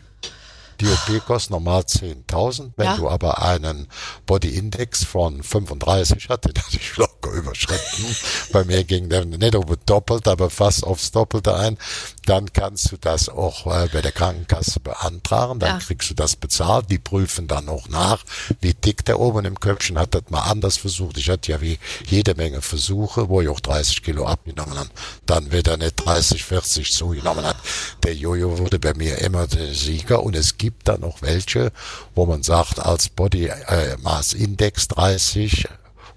Eigentlich- 0.83 1.01
Die 1.07 1.13
OP 1.15 1.21
kostet 1.27 1.51
normal 1.51 1.85
10.000. 1.87 2.73
Wenn 2.77 2.87
Ja. 2.87 2.97
du 2.97 3.09
aber 3.09 3.43
einen 3.43 3.89
Body 4.27 4.51
Index 4.57 5.05
von 5.05 5.43
35 5.43 6.29
hatte, 6.29 6.53
den 6.53 6.63
hatte 6.63 6.77
ich 6.77 6.97
locker 6.97 7.31
überschritten. 7.33 8.17
Bei 8.53 8.65
mir 8.65 8.85
ging 8.85 9.09
der 9.09 9.25
nicht 9.25 9.55
über 9.55 9.77
doppelt, 9.87 10.27
aber 10.29 10.51
fast 10.51 10.85
aufs 10.85 11.11
Doppelte 11.13 11.55
ein. 11.57 11.79
Dann 12.27 12.53
kannst 12.53 12.93
du 12.93 12.97
das 12.99 13.29
auch 13.29 13.67
äh, 13.67 13.89
bei 13.93 14.01
der 14.01 14.13
Krankenkasse 14.13 14.81
beantragen. 14.81 15.59
Dann 15.59 15.81
Ja. 15.81 15.85
kriegst 15.87 16.11
du 16.11 16.15
das 16.15 16.37
bezahlt. 16.37 16.91
Die 16.91 16.99
prüfen 16.99 17.49
dann 17.49 17.69
auch 17.69 17.89
nach, 17.89 18.25
wie 18.61 18.75
dick 18.75 19.05
der 19.05 19.19
oben 19.21 19.45
im 19.45 19.59
Köpfchen 19.59 19.99
hat 19.99 20.15
das 20.15 20.23
mal 20.31 20.43
anders 20.43 20.77
versucht. 20.77 21.17
Ich 21.19 21.29
hatte 21.31 21.51
ja 21.53 21.61
wie 21.61 21.79
jede 22.07 22.35
Menge 22.35 22.63
Versuche, 22.63 23.29
wo 23.29 23.41
ich 23.41 23.49
auch 23.49 23.61
30 23.61 24.03
Kilo 24.03 24.27
abgenommen 24.27 24.79
habe. 24.79 24.91
Dann 25.27 25.51
wieder 25.53 25.77
nicht 25.77 25.97
30, 25.97 26.45
40 26.45 26.93
zugenommen 26.93 27.45
hat. 27.45 27.57
Der 28.05 28.15
Jojo 28.15 28.59
wurde 28.59 28.79
bei 28.79 28.95
mir 28.95 29.19
immer 29.19 29.47
der 29.47 29.75
Sieger 29.75 30.23
und 30.23 30.37
es 30.37 30.59
gibt 30.59 30.72
dann 30.85 31.01
noch 31.01 31.23
welche, 31.23 31.73
wo 32.15 32.27
man 32.27 32.43
sagt, 32.43 32.79
als 32.81 33.09
Body 33.09 33.47
äh, 33.47 33.97
Mass 33.99 34.33
Index 34.33 34.89
30 34.89 35.69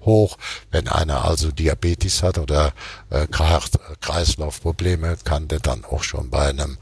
hoch. 0.02 0.38
Wenn 0.72 0.88
einer 0.88 1.26
also 1.26 1.52
Diabetes 1.52 2.24
hat 2.24 2.38
oder 2.38 2.74
äh, 3.10 3.28
Kreislaufprobleme, 3.28 5.18
kann 5.24 5.48
der 5.48 5.60
dann 5.60 5.84
auch 5.86 6.04
schon 6.04 6.30
bei 6.30 6.50
einem 6.50 6.78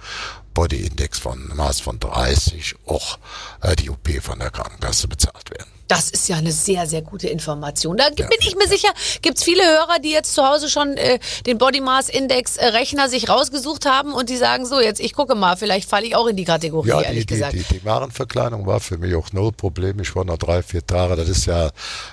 Body 0.53 0.86
Index 0.86 1.19
von 1.19 1.51
Maß 1.55 1.79
von 1.79 1.99
30 1.99 2.75
auch 2.86 3.17
äh, 3.62 3.75
die 3.75 3.89
OP 3.89 4.09
von 4.21 4.39
der 4.39 4.51
Krankenkasse 4.51 5.07
bezahlt 5.07 5.49
werden. 5.49 5.71
Das 5.88 6.10
ist 6.10 6.30
ja 6.30 6.38
eine 6.38 6.52
sehr, 6.52 6.88
sehr 6.88 7.02
gute 7.02 7.28
Information. 7.28 7.98
Da 7.98 8.10
bin 8.10 8.28
ich 8.39 8.56
mir 8.56 8.67
sicher, 8.67 8.89
gibt 9.22 9.38
es 9.38 9.43
viele 9.43 9.63
Hörer, 9.63 10.00
die 10.00 10.12
jetzt 10.12 10.34
zu 10.34 10.48
Hause 10.48 10.69
schon 10.69 10.96
äh, 10.98 11.19
den 11.46 11.58
Body 11.58 11.82
Mass 11.82 12.10
Index 12.10 12.58
äh, 12.58 12.67
Rechner 12.67 13.10
sich 13.10 13.30
rausgesucht 13.30 13.86
haben 13.86 14.13
und 14.13 14.30
die 14.30 14.38
sagen 14.38 14.65
so, 14.65 14.80
jetzt 14.80 15.00
ich 15.00 15.13
gucke 15.13 15.36
mal, 15.36 15.58
vielleicht 15.58 15.89
falle 15.89 16.06
ich 16.06 16.15
auch 16.15 16.28
in 16.28 16.36
die 16.36 16.46
Kategorie, 16.46 16.88
Ja, 16.89 17.02
ehrlich 17.02 17.26
die, 17.26 17.34
gesagt. 17.36 17.54
die, 17.54 17.63
die, 17.63 17.80
die 17.80 17.86
Magenverkleidung 17.86 18.65
war 18.65 18.80
für 18.80 18.98
mich 18.98 19.13
auch 19.15 19.32
null 19.34 19.52
Problem. 19.52 20.00
Ich 20.00 20.15
war 20.15 20.26
noch 20.26 20.38
drei, 20.38 20.63
vier 20.63 20.86
Tage. 20.86 21.15
Das 21.15 21.28
ist 21.30 21.46
ja 21.46 21.72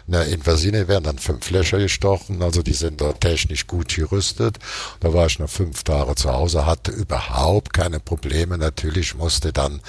eine 0.08 0.24
Invasine, 0.24 0.88
werden 0.88 1.04
dann 1.04 1.18
fünf 1.18 1.48
Löcher 1.50 1.78
gestochen. 1.78 2.42
Also 2.42 2.62
die 2.62 2.72
sind 2.72 3.00
da 3.00 3.12
technisch 3.12 3.66
gut 3.66 3.94
gerüstet. 3.94 4.58
Da 5.00 5.14
war 5.14 5.26
ich 5.26 5.38
noch 5.38 5.48
fünf 5.48 5.84
Tage 5.84 6.14
zu 6.16 6.32
Hause, 6.32 6.66
hatte 6.66 6.90
überhaupt 6.90 7.72
keine 7.72 8.00
Probleme. 8.00 8.58
Natürlich 8.58 9.14
musste 9.14 9.52
dann 9.52 9.80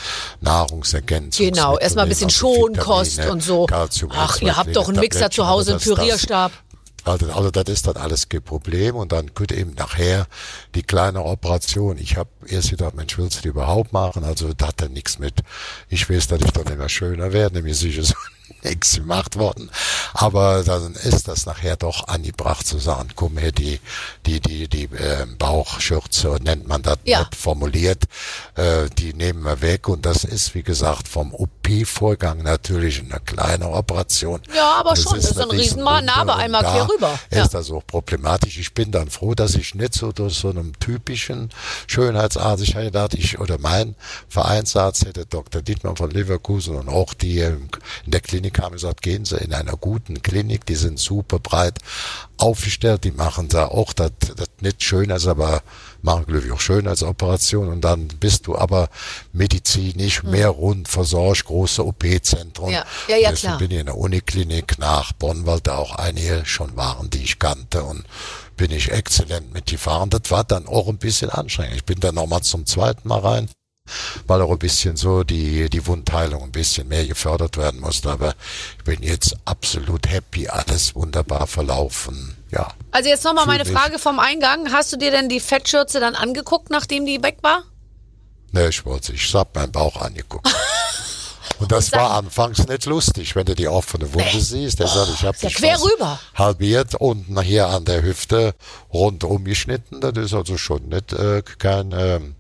Nahrungsergänzung. 0.42 1.46
Genau, 1.48 1.78
erstmal 1.78 2.06
ein 2.06 2.10
bisschen 2.10 2.30
Schonkost 2.30 3.26
und 3.26 3.42
so. 3.42 3.68
Calcium, 3.82 4.12
Ach, 4.14 4.42
ihr 4.42 4.58
habt 4.58 4.76
doch 4.76 4.88
einen 4.90 5.00
Mixer 5.00 5.30
zu 5.30 5.48
Hause, 5.48 5.72
einen 5.72 5.82
Pürierstab. 5.82 6.52
Also, 7.04 7.32
also 7.32 7.50
das 7.50 7.64
ist 7.68 7.88
dann 7.88 7.98
alles 7.98 8.30
kein 8.30 8.44
Problem 8.44 8.96
und 8.96 9.12
dann 9.12 9.34
könnte 9.34 9.56
eben 9.56 9.74
nachher 9.74 10.28
die 10.76 10.84
kleine 10.84 11.24
Operation. 11.24 11.98
Ich 11.98 12.16
habe 12.16 12.30
erst 12.46 12.70
gedacht, 12.70 12.94
Mensch, 12.96 13.18
willst 13.18 13.38
du 13.38 13.42
die 13.42 13.48
überhaupt 13.48 13.92
machen? 13.92 14.24
Also 14.24 14.54
da 14.54 14.68
hat 14.68 14.82
er 14.82 14.90
nichts 14.90 15.18
mit. 15.18 15.42
Ich 15.90 16.08
weiß, 16.10 16.28
dass 16.28 16.42
ich 16.42 16.52
dann 16.52 16.68
immer 16.68 16.90
schöner 16.90 17.34
werde, 17.34 17.56
nämlich 17.56 17.80
sicher 17.80 18.04
so 18.04 18.14
nichts 18.64 18.96
gemacht 18.98 19.38
worden. 19.38 19.72
Aber 20.14 20.64
dann 20.64 20.94
ist 20.94 21.28
das 21.28 21.48
nachher 21.48 21.76
doch 21.76 22.08
angebracht 22.08 22.68
zu 22.68 22.78
sagen, 22.78 23.10
komm 23.16 23.38
her, 23.38 23.52
die, 23.52 23.80
die, 24.28 24.40
die, 24.40 24.68
die 24.68 24.84
äh, 24.84 25.26
Bauchschürze, 25.40 26.38
nennt 26.44 26.68
man 26.68 26.84
das 26.84 26.98
Ja. 27.06 27.20
nicht 27.20 27.36
formuliert, 27.36 28.04
äh, 28.56 28.90
die 28.98 29.14
nehmen 29.14 29.42
wir 29.44 29.62
weg 29.62 29.88
und 29.88 30.06
das 30.06 30.24
ist, 30.24 30.54
wie 30.54 30.64
gesagt, 30.64 31.08
vom 31.08 31.34
OP-Vorgang 31.66 32.42
natürlich 32.44 33.02
eine 33.02 33.20
kleine 33.20 33.70
Operation. 33.70 34.42
Ja, 34.56 34.76
aber 34.80 34.96
schon, 34.96 35.16
das 35.16 35.32
ist 35.32 35.40
eine 35.40 35.52
ein 35.52 35.60
Riesenmal- 35.60 35.98
Riesenwunde 36.00 36.06
Narbe 36.06 36.32
und 36.34 36.40
einmal 36.40 36.64
da 36.64 36.72
quer 36.72 36.90
rüber. 36.90 37.20
Ja. 37.32 37.44
Ist 37.44 37.54
das 37.54 37.72
auch 37.72 37.86
problematisch. 37.86 38.58
Ich 38.58 38.74
bin 38.74 38.92
dann 38.92 39.10
froh, 39.10 39.36
dass 39.36 39.56
ich 39.56 39.76
nicht 39.76 39.94
so 39.94 40.12
durch 40.12 40.36
so 40.36 40.50
einem 40.50 40.78
typischen 40.80 41.50
Schönheitsarzt, 41.88 42.64
ich 42.64 42.76
hätte 42.76 42.86
gedacht, 42.86 43.14
ich, 43.14 43.40
oder 43.40 43.58
mein 43.60 43.96
Vereinsarzt 44.30 45.06
hätte 45.06 45.26
Dr. 45.26 45.62
Dietmar 45.62 45.96
von 45.96 46.12
Leverkusen 46.12 46.76
und 46.76 46.90
auch 46.90 47.14
die 47.14 47.40
in 47.40 47.70
der 48.06 48.22
Klinik 48.22 48.60
haben 48.60 48.74
gesagt, 48.74 49.02
gehen 49.02 49.26
Sie 49.26 49.38
in 49.38 49.54
einer 49.54 49.78
guten 49.78 50.22
Klinik, 50.22 50.66
die 50.66 50.76
sind 50.76 51.00
super 51.00 51.40
breit 51.40 51.80
aufgestellt, 52.38 53.04
die 53.04 53.12
machen 53.12 53.48
da 53.50 53.68
auch 53.68 53.94
das, 53.94 54.12
das 54.36 54.50
nicht 54.62 54.84
schön, 54.84 55.12
also 55.12 55.32
aber 55.32 55.62
machen 56.04 56.26
glücklich 56.26 56.52
auch 56.52 56.60
Schönheitsoperation 56.60 57.68
und 57.68 57.82
dann 57.82 58.08
bist 58.08 58.48
du 58.48 58.58
aber 58.58 58.90
medizinisch 59.34 60.24
mehr 60.24 60.50
rund 60.50 60.88
versorgt, 60.88 61.46
große 61.46 61.86
OP-Zentren. 61.86 62.68
Hm. 62.68 62.74
Ja. 62.74 62.86
Ja, 63.08 63.18
ja, 63.18 63.30
Deswegen 63.32 63.48
klar. 63.48 63.58
bin 63.58 63.72
ich 63.72 63.80
in 63.80 63.86
der 63.86 63.98
Uniklinik 63.98 64.80
nach 64.80 65.14
Bonn, 65.14 65.46
weil 65.46 65.60
da 65.62 65.78
auch 65.78 65.96
einige 65.96 66.46
schon 66.46 66.76
waren, 66.76 67.10
die 67.10 67.24
ich 67.24 67.40
kannte 67.40 67.84
und 67.84 68.04
bin 68.58 68.72
ich 68.72 68.92
exzellent 68.92 69.54
mitgefahren. 69.54 70.10
Das 70.10 70.30
war 70.30 70.44
dann 70.44 70.68
auch 70.68 70.88
ein 70.88 70.98
bisschen 70.98 71.30
anstrengend. 71.30 71.76
Ich 71.76 71.86
bin 71.86 72.00
dann 72.00 72.16
nochmal 72.16 72.42
zum 72.42 72.66
zweiten 72.66 73.08
Mal 73.08 73.20
rein, 73.20 73.50
weil 74.28 74.42
auch 74.42 74.52
ein 74.52 74.60
bisschen 74.60 74.96
so 74.96 75.24
die, 75.24 75.70
die 75.70 75.86
Wundheilung 75.88 76.44
ein 76.44 76.52
bisschen 76.52 76.88
mehr 76.88 77.06
gefördert 77.06 77.58
werden 77.58 77.82
musste. 77.82 78.10
Aber 78.12 78.34
ich 78.78 78.84
bin 78.84 79.04
jetzt 79.04 79.36
absolut 79.46 80.10
happy, 80.10 80.48
alles 80.48 80.96
wunderbar 80.96 81.48
verlaufen. 81.48 82.38
Ja. 82.52 82.74
Also 82.92 83.10
jetzt 83.10 83.24
nochmal 83.24 83.46
meine 83.46 83.64
mich. 83.64 83.74
Frage 83.74 84.00
vom 84.00 84.20
Eingang. 84.20 84.72
Hast 84.72 84.94
du 84.94 84.98
dir 84.98 85.12
denn 85.12 85.30
die 85.30 85.40
Fettschürze 85.40 86.00
dann 86.00 86.16
angeguckt, 86.16 86.70
nachdem 86.70 87.06
die 87.06 87.22
weg 87.24 87.38
war? 87.42 87.64
Ne, 88.52 88.68
ich 88.68 88.86
wollte, 88.86 89.14
ich 89.14 89.34
hab 89.34 89.56
meinen 89.56 89.72
Bauch 89.72 89.98
angeguckt. 90.02 90.48
Und 91.60 91.72
das 91.72 91.92
war 91.92 92.12
anfangs 92.12 92.66
nicht 92.68 92.86
lustig, 92.88 93.36
wenn 93.36 93.46
du 93.46 93.54
die 93.54 93.68
offene 93.68 94.12
Wunde 94.16 94.40
siehst. 94.42 94.80
Der 94.80 94.88
sagt, 94.88 95.12
ich 95.14 95.24
habe 95.24 95.38
ja 95.42 95.50
quer 95.50 95.80
rüber. 95.80 96.20
halbiert 96.34 96.96
und 96.96 97.30
nachher 97.30 97.68
an 97.68 97.86
der 97.86 98.02
Hüfte 98.02 98.56
rundum 98.92 99.44
geschnitten. 99.44 100.02
Das 100.02 100.14
ist 100.18 100.34
also 100.34 100.58
schon 100.58 100.90
nicht 100.90 101.14
äh, 101.14 101.44
kein, 101.60 101.92
ähm, 101.96 102.36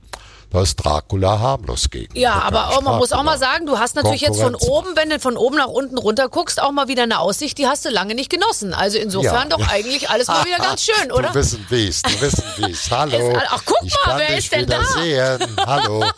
da 0.51 0.61
ist 0.61 0.75
Dracula 0.75 1.39
harmlos 1.39 1.89
gegen. 1.89 2.15
Ja, 2.17 2.33
aber 2.41 2.69
auch, 2.69 2.81
man 2.81 2.97
muss 2.97 3.13
auch 3.13 3.23
mal 3.23 3.37
sagen, 3.37 3.65
du 3.65 3.79
hast 3.79 3.95
natürlich 3.95 4.21
jetzt 4.21 4.39
von 4.39 4.53
oben, 4.55 4.95
wenn 4.95 5.09
du 5.09 5.19
von 5.19 5.37
oben 5.37 5.55
nach 5.57 5.67
unten 5.67 5.97
runter 5.97 6.27
guckst, 6.27 6.61
auch 6.61 6.71
mal 6.71 6.87
wieder 6.89 7.03
eine 7.03 7.19
Aussicht, 7.19 7.57
die 7.57 7.67
hast 7.67 7.85
du 7.85 7.89
lange 7.89 8.15
nicht 8.15 8.29
genossen. 8.29 8.73
Also 8.73 8.97
insofern 8.97 9.49
Ja. 9.49 9.57
doch 9.57 9.67
eigentlich 9.69 10.09
alles 10.09 10.27
mal 10.27 10.45
wieder 10.45 10.57
ganz 10.57 10.83
schön, 10.83 11.11
oder? 11.11 11.29
Du 11.29 11.35
wissen 11.35 11.65
wie's, 11.69 12.01
du 12.01 12.21
wissen 12.21 12.43
wie's. 12.57 12.91
Hallo. 12.91 13.33
Ach, 13.49 13.61
guck 13.65 13.77
ich 13.83 13.95
mal, 14.05 14.17
wer 14.19 14.37
ist 14.37 14.51
denn 14.51 14.65
da? 14.67 14.83
sehen. 14.83 15.55
Hallo. 15.65 16.03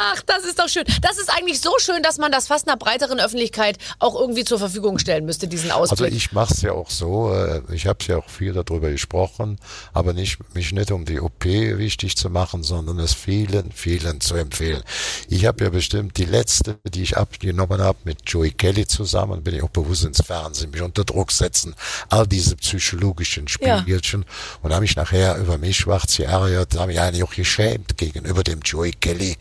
Ach, 0.00 0.22
das 0.26 0.44
ist 0.44 0.58
doch 0.60 0.68
schön. 0.68 0.84
Das 1.02 1.18
ist 1.18 1.28
eigentlich 1.28 1.60
so 1.60 1.72
schön, 1.78 2.02
dass 2.04 2.18
man 2.18 2.30
das 2.30 2.46
fast 2.46 2.68
einer 2.68 2.76
breiteren 2.76 3.18
Öffentlichkeit 3.18 3.78
auch 3.98 4.14
irgendwie 4.14 4.44
zur 4.44 4.58
Verfügung 4.60 4.98
stellen 4.98 5.24
müsste, 5.24 5.48
diesen 5.48 5.72
Also 5.72 5.92
Ausblick. 5.94 6.14
ich 6.14 6.30
mache 6.32 6.54
es 6.54 6.62
ja 6.62 6.72
auch 6.72 6.88
so, 6.90 7.34
äh, 7.34 7.62
ich 7.72 7.86
habe 7.88 7.98
ja 8.06 8.18
auch 8.18 8.28
viel 8.28 8.52
darüber 8.52 8.90
gesprochen, 8.90 9.58
aber 9.92 10.12
nicht 10.12 10.38
mich 10.54 10.72
nicht 10.72 10.92
um 10.92 11.04
die 11.04 11.20
OP 11.20 11.44
wichtig 11.44 12.16
zu 12.16 12.30
machen, 12.30 12.62
sondern 12.62 12.98
es 13.00 13.12
vielen, 13.12 13.72
vielen 13.72 14.20
zu 14.20 14.36
empfehlen. 14.36 14.82
Ich 15.28 15.46
habe 15.46 15.64
ja 15.64 15.70
bestimmt 15.70 16.16
die 16.16 16.24
letzte, 16.26 16.78
die 16.84 17.02
ich 17.02 17.16
abgenommen 17.16 17.80
habe 17.80 17.98
mit 18.04 18.18
Joey 18.26 18.52
Kelly 18.52 18.86
zusammen, 18.86 19.42
bin 19.42 19.56
ich 19.56 19.62
auch 19.64 19.68
bewusst 19.70 20.04
ins 20.04 20.22
Fernsehen, 20.22 20.70
mich 20.70 20.82
unter 20.82 21.04
Druck 21.04 21.32
setzen, 21.32 21.74
all 22.08 22.26
diese 22.26 22.54
psychologischen 22.56 23.46
Ja. 23.60 23.80
Spielchen 23.80 24.24
und 24.62 24.70
habe 24.72 24.82
mich 24.82 24.94
nachher 24.94 25.36
über 25.38 25.58
mich 25.58 25.76
schwarz 25.78 26.16
geärgert, 26.16 26.76
habe 26.76 26.88
mich 26.88 27.00
eigentlich 27.00 27.24
auch 27.24 27.34
geschämt 27.34 27.96
gegenüber 27.96 28.44
dem 28.44 28.60
Joey 28.60 28.92
Kelly, 28.92 29.36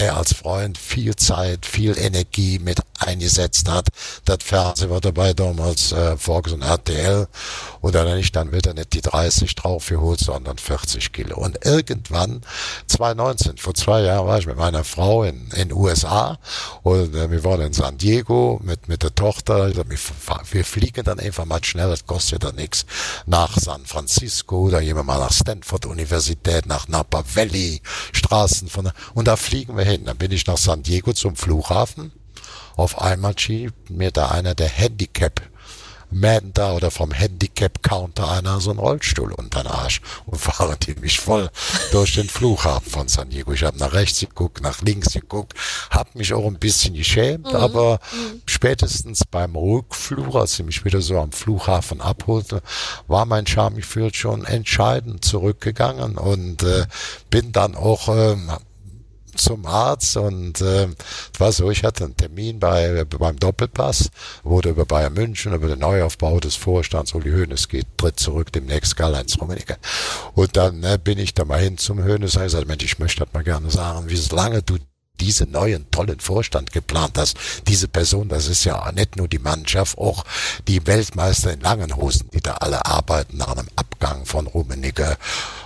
der 0.00 0.16
als 0.16 0.32
Freund 0.34 0.78
viel 0.78 1.14
Zeit, 1.14 1.66
viel 1.66 1.96
Energie 1.98 2.58
mit 2.58 2.80
eingesetzt 2.98 3.68
hat. 3.68 3.88
Das 4.24 4.38
Fernsehen 4.42 4.90
war 4.90 5.00
dabei 5.00 5.32
damals 5.34 5.92
äh, 5.92 6.16
Fox 6.16 6.52
und 6.52 6.62
RTL 6.62 7.28
und 7.80 7.94
dann 7.94 8.16
nicht, 8.16 8.34
dann 8.34 8.50
wird 8.52 8.66
er 8.66 8.74
nicht 8.74 8.92
die 8.94 9.00
30 9.02 9.54
draufgeholt, 9.54 10.20
sondern 10.20 10.58
40 10.58 11.12
Kilo. 11.12 11.36
Und 11.38 11.64
irgendwann, 11.64 12.42
2019, 12.86 13.58
vor 13.58 13.74
zwei 13.74 14.02
Jahren 14.02 14.26
war 14.26 14.38
ich 14.38 14.46
mit 14.46 14.56
meiner 14.56 14.84
Frau 14.84 15.22
in 15.24 15.50
in 15.54 15.72
USA 15.72 16.38
und 16.82 17.14
äh, 17.14 17.30
wir 17.30 17.44
waren 17.44 17.60
in 17.60 17.72
San 17.72 17.98
Diego 17.98 18.60
mit 18.62 18.88
mit 18.88 19.02
der 19.02 19.14
Tochter. 19.14 19.72
Sag, 19.74 19.88
wir, 19.90 19.98
fa- 19.98 20.42
wir 20.50 20.64
fliegen 20.64 21.04
dann 21.04 21.18
einfach 21.20 21.44
mal 21.44 21.62
schnell, 21.64 21.88
das 21.90 22.06
kostet 22.06 22.44
dann 22.44 22.54
nichts, 22.56 22.86
nach 23.26 23.56
San 23.58 23.84
Francisco, 23.86 24.70
da 24.70 24.80
gehen 24.80 24.96
wir 24.96 25.02
mal 25.02 25.18
nach 25.18 25.32
Stanford 25.32 25.86
Universität, 25.86 26.66
nach 26.66 26.88
Napa 26.88 27.22
Valley, 27.34 27.82
Straßen 28.12 28.68
von 28.68 28.90
und 29.14 29.28
da 29.28 29.36
fliegen 29.36 29.76
wir 29.76 29.84
hin. 29.90 30.04
Dann 30.04 30.16
bin 30.16 30.32
ich 30.32 30.46
nach 30.46 30.58
San 30.58 30.82
Diego 30.82 31.12
zum 31.12 31.36
Flughafen. 31.36 32.12
Auf 32.76 33.00
einmal 33.00 33.38
schiebt 33.38 33.90
mir 33.90 34.10
da 34.10 34.28
einer 34.28 34.54
der 34.54 34.68
Handicap 34.68 35.42
Man 36.12 36.52
da 36.52 36.72
oder 36.72 36.90
vom 36.90 37.12
Handicap-Counter 37.12 38.28
einer 38.30 38.60
so 38.60 38.70
einen 38.70 38.80
Rollstuhl 38.80 39.32
unter 39.32 39.62
den 39.62 39.70
Arsch 39.70 40.00
und 40.26 40.38
fahren 40.40 40.76
die 40.84 40.94
mich 40.96 41.20
voll 41.20 41.50
durch 41.92 42.14
den 42.14 42.28
Flughafen 42.28 42.90
von 42.90 43.08
San 43.08 43.30
Diego. 43.30 43.52
Ich 43.52 43.62
habe 43.62 43.78
nach 43.78 43.92
rechts 43.92 44.18
geguckt, 44.20 44.60
nach 44.60 44.82
links 44.82 45.12
geguckt, 45.12 45.54
habe 45.90 46.10
mich 46.14 46.34
auch 46.34 46.46
ein 46.46 46.58
bisschen 46.58 46.94
geschämt, 46.94 47.54
aber 47.54 48.00
spätestens 48.46 49.24
beim 49.24 49.54
Rückflug, 49.54 50.34
als 50.34 50.56
sie 50.56 50.64
mich 50.64 50.84
wieder 50.84 51.00
so 51.00 51.18
am 51.18 51.30
Flughafen 51.30 52.00
abholte, 52.00 52.60
war 53.06 53.24
mein 53.24 53.46
Charmegefühl 53.46 54.12
schon 54.12 54.44
entscheidend 54.44 55.24
zurückgegangen 55.24 56.18
und 56.18 56.64
äh, 56.64 56.86
bin 57.30 57.52
dann 57.52 57.76
auch 57.76 58.08
ähm, 58.08 58.50
zum 59.40 59.66
Arzt 59.66 60.16
und 60.16 60.60
äh, 60.60 60.88
war 61.38 61.52
so, 61.52 61.70
ich 61.70 61.84
hatte 61.84 62.04
einen 62.04 62.16
Termin 62.16 62.60
bei 62.60 63.04
beim 63.04 63.38
Doppelpass, 63.38 64.10
wurde 64.42 64.70
über 64.70 64.86
Bayern 64.86 65.14
München, 65.14 65.54
über 65.54 65.68
den 65.68 65.78
Neuaufbau 65.78 66.38
des 66.40 66.56
Vorstands, 66.56 67.14
Uli 67.14 67.30
Hoeneß 67.30 67.68
geht, 67.68 67.86
tritt 67.96 68.20
zurück 68.20 68.52
demnächst 68.52 68.96
Karl-Heinz 68.96 69.38
Rummenigge. 69.40 69.76
Und 70.34 70.56
dann 70.56 70.82
äh, 70.84 70.98
bin 71.02 71.18
ich 71.18 71.34
da 71.34 71.44
mal 71.44 71.60
hin 71.60 71.78
zum 71.78 72.04
Hoeneß 72.04 72.36
und 72.36 72.42
gesagt, 72.42 72.68
Mensch, 72.68 72.84
ich 72.84 72.98
möchte 72.98 73.24
das 73.24 73.32
mal 73.32 73.44
gerne 73.44 73.70
sagen, 73.70 74.08
wie 74.08 74.34
lange 74.34 74.62
du 74.62 74.78
diese 75.20 75.44
neuen 75.44 75.90
tollen 75.90 76.18
Vorstand 76.18 76.72
geplant 76.72 77.18
hast. 77.18 77.36
Diese 77.68 77.88
Person, 77.88 78.28
das 78.28 78.48
ist 78.48 78.64
ja 78.64 78.90
nicht 78.92 79.16
nur 79.16 79.28
die 79.28 79.38
Mannschaft, 79.38 79.98
auch 79.98 80.24
die 80.66 80.86
Weltmeister 80.86 81.52
in 81.52 81.60
langen 81.60 81.96
Hosen, 81.96 82.30
die 82.32 82.40
da 82.40 82.54
alle 82.54 82.84
arbeiten 82.86 83.36
nach 83.36 83.56
einem 83.56 83.68
Abgang 83.76 84.24
von 84.24 84.46
Rummenigge, 84.46 85.16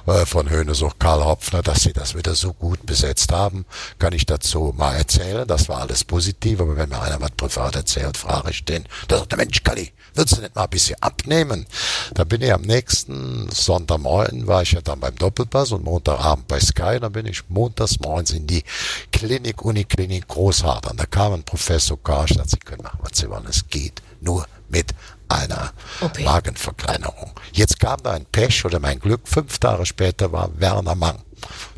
äh, 0.06 0.26
von 0.26 0.50
Höhnes, 0.50 0.82
auch 0.82 0.98
Karl 0.98 1.24
Hopfner, 1.24 1.62
dass 1.62 1.82
sie 1.82 1.92
das 1.92 2.14
wieder 2.14 2.34
so 2.34 2.52
gut 2.52 2.84
besetzt 2.86 3.32
haben, 3.32 3.64
kann 3.98 4.12
ich 4.12 4.26
dazu 4.26 4.74
mal 4.76 4.94
erzählen. 4.94 5.46
Das 5.46 5.68
war 5.68 5.80
alles 5.80 6.04
positiv, 6.04 6.60
aber 6.60 6.76
wenn 6.76 6.88
mir 6.88 7.00
einer 7.00 7.20
was 7.20 7.30
privat 7.32 7.76
erzählt, 7.76 8.16
frage 8.16 8.50
ich 8.50 8.64
den. 8.64 8.84
Da 9.08 9.18
sagt 9.18 9.32
der 9.32 9.38
Mensch, 9.38 9.62
Kalli, 9.62 9.92
würdest 10.14 10.36
du 10.36 10.42
nicht 10.42 10.54
mal 10.54 10.64
ein 10.64 10.70
bisschen 10.70 11.00
abnehmen? 11.00 11.66
Da 12.14 12.24
bin 12.24 12.42
ich 12.42 12.52
am 12.52 12.62
nächsten 12.62 13.48
Sonntagmorgen, 13.50 14.46
war 14.46 14.62
ich 14.62 14.72
ja 14.72 14.80
dann 14.80 15.00
beim 15.00 15.16
Doppelpass 15.16 15.72
und 15.72 15.84
Montagabend 15.84 16.48
bei 16.48 16.60
Sky, 16.60 16.98
dann 17.00 17.12
bin 17.12 17.26
ich 17.26 17.48
montags 17.48 17.98
morgens 18.00 18.32
in 18.32 18.46
die 18.46 18.64
Klinik, 19.12 19.62
Uniklinik 19.62 20.28
Großhadern. 20.28 20.96
Da 20.96 21.06
kam 21.06 21.32
ein 21.32 21.44
Professor 21.44 22.02
Karsch, 22.02 22.34
sagt, 22.34 22.50
Sie 22.50 22.58
können 22.58 22.82
machen, 22.82 23.00
was 23.02 23.18
Sie 23.18 23.30
wollen, 23.30 23.46
es 23.48 23.68
geht 23.68 24.02
nur 24.20 24.46
mit 24.68 24.94
einer 25.28 25.72
OP. 26.00 26.18
Magenverkleinerung. 26.20 27.32
Jetzt 27.54 27.78
kam 27.78 28.02
da 28.02 28.10
ein 28.12 28.26
Pech 28.26 28.64
oder 28.64 28.80
mein 28.80 28.98
Glück, 28.98 29.20
fünf 29.28 29.58
Tage 29.58 29.86
später 29.86 30.32
war 30.32 30.50
Werner 30.58 30.96
Mang. 30.96 31.20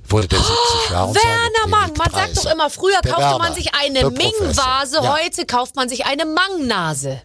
Wurde 0.08 0.26
der 0.28 0.38
70 0.38 0.56
Jahre 0.90 1.08
und 1.08 1.18
seine 1.20 1.26
Werner 1.34 1.66
Mang, 1.68 1.92
man 1.98 2.10
sagt 2.10 2.36
doch 2.38 2.50
immer, 2.50 2.70
früher 2.70 3.00
Der 3.02 3.12
kaufte 3.12 3.30
man 3.32 3.42
Werner, 3.42 3.54
sich 3.54 3.74
eine. 3.74 4.10
Ming-Vase, 4.10 4.96
Ja. 5.02 5.16
heute 5.18 5.44
kauft 5.44 5.76
man 5.76 5.88
sich 5.90 6.06
eine 6.06 6.24
Mang-Nase. 6.24 7.20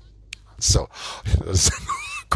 So, 0.59 0.87
das 1.45 1.71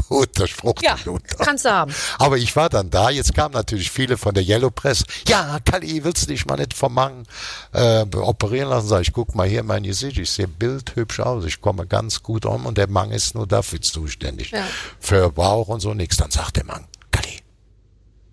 guter 0.08 0.48
Spruch. 0.48 0.76
Ja, 0.82 0.98
Luther. 1.06 1.44
kannst 1.44 1.66
du 1.66 1.72
haben. 1.72 1.94
Aber 2.20 2.38
ich 2.38 2.56
war 2.56 2.70
dann 2.70 2.90
da, 2.90 3.10
jetzt 3.10 3.34
kamen 3.34 3.54
natürlich 3.54 3.92
viele 3.92 4.18
von 4.18 4.34
der 4.34 4.44
Yellow 4.44 4.70
Press. 4.70 5.04
Ja, 5.28 5.60
Kali, 5.64 6.04
willst 6.04 6.24
du 6.24 6.28
dich 6.28 6.46
mal 6.46 6.58
nicht 6.58 6.74
vom 6.74 6.94
Mang 6.94 7.26
äh, 7.74 8.06
operieren 8.16 8.70
lassen? 8.70 8.88
Sag 8.88 9.02
ich, 9.02 9.14
guck 9.14 9.36
mal 9.36 9.48
hier 9.48 9.64
mein 9.64 9.84
Gesicht, 9.84 10.18
ich 10.18 10.32
sehe 10.32 10.48
bildhübsch 10.48 11.20
aus, 11.20 11.46
ich 11.46 11.62
komme 11.62 11.88
ganz 11.88 12.24
gut 12.24 12.46
um 12.46 12.66
und 12.66 12.78
der 12.78 12.90
Mang 12.90 13.12
ist 13.12 13.36
nur 13.36 13.48
dafür 13.48 13.82
zuständig. 13.82 14.52
Ja. 14.52 14.66
Für 15.00 15.32
Bauch 15.32 15.68
und 15.68 15.80
so 15.80 15.94
nichts. 15.94 16.18
Dann 16.18 16.32
sagt 16.32 16.58
der 16.58 16.66
Mang, 16.66 16.88
Kali, 17.12 17.42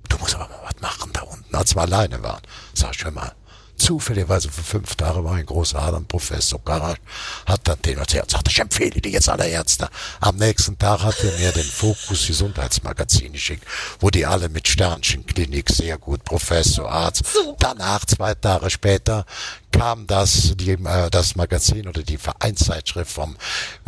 du 0.09 0.19
musst 0.19 0.35
aber 0.35 0.49
mal 0.49 0.61
was 0.65 0.81
machen 0.81 1.11
da 1.13 1.23
unten, 1.23 1.55
als 1.55 1.75
wir 1.75 1.83
alleine 1.83 2.23
waren. 2.23 2.43
Sag 2.75 2.95
ich, 2.95 3.05
hör 3.05 3.11
mal, 3.13 3.33
zufälligerweise 3.77 4.51
für 4.51 4.63
fünf 4.63 4.95
Tage 4.95 5.25
war 5.25 5.35
ein 5.35 5.47
großer 5.47 5.81
Adam, 5.81 6.05
Professor 6.05 6.61
Garage, 6.65 7.01
hat 7.47 7.61
dann 7.67 7.81
den 7.83 7.99
erzählt, 7.99 8.31
sagt, 8.31 8.49
ich 8.49 8.59
empfehle 8.59 9.01
dir 9.01 9.11
jetzt 9.11 9.29
alle 9.29 9.49
Ärzte. 9.49 9.89
Am 10.21 10.37
nächsten 10.37 10.79
Tag 10.79 11.03
hat 11.03 11.17
er 11.23 11.39
mir 11.39 11.53
den 11.53 11.65
Fokus 11.65 12.27
Gesundheitsmagazin 12.27 13.33
geschickt, 13.33 13.65
wo 14.01 14.11
die 14.11 14.27
alle 14.27 14.49
mit 14.49 14.69
Sternchen, 14.69 15.27
Klinik, 15.27 15.71
sehr 15.71 15.99
gut, 15.99 16.25
Professor, 16.25 16.91
Arzt. 16.91 17.25
Danach, 17.59 18.05
zwei 18.05 18.35
Tage 18.35 18.71
später, 18.71 19.27
kam 19.73 20.07
das, 20.07 20.53
die, 20.57 20.73
äh, 20.73 21.11
das 21.11 21.35
Magazin 21.35 21.89
oder 21.89 22.03
die 22.03 22.19
Vereinszeitschrift 22.19 23.11
vom 23.11 23.37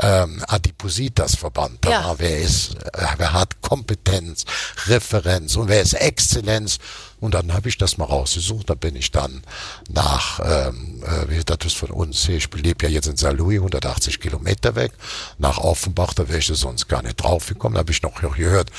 ähm, 0.03 0.43
Adipositas-Verband. 0.49 1.85
Da 1.85 1.91
Ja. 1.91 2.05
war, 2.05 2.19
wer 2.19 2.39
ist, 2.39 2.75
äh, 2.75 3.07
wer 3.19 3.33
hat 3.33 3.61
Kompetenz, 3.61 4.45
Referenz 4.87 5.57
und 5.57 5.69
wer 5.69 5.83
ist 5.83 5.93
Exzellenz. 5.95 6.79
Und 7.25 7.33
dann 7.33 7.55
habe 7.55 7.71
ich 7.71 7.79
das 7.79 7.97
mal 7.97 8.05
rausgesucht. 8.05 8.69
Da 8.69 8.75
bin 8.75 8.95
ich 8.97 9.11
dann 9.11 9.43
nach, 9.89 10.41
ähm, 10.45 11.03
äh, 11.31 11.43
das 11.45 11.59
ist 11.65 11.77
von 11.77 11.91
uns 11.91 12.27
hier, 12.27 12.37
ich 12.37 12.53
lebe 12.53 12.85
ja 12.85 12.93
jetzt 12.93 13.07
in 13.07 13.17
St. 13.17 13.33
Louis, 13.33 13.57
180 13.57 14.21
Kilometer 14.21 14.75
weg, 14.75 14.93
nach 15.39 15.57
Offenbach, 15.57 16.13
da 16.13 16.29
wäre 16.29 16.41
ich 16.41 16.47
sonst 16.47 16.87
gar 16.87 17.03
nicht 17.03 17.17
drauf 17.17 17.47
gekommen. 17.47 17.77
Da 17.77 17.79
habe 17.79 17.93
ich 17.93 18.03
noch 18.03 18.21
gehört, 18.21 18.71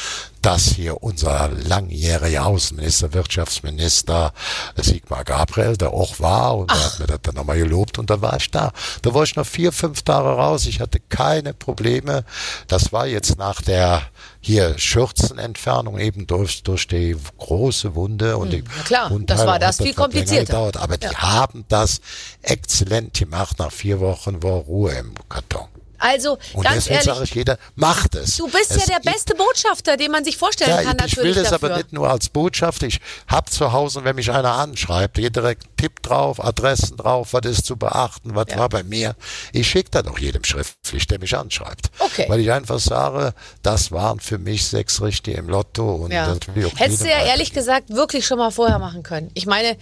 dass 0.44 0.66
hier 0.66 1.02
unser 1.02 1.50
langjähriger 1.50 2.46
Außenminister, 2.46 3.14
Wirtschaftsminister 3.14 4.32
Sigmar 4.76 5.24
Gabriel 5.24 5.76
da 5.76 5.88
auch 5.88 6.20
war 6.20 6.56
und 6.56 6.70
er 6.70 6.86
hat 6.86 7.00
mir 7.00 7.08
das 7.08 7.22
dann 7.24 7.34
nochmal 7.34 7.58
gelobt 7.58 7.98
und 7.98 8.12
da 8.12 8.22
war 8.22 8.38
ich 8.38 8.52
da. 8.52 8.72
Da 9.02 9.14
war 9.16 9.24
ich 9.24 9.36
noch 9.36 9.48
vier, 9.48 9.72
fünf 9.72 10.04
Tage 10.04 10.30
raus. 10.30 10.68
Ich 10.68 10.82
hatte 10.82 11.00
keine 11.00 11.56
Probleme. 11.56 12.26
Das 12.68 12.94
war 12.94 13.08
jetzt 13.08 13.40
nach 13.40 13.64
der 13.64 14.04
hier 14.46 14.78
Schürzenentfernung 14.78 15.98
eben 15.98 16.28
durch, 16.28 16.62
durch 16.62 16.88
die 16.88 17.16
große 17.40 17.96
Wunde 17.96 18.38
und 18.38 18.54
die 18.54 18.64
na 18.78 18.84
klar, 18.84 19.10
Wundheilung 19.10 19.26
das 19.26 19.48
war 19.48 19.58
das 19.58 19.78
viel 19.78 19.96
komplizierter. 19.96 20.46
Gedauert, 20.46 20.78
aber 20.78 20.98
die 20.98 21.08
haben 21.08 21.66
das 21.68 22.00
exzellent 22.44 23.16
gemacht. 23.16 23.58
Nach 23.58 23.72
vier 23.72 24.00
Wochen 24.00 24.44
war 24.44 24.60
Ruhe 24.60 24.92
im 24.92 25.16
Karton. 25.30 25.68
Also, 26.06 26.38
Und 26.54 26.64
ganz 26.64 26.86
deswegen 26.86 27.02
sage 27.04 27.24
ich 27.24 27.34
jeder, 27.36 27.58
macht 27.76 28.16
es. 28.16 28.38
du 28.38 28.46
bist 28.48 28.70
ja 28.72 28.78
Es 28.78 28.86
der 28.86 29.00
gibt- 29.00 29.14
beste 29.14 29.36
Botschafter, 29.36 29.98
den 29.98 30.12
man 30.12 30.24
sich 30.24 30.38
vorstellen 30.38 30.70
ja, 30.70 30.84
kann, 30.84 30.98
ich 31.06 31.18
will 31.18 31.34
das 31.34 31.50
dafür. 31.50 31.70
aber 31.70 31.78
nicht 31.78 31.94
nur 31.94 32.10
als 32.10 32.30
Botschaft. 32.30 32.84
Ich 32.84 33.00
hab 33.28 33.52
zu 33.52 33.72
Hause, 33.74 34.04
wenn 34.04 34.16
mich 34.16 34.32
einer 34.32 34.52
anschreibt, 34.54 35.18
hier 35.18 35.30
direkt 35.30 35.66
Tipp 35.78 36.02
drauf, 36.04 36.44
Adressen 36.44 36.98
drauf, 36.98 37.34
was 37.34 37.42
ist 37.46 37.66
zu 37.66 37.76
beachten, 37.78 38.36
was 38.36 38.46
Ja. 38.50 38.58
war 38.58 38.70
bei 38.70 38.84
mir. 38.84 39.16
Ich 39.52 39.68
schicke 39.68 39.90
dann 39.92 40.08
auch 40.08 40.20
jedem 40.20 40.44
schriftlich, 40.44 41.08
der 41.08 41.20
mich 41.20 41.36
anschreibt. 41.36 41.90
Okay. 42.00 42.26
Weil 42.28 42.40
ich 42.40 42.52
einfach 42.52 42.80
sage, 42.80 43.34
das 43.64 43.92
waren 43.92 44.20
für 44.20 44.38
mich 44.38 44.66
sechs 44.66 45.02
Richtige 45.02 45.38
im 45.38 45.50
Lotto. 45.50 45.96
Und 45.96 46.12
Ja. 46.12 46.28
das 46.36 46.40
Hättest 46.78 47.02
du 47.04 47.10
ja 47.10 47.26
ehrlich 47.26 47.52
gesagt 47.54 47.90
wirklich 47.90 48.26
schon 48.26 48.38
mal 48.38 48.52
vorher 48.52 48.80
machen 48.80 49.04
können. 49.04 49.32
Ich 49.34 49.46
meine, 49.46 49.78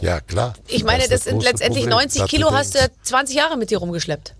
Ja, 0.00 0.20
klar. 0.20 0.54
ich 0.68 0.84
meine, 0.84 1.02
ist 1.04 1.12
das 1.12 1.24
sind 1.24 1.42
letztendlich 1.42 1.84
Problem, 1.84 1.98
90 1.98 2.20
dass 2.22 2.30
du 2.30 2.36
Kilo, 2.36 2.50
hast 2.52 2.74
du 2.74 2.78
denkst, 2.78 2.94
20 3.04 3.36
Jahre 3.36 3.56
mit 3.56 3.70
dir 3.70 3.78
rumgeschleppt. 3.78 4.34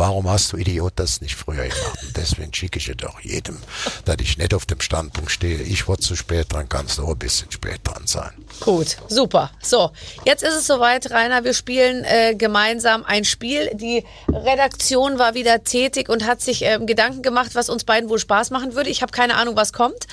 Warum 0.00 0.30
hast 0.30 0.54
du 0.54 0.56
Idiot 0.56 0.94
das 0.96 1.20
nicht 1.20 1.34
früher 1.34 1.68
gemacht? 1.68 1.98
Und 2.00 2.16
deswegen 2.16 2.54
schicke 2.54 2.78
ich 2.78 2.88
es 2.88 2.96
doch 2.96 3.20
jedem, 3.20 3.58
dass 4.06 4.16
ich 4.22 4.38
nicht 4.38 4.54
auf 4.54 4.64
dem 4.64 4.80
Standpunkt 4.80 5.30
stehe. 5.30 5.58
Ich 5.58 5.88
wurde 5.88 6.00
zu 6.00 6.16
spät 6.16 6.50
dran, 6.50 6.70
kannst 6.70 6.96
du 6.96 7.02
auch 7.04 7.10
ein 7.10 7.18
bisschen 7.18 7.52
spät 7.52 7.80
dran 7.84 8.06
sein. 8.06 8.30
Gut, 8.60 8.96
super. 9.08 9.50
So, 9.60 9.90
jetzt 10.24 10.42
ist 10.42 10.54
es 10.54 10.66
soweit, 10.66 11.10
Rainer. 11.10 11.44
Wir 11.44 11.52
spielen 11.52 12.04
äh, 12.04 12.34
gemeinsam 12.34 13.04
ein 13.04 13.26
Spiel. 13.26 13.70
Die 13.74 14.02
Redaktion 14.32 15.18
war 15.18 15.34
wieder 15.34 15.64
tätig 15.64 16.08
und 16.08 16.26
hat 16.26 16.40
sich 16.40 16.62
ähm, 16.62 16.86
Gedanken 16.86 17.20
gemacht, 17.20 17.50
was 17.52 17.68
uns 17.68 17.84
beiden 17.84 18.08
wohl 18.08 18.18
Spaß 18.18 18.48
machen 18.48 18.74
würde. 18.74 18.88
Ich 18.88 19.02
habe 19.02 19.12
keine 19.12 19.34
Ahnung, 19.34 19.54
was 19.54 19.74
kommt. 19.74 20.06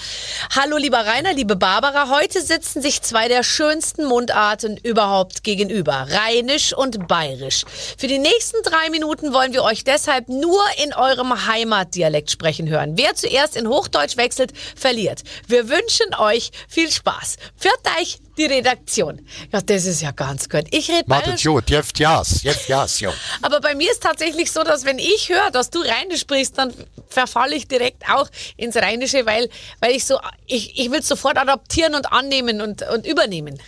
Hallo, 0.53 0.75
lieber 0.75 1.05
Rainer, 1.05 1.31
liebe 1.31 1.55
Barbara. 1.55 2.09
Heute 2.09 2.41
sitzen 2.41 2.81
sich 2.81 3.03
zwei 3.03 3.29
der 3.29 3.43
schönsten 3.43 4.03
Mundarten 4.03 4.75
überhaupt 4.75 5.45
gegenüber. 5.45 6.07
Rheinisch 6.09 6.73
und 6.73 7.07
Bayerisch. 7.07 7.63
Für 7.97 8.07
die 8.07 8.19
nächsten 8.19 8.61
drei 8.63 8.89
Minuten 8.89 9.31
wollen 9.31 9.53
wir 9.53 9.63
euch 9.63 9.76
deshalb 9.83 10.29
nur 10.29 10.61
in 10.83 10.93
eurem 10.93 11.47
Heimatdialekt 11.47 12.31
sprechen 12.31 12.69
hören. 12.69 12.93
Wer 12.97 13.15
zuerst 13.15 13.55
in 13.55 13.67
Hochdeutsch 13.67 14.17
wechselt, 14.17 14.53
verliert. 14.75 15.23
Wir 15.47 15.69
wünschen 15.69 16.13
euch 16.17 16.51
viel 16.67 16.91
Spaß. 16.91 17.37
Führt 17.57 17.81
euch 17.99 18.19
die 18.37 18.45
Redaktion. 18.45 19.25
Ja, 19.51 19.61
das 19.61 19.85
ist 19.85 20.01
ja 20.01 20.11
ganz 20.11 20.47
gut. 20.47 20.65
Ich 20.71 20.89
rede 20.89 21.05
bayerisch, 21.05 21.43
gut, 21.43 21.69
jetzt 21.69 21.97
jas, 21.97 22.43
jetzt 22.43 22.67
jas, 22.67 22.99
Jung. 22.99 23.13
aber 23.41 23.59
bei 23.59 23.75
mir 23.75 23.91
ist 23.91 24.03
tatsächlich 24.03 24.51
so, 24.51 24.63
dass 24.63 24.85
wenn 24.85 24.99
ich 24.99 25.29
höre, 25.29 25.51
dass 25.51 25.69
du 25.69 25.79
Rheinisch 25.79 26.21
sprichst, 26.21 26.57
dann 26.57 26.73
verfalle 27.07 27.55
ich 27.55 27.67
direkt 27.67 28.03
auch 28.09 28.29
ins 28.55 28.75
Rheinische, 28.75 29.25
weil, 29.25 29.49
weil 29.79 29.91
ich 29.91 30.05
so, 30.05 30.19
ich, 30.45 30.79
ich 30.79 30.91
will 30.91 30.99
es 30.99 31.07
sofort 31.07 31.37
adaptieren 31.37 31.95
und 31.95 32.11
annehmen 32.11 32.61
und, 32.61 32.83
und 32.89 33.07
übernehmen. 33.07 33.59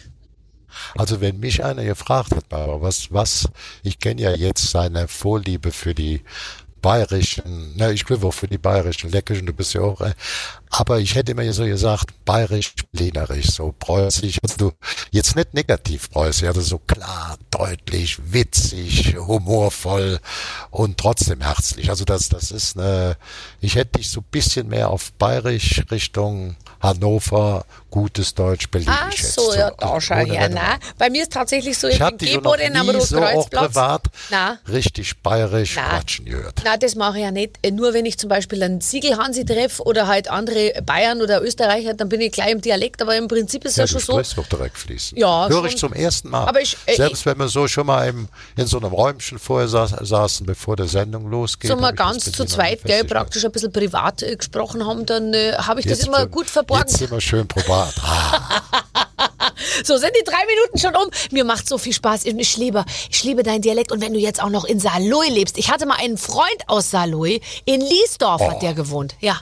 Also 0.98 1.22
wenn 1.22 1.40
mich 1.40 1.64
einer 1.64 1.84
gefragt 1.84 2.36
hat, 2.36 2.46
was, 2.50 3.12
was, 3.12 3.50
ich 3.84 4.00
kenne 4.00 4.22
ja 4.22 4.32
jetzt 4.32 4.70
seine 4.70 5.08
Vorliebe 5.08 5.72
für 5.72 5.94
die 5.94 6.22
bayerischen, 6.82 7.76
ne, 7.76 7.92
ich 7.94 8.06
glaube 8.06 8.28
auch 8.28 8.34
für 8.34 8.48
die 8.48 8.58
bayerischen 8.58 9.12
Leckischen, 9.12 9.46
du 9.46 9.54
bist 9.54 9.74
ja 9.74 9.82
auch, 9.82 10.02
äh, 10.02 10.14
aber 10.70 11.00
ich 11.00 11.16
hätte 11.16 11.32
immer 11.32 11.52
so 11.52 11.66
gesagt, 11.66 12.26
bayerisch, 12.26 12.74
lenerisch, 12.92 13.48
so 13.48 13.74
preußisch, 13.78 14.38
also 14.44 14.56
du, 14.58 14.72
jetzt 15.12 15.36
nicht 15.36 15.54
negativ 15.54 16.10
preußisch, 16.10 16.48
also 16.48 16.62
so 16.62 16.80
klar, 16.80 17.38
deutlich, 17.52 18.20
witzig, 18.32 19.16
humorvoll 19.18 20.20
und 20.70 20.98
trotzdem 20.98 21.42
herzlich. 21.42 21.90
Also 21.90 22.06
das, 22.06 22.30
das 22.30 22.52
ist 22.52 22.78
eine, 22.78 23.18
ich 23.62 23.76
hätte 23.76 24.00
dich 24.00 24.10
so 24.10 24.22
ein 24.22 24.28
bisschen 24.32 24.68
mehr 24.68 24.90
auf 24.90 25.12
bayerisch 25.14 25.84
Richtung 25.92 26.56
Hannover, 26.80 27.66
gutes 27.90 28.34
Deutsch, 28.34 28.70
Berlin 28.70 28.90
Ach 28.92 29.12
so, 29.14 29.54
ja, 29.54 29.72
da 29.72 29.88
Also 29.88 30.00
schau 30.02 30.16
her. 30.16 30.50
Na, 30.50 30.78
bei 30.98 31.10
mir 31.10 31.24
ist 31.24 31.34
tatsächlich 31.34 31.78
so, 31.78 31.88
ich 31.88 31.96
ich 31.96 32.02
habe 32.02 32.18
bin 32.18 32.34
geboren 32.34 32.76
am 32.76 32.88
nie 32.88 33.00
so 33.02 33.18
auch 33.18 33.22
Rotkreuzplatz. 33.34 33.66
privat 33.68 34.04
richtig 34.68 35.18
bayerisch 35.22 35.74
Na. 35.76 35.90
quatschen 35.90 36.26
gehört. 36.26 36.62
Na, 36.64 36.78
das 36.78 36.96
mache 36.96 37.18
ich 37.18 37.24
ja 37.24 37.32
nicht. 37.32 37.58
Äh, 37.62 37.72
Nur 37.72 37.94
wenn 37.94 38.06
ich 38.06 38.18
zum 38.18 38.30
Beispiel 38.30 38.62
einen 38.64 38.82
Siegelhansi 38.82 39.46
treffe 39.46 39.84
oder 39.84 40.08
halt 40.08 40.30
andere 40.30 40.74
Bayern 40.86 41.22
oder 41.22 41.42
Österreicher, 41.42 41.94
dann 41.94 42.10
bin 42.10 42.22
ich 42.22 42.32
gleich 42.32 42.52
im 42.52 42.62
Dialekt. 42.62 43.02
Aber 43.02 43.16
im 43.16 43.28
Prinzip 43.28 43.66
ist 43.66 43.78
Ja, 43.78 43.84
ja, 43.84 43.88
du 43.94 44.00
schon 44.00 44.24
so. 44.24 44.42
doch 44.42 44.48
direkt 44.48 44.78
fließend. 44.78 45.20
Ja, 45.20 45.48
Höre 45.50 45.66
ich 45.66 45.78
zum 45.78 45.94
ersten 45.94 46.30
Mal. 46.30 46.46
Aber 46.48 46.62
ich- 46.62 46.78
äh, 46.86 46.96
Selbst 46.96 47.26
wenn 47.26 47.38
wir 47.40 47.48
so 47.48 47.68
schon 47.68 47.88
mal 47.88 48.08
im, 48.08 48.28
in 48.56 48.68
so 48.68 48.78
einem 48.78 48.92
Räumchen 48.92 49.40
vorher 49.40 49.68
saß, 49.68 49.96
saßen, 50.02 50.46
bevor 50.46 50.76
der 50.76 50.88
Sendung 50.88 51.30
losgeht. 51.30 51.70
So 51.72 51.76
mal 51.78 51.92
das 51.92 51.98
ganz 51.98 52.32
zu 52.32 52.46
zweit, 52.46 52.84
gell, 52.84 53.04
praktisch 53.04 53.44
ein 53.46 53.52
bisschen 53.52 53.72
privat 53.72 54.22
äh, 54.24 54.36
gesprochen 54.36 54.86
haben, 54.86 55.06
dann 55.06 55.34
äh, 55.34 55.54
habe 55.54 55.80
ich 55.80 55.86
das 55.88 56.00
Jetzt 56.00 56.08
immer 56.08 56.20
sind- 56.22 56.32
gut 56.32 56.48
verborgen. 56.50 56.86
Jetzt 56.88 57.10
wir 57.10 57.22
schön 57.22 57.48
privat. 57.48 57.79
Ah, 58.02 58.62
So, 59.84 59.98
sind 59.98 60.12
die 60.20 60.24
drei 60.24 60.46
Minuten 60.46 60.78
schon 60.80 60.96
um. 60.96 61.10
Mir 61.32 61.44
macht 61.44 61.68
so 61.68 61.78
viel 61.78 61.94
Spaß. 61.94 62.26
Ich 62.26 62.58
liebe, 62.58 62.86
ich 63.10 63.24
liebe 63.24 63.44
deinen 63.44 63.62
Dialekt. 63.62 63.92
Und 63.92 64.02
wenn 64.02 64.14
du 64.14 64.20
jetzt 64.20 64.42
auch 64.42 64.50
noch 64.50 64.66
in 64.66 64.80
Saarlouis 64.80 65.30
lebst. 65.30 65.58
Ich 65.58 65.70
hatte 65.72 65.86
mal 65.86 65.98
einen 66.00 66.18
Freund 66.18 66.64
aus 66.68 66.92
Saarlouis. 66.92 67.40
In 67.66 67.82
Liesdorf 67.82 68.42
Oh. 68.42 68.52
hat 68.52 68.62
der 68.62 68.74
gewohnt. 68.74 69.16
Ja. 69.20 69.42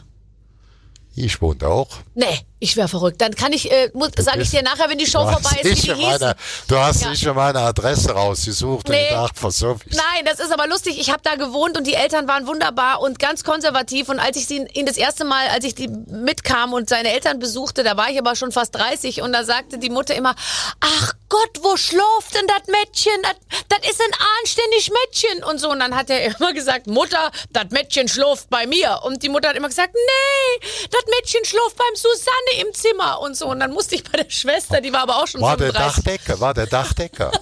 ich 1.16 1.42
wohne 1.42 1.56
da 1.58 1.68
auch. 1.70 1.90
Nee, 2.16 2.40
ich 2.60 2.76
wäre 2.76 2.88
verrückt. 2.88 3.22
Dann 3.22 3.36
kann 3.36 3.54
ich, 3.54 3.72
äh, 3.72 3.92
sage 4.20 4.42
ich 4.42 4.50
dir 4.50 4.64
nachher, 4.64 4.90
wenn 4.90 4.98
die 4.98 5.06
Show 5.06 5.20
vorbei 5.20 5.60
ist, 5.62 5.84
wie 5.88 5.94
die 5.94 6.02
meine, 6.02 6.36
du 6.68 6.78
hast 6.78 7.02
Ja. 7.04 7.10
nicht 7.10 7.24
schon 7.24 7.36
meine 7.36 7.60
Adresse 7.60 8.12
rausgesucht 8.12 8.88
Nee. 8.90 9.04
und 9.04 9.10
gedacht, 9.10 9.34
was 9.42 9.58
soll 9.58 9.78
ich? 9.86 9.96
Nein, 9.96 10.26
das 10.26 10.40
ist 10.40 10.52
aber 10.52 10.68
lustig. 10.68 11.00
Ich 11.00 11.10
habe 11.12 11.22
da 11.24 11.36
gewohnt 11.36 11.78
und 11.78 11.86
die 11.86 11.94
Eltern 11.94 12.28
waren 12.28 12.48
wunderbar 12.48 13.02
und 13.02 13.20
ganz 13.20 13.44
konservativ. 13.44 14.10
Und 14.10 14.20
als 14.20 14.38
ich 14.38 14.48
sie, 14.48 14.66
ihn 14.74 14.86
das 14.86 14.98
erste 14.98 15.24
Mal, 15.24 15.48
als 15.50 15.66
ich 15.66 15.76
die 15.76 15.88
mitkam 15.88 16.74
und 16.74 16.90
seine 16.90 17.12
Eltern 17.14 17.40
besuchte, 17.40 17.84
da 17.84 17.96
war 17.96 18.10
ich 18.10 18.18
aber 18.20 18.36
schon 18.36 18.52
fast 18.52 18.74
30 18.76 19.22
und 19.22 19.34
da 19.34 19.44
sagte 19.44 19.78
die 19.78 19.90
Mutter 19.90 20.16
immer, 20.16 20.36
ach 20.80 21.14
Gott, 21.30 21.60
wo 21.62 21.76
schläft 21.78 22.34
denn 22.34 22.48
das 22.48 22.68
Mädchen? 22.68 23.14
Das, 23.22 23.34
da 23.70 23.78
das 23.78 23.92
ist 23.92 24.02
ein 24.02 24.12
anständig 24.42 24.90
Mädchen 24.92 25.44
und 25.44 25.60
so. 25.60 25.70
Und 25.70 25.80
dann 25.80 25.96
hat 25.96 26.10
er 26.10 26.36
immer 26.40 26.54
gesagt, 26.54 26.88
Mutter, 26.88 27.32
das 27.52 27.66
Mädchen 27.70 28.08
schläft 28.08 28.50
bei 28.50 28.66
mir. 28.66 29.00
Und 29.04 29.22
die 29.24 29.30
Mutter 29.30 29.50
hat 29.50 29.56
immer 29.56 29.68
gesagt, 29.68 29.94
nee, 29.94 30.68
das 30.92 31.02
Mädchen 31.16 31.46
schläft 31.46 31.76
beim 31.78 31.96
Susanne 31.96 32.47
im 32.60 32.74
Zimmer 32.74 33.20
und 33.22 33.36
so. 33.36 33.48
Und 33.48 33.60
dann 33.60 33.72
musste 33.72 33.96
ich 33.96 34.04
bei 34.04 34.18
der 34.24 34.30
Schwester, 34.30 34.82
die 34.82 34.92
war 34.94 35.02
aber 35.02 35.18
auch 35.18 35.28
schon 35.28 35.42
War 35.42 35.58
der 35.58 35.72
35. 35.74 36.04
Dachdecker, 36.04 36.40
war 36.40 36.54
der 36.54 36.68
Dachdecker. 36.68 37.32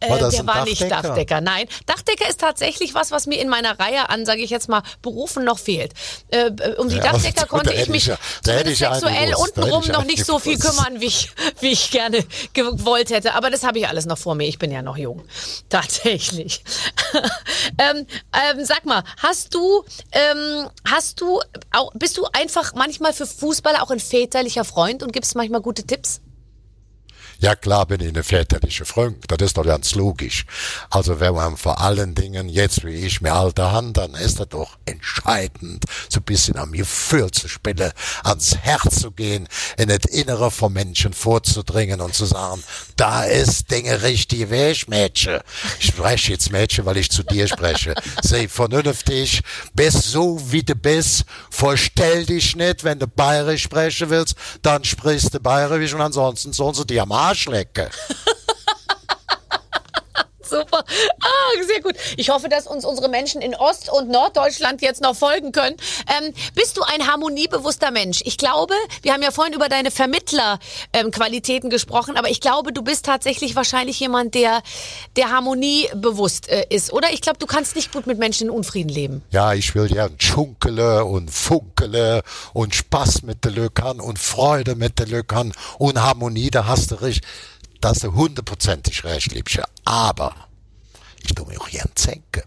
Äh, 0.00 0.10
War 0.10 0.18
das 0.18 0.34
der 0.34 0.46
war 0.46 0.64
nicht 0.64 0.82
Dachdecker? 0.82 1.02
Dachdecker, 1.08 1.40
nein. 1.40 1.66
Dachdecker 1.86 2.28
ist 2.28 2.40
tatsächlich 2.40 2.94
was, 2.94 3.10
was 3.10 3.26
mir 3.26 3.40
in 3.40 3.48
meiner 3.48 3.78
Reihe 3.78 4.10
an, 4.10 4.26
sage 4.26 4.42
ich 4.42 4.50
jetzt 4.50 4.68
mal, 4.68 4.82
Berufen 5.00 5.44
noch 5.44 5.58
fehlt. 5.58 5.94
Äh, 6.28 6.50
um 6.76 6.88
die 6.88 6.96
Ja, 6.96 7.12
Dachdecker 7.12 7.40
da 7.42 7.46
konnte 7.46 7.72
ich 7.72 7.88
mich 7.88 8.02
ich 8.02 8.80
ja- 8.80 8.94
sexuell 8.94 9.34
untenrum 9.34 9.84
noch 9.86 10.04
nicht 10.04 10.24
so 10.26 10.38
viel 10.38 10.58
kümmern, 10.58 11.00
wie 11.00 11.06
ich, 11.06 11.30
wie 11.60 11.72
ich 11.72 11.90
gerne 11.90 12.24
gewollt 12.52 13.10
hätte. 13.10 13.34
Aber 13.34 13.50
das 13.50 13.62
habe 13.64 13.78
ich 13.78 13.88
alles 13.88 14.06
noch 14.06 14.18
vor 14.18 14.34
mir. 14.34 14.46
Ich 14.46 14.58
bin 14.58 14.70
ja 14.70 14.82
noch 14.82 14.96
jung. 14.96 15.24
Tatsächlich. 15.68 16.62
ähm, 17.78 18.06
ähm, 18.32 18.64
sag 18.64 18.84
mal, 18.84 19.02
hast 19.18 19.54
du, 19.54 19.84
ähm, 20.12 20.68
hast 20.88 21.20
du, 21.20 21.40
auch, 21.72 21.92
bist 21.94 22.16
du 22.18 22.26
einfach 22.32 22.74
manchmal 22.74 23.12
für 23.12 23.26
Fußballer 23.26 23.82
auch 23.82 23.90
ein 23.90 24.00
väterlicher 24.36 24.64
Freund 24.64 25.02
und 25.02 25.14
gibst 25.14 25.34
manchmal 25.34 25.62
gute 25.62 25.82
Tipps? 25.82 26.20
Ja 27.38 27.54
klar 27.54 27.86
bin 27.86 28.00
ich 28.00 28.08
eine 28.08 28.24
väterliche 28.24 28.86
Freund, 28.86 29.24
das 29.28 29.38
ist 29.48 29.58
doch 29.58 29.64
ganz 29.64 29.94
logisch. 29.94 30.46
Also 30.88 31.20
wenn 31.20 31.34
man 31.34 31.58
vor 31.58 31.80
allen 31.80 32.14
Dingen 32.14 32.48
jetzt 32.48 32.84
wie 32.84 32.94
ich 32.94 33.20
mir 33.20 33.34
alter 33.34 33.72
Hand, 33.72 33.98
dann 33.98 34.14
ist 34.14 34.40
das 34.40 34.48
doch 34.48 34.78
entscheidend, 34.86 35.84
so 36.08 36.20
ein 36.20 36.24
bisschen 36.24 36.56
am 36.56 36.72
Gefühl 36.72 37.30
zu 37.30 37.48
spielen, 37.48 37.92
ans 38.24 38.56
Herz 38.56 39.00
zu 39.00 39.10
gehen, 39.10 39.48
in 39.76 39.88
das 39.88 40.10
Innere 40.10 40.50
vom 40.50 40.72
Menschen 40.72 41.12
vorzudringen 41.12 42.00
und 42.00 42.14
zu 42.14 42.24
sagen, 42.24 42.62
da 42.96 43.24
ist 43.24 43.70
Dinge 43.70 44.02
richtig 44.02 44.48
Weg, 44.48 44.88
Mädchen. 44.88 45.40
Ich 45.78 45.88
spreche 45.88 46.32
jetzt 46.32 46.50
Mädchen, 46.50 46.86
weil 46.86 46.96
ich 46.96 47.10
zu 47.10 47.22
dir 47.22 47.46
spreche. 47.48 47.94
Sei 48.22 48.48
vernünftig, 48.48 49.42
bist 49.74 50.04
so 50.04 50.40
wie 50.50 50.62
du 50.62 50.74
bist, 50.74 51.24
verstell 51.50 52.24
dich 52.24 52.56
nicht, 52.56 52.82
wenn 52.82 52.98
du 52.98 53.06
bayerisch 53.06 53.64
sprechen 53.64 54.08
willst, 54.08 54.36
dann 54.62 54.84
sprichst 54.84 55.34
du 55.34 55.40
bayerisch 55.40 55.92
und 55.92 56.00
ansonsten 56.00 56.54
sollen 56.54 56.74
sie 56.74 56.86
dir 56.86 57.02
am 57.02 57.12
Arsch 57.26 57.46
lecken. 57.48 57.88
Super. 60.48 60.84
Ah, 61.20 61.62
sehr 61.66 61.80
gut. 61.80 61.94
Ich 62.16 62.30
hoffe, 62.30 62.48
dass 62.48 62.66
uns 62.66 62.84
unsere 62.84 63.08
Menschen 63.08 63.40
in 63.40 63.54
Ost- 63.54 63.90
und 63.90 64.08
Norddeutschland 64.08 64.82
jetzt 64.82 65.02
noch 65.02 65.16
folgen 65.16 65.52
können. 65.52 65.76
Ähm, 66.06 66.32
bist 66.54 66.76
du 66.76 66.82
ein 66.82 67.06
harmoniebewusster 67.06 67.90
Mensch? 67.90 68.20
Ich 68.24 68.38
glaube, 68.38 68.74
wir 69.02 69.12
haben 69.12 69.22
ja 69.22 69.30
vorhin 69.30 69.54
über 69.54 69.68
deine 69.68 69.90
Vermittlerqualitäten 69.90 71.70
gesprochen, 71.70 72.16
aber 72.16 72.30
ich 72.30 72.40
glaube, 72.40 72.72
du 72.72 72.82
bist 72.82 73.06
tatsächlich 73.06 73.56
wahrscheinlich 73.56 73.98
jemand, 74.00 74.34
der, 74.34 74.62
der 75.16 75.30
harmoniebewusst 75.30 76.48
äh, 76.48 76.66
ist, 76.70 76.92
oder? 76.92 77.12
Ich 77.12 77.20
glaube, 77.20 77.38
du 77.38 77.46
kannst 77.46 77.76
nicht 77.76 77.92
gut 77.92 78.06
mit 78.06 78.18
Menschen 78.18 78.48
in 78.48 78.50
Unfrieden 78.50 78.88
leben. 78.90 79.22
Ja, 79.30 79.54
ich 79.54 79.74
will 79.74 79.92
ja 79.92 80.08
schunkele 80.18 81.04
und 81.04 81.30
funkele 81.30 82.22
und 82.52 82.74
Spaß 82.74 83.22
mit 83.22 83.44
der 83.44 83.52
Löckern 83.52 84.00
und 84.00 84.18
Freude 84.18 84.74
mit 84.76 84.98
der 84.98 85.06
Löckern 85.06 85.52
und 85.78 86.00
Harmonie, 86.00 86.50
da 86.50 86.66
hast 86.66 86.90
du 86.90 86.96
recht, 86.96 87.24
da 87.80 87.90
hast 87.90 88.04
du 88.04 88.12
hundertprozentig 88.12 89.04
recht, 89.04 89.32
Liebchen. 89.32 89.64
Aber 89.84 90.34
ich 91.22 91.34
tu 91.34 91.44
mir 91.44 91.60
auch 91.60 91.68
gern 91.68 91.90
zenke. 91.94 92.44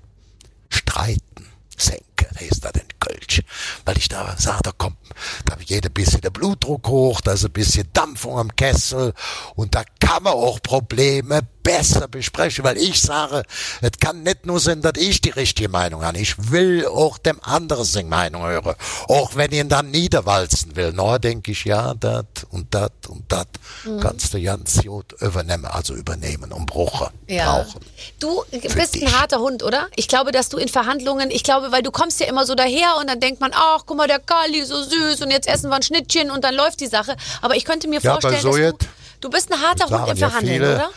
Streiten, 0.70 1.48
senke, 1.78 2.04
das 2.40 2.72
in 2.74 2.88
Kölsch. 3.00 3.42
Weil 3.86 3.98
ich 3.98 4.08
da 4.08 4.36
sage, 4.38 4.60
da 4.64 4.72
kommt, 4.72 4.98
da 5.46 5.56
ein 5.56 5.94
bisschen 5.94 6.22
der 6.22 6.30
Blutdruck 6.30 6.88
hoch, 6.88 7.22
da 7.22 7.34
ist 7.34 7.46
ein 7.46 7.52
bisschen 7.52 7.88
Dampfung 7.94 8.38
am 8.38 8.56
Kessel 8.56 9.14
und 9.56 9.76
da 9.76 9.84
kann 10.00 10.24
man 10.24 10.34
auch 10.34 10.62
Probleme 10.62 11.42
besser 11.70 12.08
besprechen, 12.08 12.64
weil 12.64 12.78
ich 12.78 13.00
sage, 13.00 13.44
es 13.82 13.92
kann 14.00 14.24
nicht 14.24 14.46
nur 14.46 14.60
sein, 14.60 14.82
dass 14.82 14.94
ich 14.98 15.22
die 15.22 15.30
richtige 15.30 15.70
Meinung 15.70 16.04
habe. 16.04 16.18
Ich 16.18 16.52
will 16.52 16.88
auch 16.88 17.20
dem 17.20 17.40
anderen 17.44 17.86
seine 17.86 18.10
Meinung 18.10 18.44
hören. 18.44 18.76
Auch 19.08 19.36
wenn 19.36 19.52
ich 19.52 19.60
ihn 19.60 19.70
dann 19.70 19.92
niederwalzen 19.92 20.76
will. 20.76 20.94
Na, 20.96 21.20
denke 21.20 21.52
ich, 21.52 21.66
ja, 21.66 21.94
dat 21.94 22.48
und 22.50 22.74
dat 22.74 23.08
und 23.08 23.32
dat 23.32 23.48
kannst 24.02 24.34
du 24.34 24.42
ganz 24.42 24.82
gut 24.84 25.14
übernehmen, 25.22 25.66
also 25.66 25.94
übernehmen 25.94 26.52
und 26.52 26.66
brauchen, 26.66 27.10
brauchen. 27.28 27.82
Du 28.20 28.44
bist 28.52 28.96
ein 28.96 29.20
harter 29.20 29.40
Hund, 29.40 29.62
oder? 29.62 29.90
Ich 29.96 30.08
glaube, 30.08 30.32
dass 30.32 30.50
du 30.50 30.58
in 30.58 30.70
Verhandlungen, 30.70 31.30
ich 31.30 31.44
glaube, 31.44 31.72
weil 31.72 31.84
du 31.84 31.92
kommst 31.92 32.20
ja 32.20 32.26
immer 32.30 32.46
so 32.46 32.56
daher 32.56 32.98
und 33.00 33.10
dann 33.10 33.20
denkt 33.20 33.42
man, 33.42 33.52
ach, 33.54 33.84
guck 33.86 33.98
mal, 33.98 34.08
der 34.08 34.20
Kali, 34.20 34.64
so 34.64 34.82
süß 34.82 35.22
und 35.22 35.32
jetzt 35.32 35.48
essen 35.48 35.70
wir 35.70 35.76
ein 35.76 35.84
Schnittchen 35.84 36.32
und 36.32 36.44
dann 36.44 36.56
läuft 36.56 36.80
die 36.80 36.88
Sache. 36.88 37.16
Aber 37.42 37.56
ich 37.56 37.66
könnte 37.66 37.88
mir 37.88 38.00
Ja, 38.00 38.12
vorstellen, 38.14 38.42
so 38.42 38.56
du, 38.56 38.78
du 39.22 39.30
bist 39.30 39.52
ein 39.52 39.60
harter 39.62 39.86
Hund 39.90 40.10
im 40.12 40.18
ja 40.18 40.30
Verhandeln, 40.30 40.58
viele, 40.58 40.76
oder? 40.76 40.90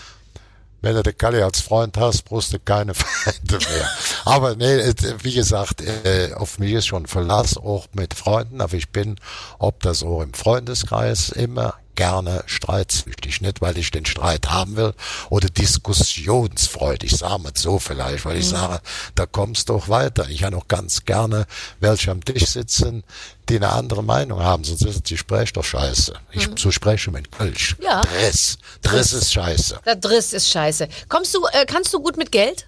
Wenn 0.84 0.96
du 0.96 1.02
den 1.04 1.16
Kalli 1.16 1.40
als 1.40 1.60
Freund 1.60 1.96
hast, 1.96 2.24
brauchst 2.24 2.52
du 2.52 2.58
keine 2.58 2.92
Feinde 2.94 3.58
mehr. 3.70 3.88
Aber 4.24 4.56
nee, 4.56 4.92
wie 5.22 5.32
gesagt, 5.32 5.80
äh, 5.80 6.32
auf 6.34 6.58
mich 6.58 6.72
ist 6.72 6.86
schon 6.86 7.06
Verlass, 7.06 7.56
auch 7.56 7.86
mit 7.92 8.14
Freunden. 8.14 8.60
Aber 8.60 8.74
ich 8.74 8.88
bin, 8.88 9.16
ob 9.60 9.80
das 9.82 10.02
auch 10.02 10.22
im 10.22 10.34
Freundeskreis, 10.34 11.28
immer 11.28 11.74
gerne 11.94 12.42
streitsüchtig. 12.46 13.40
Nicht, 13.40 13.60
weil 13.60 13.78
ich 13.78 13.90
den 13.90 14.06
Streit 14.06 14.50
haben 14.50 14.76
will 14.76 14.94
oder 15.30 15.48
diskussionsfreudig, 15.48 17.16
sagen 17.16 17.44
wir 17.44 17.52
es 17.54 17.62
so 17.62 17.78
vielleicht, 17.78 18.24
weil 18.24 18.38
ich 18.38 18.48
sage, 18.48 18.80
da 19.14 19.26
kommst 19.26 19.68
du 19.68 19.74
auch 19.74 19.88
weiter. 19.88 20.28
Ich 20.28 20.44
habe 20.44 20.56
auch 20.56 20.68
ganz 20.68 21.04
gerne 21.04 21.46
welche 21.80 22.10
am 22.10 22.24
Tisch 22.24 22.46
sitzen, 22.46 23.04
die 23.48 23.56
eine 23.56 23.70
andere 23.70 24.02
Meinung 24.02 24.42
haben, 24.42 24.64
sonst 24.64 24.82
ist 24.82 24.96
das 24.96 25.08
Gespräch 25.08 25.52
doch 25.52 25.64
scheiße. 25.64 26.14
Ich, 26.30 26.48
so 26.56 26.70
spreche 26.70 27.10
mit 27.10 27.32
Kölsch. 27.32 27.76
Ja. 27.80 28.00
Driss. 28.02 28.58
Driss 28.82 29.12
ist 29.12 29.32
scheiße. 29.32 29.80
Der 29.84 29.96
Driss 29.96 30.32
ist 30.32 30.48
scheiße. 30.50 30.88
Kommst 31.08 31.34
du, 31.34 31.44
äh, 31.52 31.66
kannst 31.66 31.92
du 31.92 32.00
gut 32.00 32.16
mit 32.16 32.32
Geld? 32.32 32.66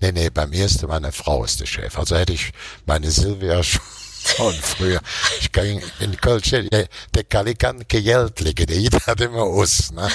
Nee, 0.00 0.12
nee, 0.12 0.30
bei 0.30 0.46
mir 0.46 0.66
ist 0.66 0.82
meine 0.86 1.12
Frau 1.12 1.44
ist 1.44 1.60
der 1.60 1.66
Chef. 1.66 1.96
Also 1.96 2.16
hätte 2.16 2.32
ich 2.32 2.52
meine 2.86 3.10
Silvia 3.10 3.62
schon 3.62 3.80
schon 4.28 4.54
früher. 4.54 5.00
Ich 5.40 5.52
kann 5.52 5.80
in 6.00 6.16
Köln, 6.20 6.42
der, 6.70 6.88
der 7.14 7.24
Kalli 7.24 7.54
kann 7.54 7.84
Geld 7.88 8.40
legen, 8.40 8.66
der 8.66 8.78
jeder 8.78 8.98
hat 9.06 9.20
immer 9.20 9.42
aus. 9.42 9.92
Ne? 9.92 10.08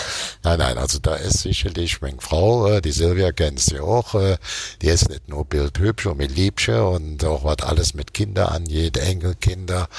Nein, 0.43 0.59
nein, 0.59 0.77
also 0.77 0.99
da 0.99 1.15
ist 1.15 1.39
sicherlich 1.39 2.01
meine 2.01 2.19
Frau, 2.19 2.67
äh, 2.67 2.81
die 2.81 2.91
Silvia 2.91 3.31
kennst 3.31 3.69
sie 3.69 3.79
auch, 3.79 4.15
äh, 4.15 4.37
die 4.81 4.87
ist 4.87 5.09
nicht 5.09 5.27
nur 5.27 5.45
bildhübsch 5.45 6.05
und 6.05 6.17
mit 6.17 6.35
Liebchen 6.35 6.79
und 6.79 7.23
auch 7.25 7.43
was 7.43 7.59
alles 7.59 7.93
mit 7.93 8.13
Kinder 8.13 8.51
angeht, 8.51 8.97
Enkelkinder. 8.97 9.89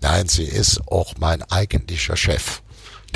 Nein, 0.00 0.28
sie 0.28 0.44
ist 0.44 0.80
auch 0.88 1.14
mein 1.18 1.42
eigentlicher 1.42 2.16
Chef. 2.16 2.62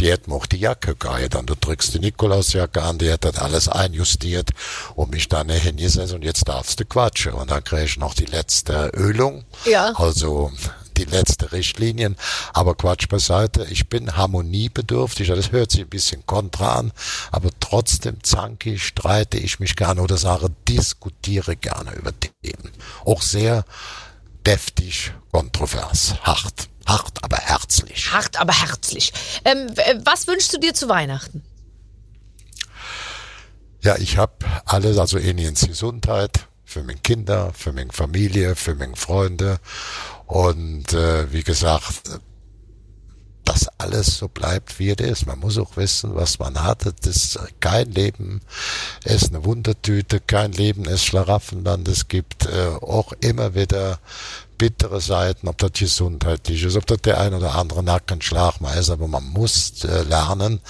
Die 0.01 0.12
hat 0.12 0.28
mir 0.28 0.34
auch 0.34 0.46
die 0.46 0.59
Jacke 0.59 0.96
gehalten. 0.96 1.30
Dann 1.30 1.46
du 1.46 1.55
drückst 1.55 1.94
die 1.94 1.98
Nikolausjacke 1.98 2.82
an, 2.82 2.98
die 2.98 3.12
hat 3.12 3.24
das 3.24 3.36
alles 3.36 3.68
einjustiert 3.68 4.51
und 4.94 5.11
mich 5.11 5.28
dann 5.28 5.51
hingesetzt 5.51 6.14
und 6.14 6.24
jetzt 6.24 6.48
darfst 6.48 6.80
du 6.80 6.84
quatschen. 6.84 7.34
Und 7.34 7.51
dann 7.51 7.62
krieg 7.62 7.84
ich 7.84 7.98
noch 7.98 8.14
die 8.14 8.24
letzte 8.24 8.90
Ölung. 8.94 9.44
Ja. 9.66 9.92
Also 9.96 10.51
die 10.96 11.05
letzte 11.05 11.53
Richtlinien. 11.53 12.16
Aber 12.53 12.74
Quatsch 12.74 13.09
beiseite. 13.09 13.66
Ich 13.70 13.88
bin 13.88 14.16
harmoniebedürftig. 14.16 15.28
Das 15.28 15.53
hört 15.53 15.70
sich 15.70 15.82
ein 15.82 15.88
bisschen 15.88 16.24
kontra 16.26 16.76
an. 16.76 16.92
Aber 17.30 17.51
trotzdem 17.61 18.22
zanke 18.22 18.72
ich, 18.72 18.86
streite 18.86 19.38
ich 19.38 19.61
mich 19.61 19.76
gerne 19.76 20.03
oder 20.03 20.16
sage, 20.16 20.48
diskutiere 20.68 21.57
gerne 21.57 21.92
über 21.92 22.12
Themen. 22.18 22.72
Auch 23.05 23.22
sehr 23.22 23.64
deftig, 24.46 25.12
kontrovers, 25.30 26.14
hart. 26.22 26.69
Hart, 26.87 27.22
aber 27.22 27.37
herzlich. 27.37 28.11
Hart, 28.12 28.37
aber 28.39 28.53
herzlich. 28.53 29.12
Ähm, 29.45 29.68
w- 29.76 30.01
was 30.05 30.26
wünschst 30.26 30.53
du 30.53 30.59
dir 30.59 30.74
zu 30.74 30.89
Weihnachten? 30.89 31.43
Ja, 33.83 33.97
ich 33.97 34.16
habe 34.18 34.35
alles, 34.66 34.99
also 34.99 35.18
Eniens 35.18 35.66
Gesundheit 35.66 36.47
für 36.64 36.83
meine 36.83 37.01
Kinder, 37.01 37.53
für 37.55 37.72
meine 37.72 37.93
Familie, 37.93 38.55
für 38.57 38.74
meine 38.74 38.97
Freunde 38.97 39.59
und 40.26 40.93
äh, 40.93 41.33
wie 41.33 41.43
gesagt, 41.43 42.09
äh, 42.09 42.18
dass 43.45 43.68
alles 43.78 44.18
so 44.18 44.28
bleibt, 44.28 44.78
wie 44.78 44.91
es 44.91 45.01
ist. 45.01 45.26
Man 45.26 45.39
muss 45.41 45.59
auch 45.59 45.76
wissen, 45.76 46.14
was 46.14 46.39
man 46.39 46.62
hat. 46.62 46.85
Das 46.85 47.16
ist 47.16 47.37
äh, 47.37 47.41
kein 47.61 47.91
Leben 47.91 48.41
ist 49.05 49.31
eine 49.31 49.45
Wundertüte, 49.45 50.20
kein 50.20 50.53
Leben 50.53 50.85
ist 50.85 51.05
Schlaraffenland. 51.05 51.89
Es 51.89 52.07
gibt 52.09 52.47
äh, 52.47 52.66
auch 52.81 53.12
immer 53.20 53.55
wieder 53.55 53.99
bittere 54.61 55.00
Seiten, 55.00 55.48
ob 55.48 55.56
das 55.56 55.72
gesundheitlich 55.72 56.62
ist, 56.62 56.76
ob 56.76 56.86
das 56.86 56.98
der 56.98 57.18
ein 57.18 57.32
oder 57.32 57.54
andere 57.54 57.82
Nackenschlag 57.82 58.61
mal 58.61 58.74
ist, 58.74 58.90
aber 58.90 59.08
man 59.08 59.24
muss 59.24 59.82
äh, 59.84 60.02
lernen, 60.02 60.61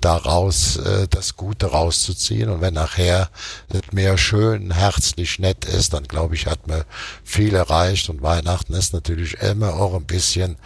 daraus 0.00 0.78
äh, 0.78 1.06
das 1.08 1.36
Gute 1.36 1.66
rauszuziehen. 1.66 2.50
Und 2.50 2.60
wenn 2.60 2.74
nachher 2.74 3.30
es 3.68 3.92
mehr 3.92 4.18
schön, 4.18 4.72
herzlich, 4.72 5.38
nett 5.38 5.64
ist, 5.64 5.94
dann 5.94 6.08
glaube 6.08 6.34
ich, 6.34 6.46
hat 6.46 6.66
man 6.66 6.82
viel 7.22 7.54
erreicht. 7.54 8.08
Und 8.08 8.20
Weihnachten 8.20 8.74
ist 8.74 8.92
natürlich 8.92 9.34
immer 9.34 9.74
auch 9.74 9.94
ein 9.94 10.06
bisschen 10.06 10.56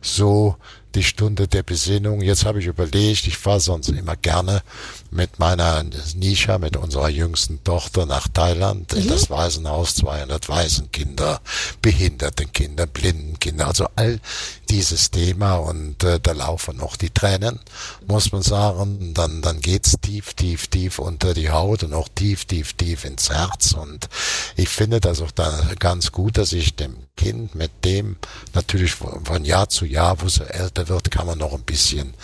so 0.00 0.54
die 0.94 1.02
Stunde 1.02 1.48
der 1.48 1.64
Besinnung. 1.64 2.22
Jetzt 2.22 2.44
habe 2.44 2.60
ich 2.60 2.66
überlegt, 2.66 3.26
ich 3.26 3.36
fahre 3.36 3.58
sonst 3.58 3.88
immer 3.88 4.14
gerne 4.14 4.62
mit 5.10 5.38
meiner 5.38 5.84
Nisha, 6.14 6.58
mit 6.58 6.76
unserer 6.76 7.08
jüngsten 7.08 7.62
Tochter 7.64 8.06
nach 8.06 8.28
Thailand 8.28 8.92
in 8.92 9.04
Mhm. 9.04 9.08
das 9.08 9.30
Waisenhaus, 9.30 9.94
200 9.96 10.48
Waisenkinder, 10.48 11.40
Behindertenkinder, 11.82 12.86
Blindenkinder, 12.86 13.66
also 13.66 13.86
all 13.96 14.20
dieses 14.68 15.10
Thema 15.10 15.56
und 15.56 16.04
äh, 16.04 16.20
da 16.20 16.32
laufen 16.32 16.76
noch 16.76 16.96
die 16.96 17.10
Tränen, 17.10 17.58
muss 18.06 18.32
man 18.32 18.42
sagen. 18.42 19.14
Dann, 19.14 19.40
dann 19.42 19.60
geht's 19.60 19.94
tief, 20.00 20.34
tief, 20.34 20.66
tief 20.66 20.98
unter 20.98 21.34
die 21.34 21.50
Haut 21.50 21.82
und 21.84 21.94
auch 21.94 22.08
tief, 22.14 22.44
tief, 22.44 22.74
tief 22.74 23.04
ins 23.04 23.30
Herz 23.30 23.72
und 23.72 24.08
ich 24.56 24.68
finde 24.68 25.00
das 25.00 25.22
auch 25.22 25.30
da 25.30 25.52
ganz 25.78 26.12
gut, 26.12 26.36
dass 26.38 26.52
ich 26.52 26.76
dem 26.76 26.96
Kind 27.16 27.54
mit 27.54 27.70
dem 27.84 28.16
natürlich 28.54 28.94
von 28.94 29.24
von 29.24 29.44
Jahr 29.44 29.68
zu 29.68 29.84
Jahr, 29.84 30.20
wo 30.20 30.26
es 30.26 30.38
älter 30.38 30.88
wird, 30.88 31.10
kann 31.10 31.26
man 31.26 31.38
noch 31.38 31.52
ein 31.52 31.62
bisschen 31.62 32.14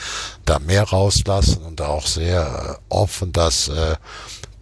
da 0.44 0.58
mehr 0.58 0.84
rauslassen 0.84 1.62
und 1.62 1.80
auch 1.80 2.06
sehr 2.06 2.73
äh, 2.73 2.73
offen 2.88 3.32
das 3.32 3.68
äh, 3.68 3.96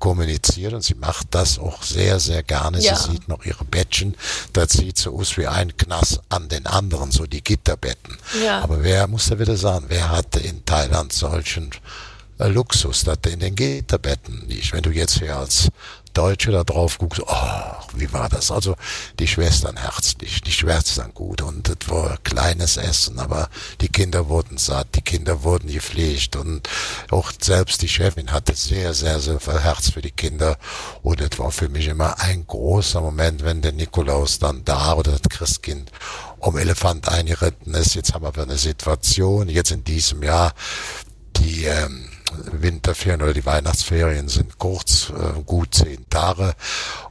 kommunizieren. 0.02 0.82
Sie 0.82 0.94
macht 0.94 1.28
das 1.30 1.60
auch 1.60 1.82
sehr, 1.84 2.18
sehr 2.18 2.42
gerne. 2.42 2.80
Ja. 2.80 2.96
Sie 2.96 3.12
sieht 3.12 3.28
noch 3.28 3.44
ihre 3.44 3.64
Bettchen. 3.64 4.16
Das 4.52 4.72
sieht 4.72 4.98
so 4.98 5.16
aus 5.16 5.36
wie 5.36 5.46
ein 5.46 5.76
Knast 5.76 6.20
an 6.28 6.48
den 6.48 6.66
anderen, 6.66 7.12
so 7.12 7.24
die 7.24 7.42
Gitterbetten. 7.42 8.18
Ja. 8.44 8.62
Aber 8.62 8.82
wer, 8.82 9.06
muss 9.06 9.26
da 9.26 9.38
wieder 9.38 9.56
sagen, 9.56 9.84
wer 9.88 10.10
hatte 10.10 10.40
in 10.40 10.64
Thailand 10.64 11.12
solchen 11.12 11.70
äh, 12.38 12.48
Luxus, 12.48 13.04
dass 13.04 13.18
in 13.30 13.38
den 13.38 13.54
Gitterbetten 13.54 14.46
nicht. 14.48 14.72
Wenn 14.72 14.82
du 14.82 14.90
jetzt 14.90 15.20
hier 15.20 15.36
als 15.36 15.68
Deutsche 16.12 16.52
da 16.52 16.64
drauf 16.64 16.98
guckst, 16.98 17.22
oh, 17.26 17.72
wie 17.94 18.12
war 18.12 18.28
das? 18.28 18.50
Also 18.50 18.76
die 19.18 19.26
Schwestern 19.26 19.76
herzlich, 19.76 20.40
die 20.42 20.52
Schwestern 20.52 21.14
gut 21.14 21.42
und 21.42 21.68
es 21.68 21.88
war 21.88 22.18
kleines 22.22 22.76
Essen, 22.76 23.18
aber 23.18 23.48
die 23.80 23.88
Kinder 23.88 24.28
wurden 24.28 24.58
satt, 24.58 24.88
die 24.94 25.02
Kinder 25.02 25.42
wurden 25.42 25.70
gepflegt 25.70 26.36
und 26.36 26.68
auch 27.10 27.32
selbst 27.40 27.82
die 27.82 27.88
Chefin 27.88 28.32
hatte 28.32 28.54
sehr, 28.54 28.94
sehr, 28.94 29.20
sehr 29.20 29.40
viel 29.40 29.60
Herz 29.60 29.90
für 29.90 30.02
die 30.02 30.10
Kinder 30.10 30.58
und 31.02 31.20
es 31.20 31.38
war 31.38 31.50
für 31.50 31.68
mich 31.68 31.88
immer 31.88 32.20
ein 32.20 32.46
großer 32.46 33.00
Moment, 33.00 33.44
wenn 33.44 33.62
der 33.62 33.72
Nikolaus 33.72 34.38
dann 34.38 34.64
da 34.64 34.94
oder 34.94 35.12
das 35.12 35.22
Christkind 35.28 35.90
um 36.38 36.56
Elefant 36.58 37.08
eingeritten 37.08 37.74
ist. 37.74 37.94
Jetzt 37.94 38.14
haben 38.14 38.24
wir 38.24 38.42
eine 38.42 38.58
Situation, 38.58 39.48
jetzt 39.48 39.70
in 39.70 39.84
diesem 39.84 40.22
Jahr, 40.22 40.52
die 41.36 41.64
ähm, 41.64 42.11
Winterferien 42.52 43.22
oder 43.22 43.32
die 43.34 43.44
Weihnachtsferien 43.46 44.28
sind 44.28 44.58
kurz, 44.58 45.10
äh, 45.10 45.40
gut 45.42 45.74
zehn 45.74 46.08
Tage 46.10 46.54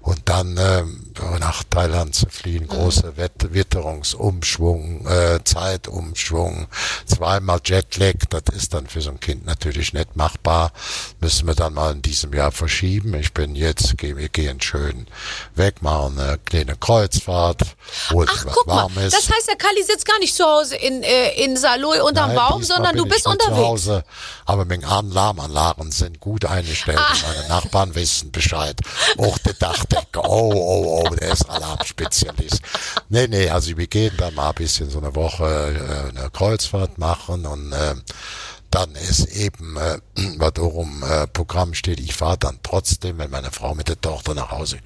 und 0.02 0.22
dann 0.26 0.58
ähm, 0.60 1.14
nach 1.40 1.64
Thailand 1.70 2.16
zu 2.16 2.28
fliehen, 2.30 2.68
große 2.68 3.18
Wett 3.18 3.54
Witterungsumschwung, 3.54 5.06
äh, 5.08 5.40
Zeitumschwung, 5.44 6.68
zweimal 7.06 7.60
Jetlag, 7.64 8.16
das 8.30 8.44
ist 8.56 8.74
dann 8.74 8.88
für 8.88 9.02
so 9.02 9.12
ein 9.12 9.20
Kind 9.20 9.46
natürlich 9.46 9.94
nicht 9.94 10.16
machbar, 10.16 10.72
müssen 11.20 11.48
wir 11.48 11.56
dann 11.56 11.74
mal 11.74 11.92
in 11.94 12.02
diesem 12.02 12.34
Jahr 12.34 12.52
verschieben. 12.52 13.14
Ich 13.16 13.34
bin 13.34 13.56
jetzt, 13.56 13.98
geh- 13.98 14.16
wir 14.16 14.30
gehen 14.30 14.60
schön 14.62 15.08
weg, 15.56 15.82
machen 15.82 16.20
eine 16.20 16.38
kleine 16.40 16.76
Kreuzfahrt, 16.76 17.62
wo 18.10 18.24
es 18.24 18.30
Ach, 18.32 18.46
was 18.46 18.54
guck 18.54 18.68
mal, 18.68 18.76
warm 18.84 18.98
ist. 18.98 19.14
das 19.14 19.30
heißt, 19.30 19.48
der 19.48 19.56
Kali 19.58 19.84
sitzt 19.84 20.06
gar 20.06 20.20
nicht 20.20 20.36
zu 20.36 20.44
Hause 20.44 20.76
in, 20.76 21.04
äh, 21.04 21.44
in 21.44 21.56
Saloy 21.58 22.00
unterm 22.02 22.30
Nein, 22.34 22.38
Baum, 22.38 22.64
sondern 22.64 22.96
du 22.96 23.04
bist 23.06 23.26
nicht 23.28 23.42
Zu 23.42 23.50
unterwegs. 23.50 23.58
Hause, 23.68 24.04
aber 24.46 24.66
meine 24.66 24.88
Alarmanlagen 25.12 25.92
sind 25.92 26.20
gut 26.20 26.46
eingestellt. 26.46 27.00
Ah. 27.00 27.14
Meine 27.28 27.48
Nachbarn 27.50 27.96
wissen 27.96 28.32
Bescheid. 28.32 28.80
Auch 29.18 29.38
der 29.40 29.54
Dachdecker. 29.54 30.24
Oh, 30.24 30.52
oh, 30.54 31.04
oh, 31.06 31.16
der 31.16 31.34
ist 31.34 31.50
Alarmspezialist. 31.50 32.62
Nee, 33.10 33.28
nee, 33.28 33.50
also 33.50 33.76
wir 33.78 33.88
gehen 33.88 34.14
da 34.18 34.32
mal 34.32 34.50
ein 34.50 34.56
bisschen 34.56 34.90
so 34.90 35.00
eine 35.00 35.14
Woche 35.16 35.44
äh, 35.46 36.18
eine 36.18 36.30
Kreuzfahrt 36.30 36.98
machen 36.98 37.46
und 37.46 37.74
äh, 37.74 37.96
dann 38.72 38.96
ist 38.96 39.26
eben, 39.26 39.76
äh, 39.76 40.00
was 40.38 40.56
auch 40.58 40.82
im 40.82 41.04
äh, 41.04 41.28
Programm 41.28 41.74
steht, 41.74 42.00
ich 42.00 42.16
fahre 42.16 42.38
dann 42.38 42.60
trotzdem, 42.64 43.18
wenn 43.18 43.30
meine 43.30 43.52
Frau 43.52 43.76
mit 43.76 43.90
der 43.90 44.00
Tochter 44.00 44.34
nach 44.34 44.52
Hause 44.52 44.80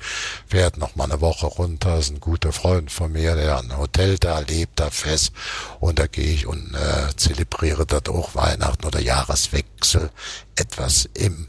fährt, 0.47 0.77
noch 0.77 0.95
mal 0.95 1.05
eine 1.05 1.21
Woche 1.21 1.45
runter. 1.45 1.99
ist 1.99 2.09
ein 2.09 2.19
guter 2.19 2.51
Freund 2.51 2.91
von 2.91 3.11
mir, 3.11 3.35
der 3.35 3.59
ein 3.59 3.77
Hotel 3.77 4.17
da 4.17 4.39
lebt, 4.39 4.79
da 4.79 4.89
fest. 4.89 5.31
Und 5.79 5.99
da 5.99 6.07
gehe 6.07 6.33
ich 6.33 6.47
und 6.47 6.73
äh, 6.73 7.15
zelebriere 7.15 7.85
dort 7.85 8.09
auch 8.09 8.33
Weihnachten 8.33 8.85
oder 8.85 8.99
Jahreswechsel 8.99 10.09
etwas 10.55 11.07
im 11.13 11.47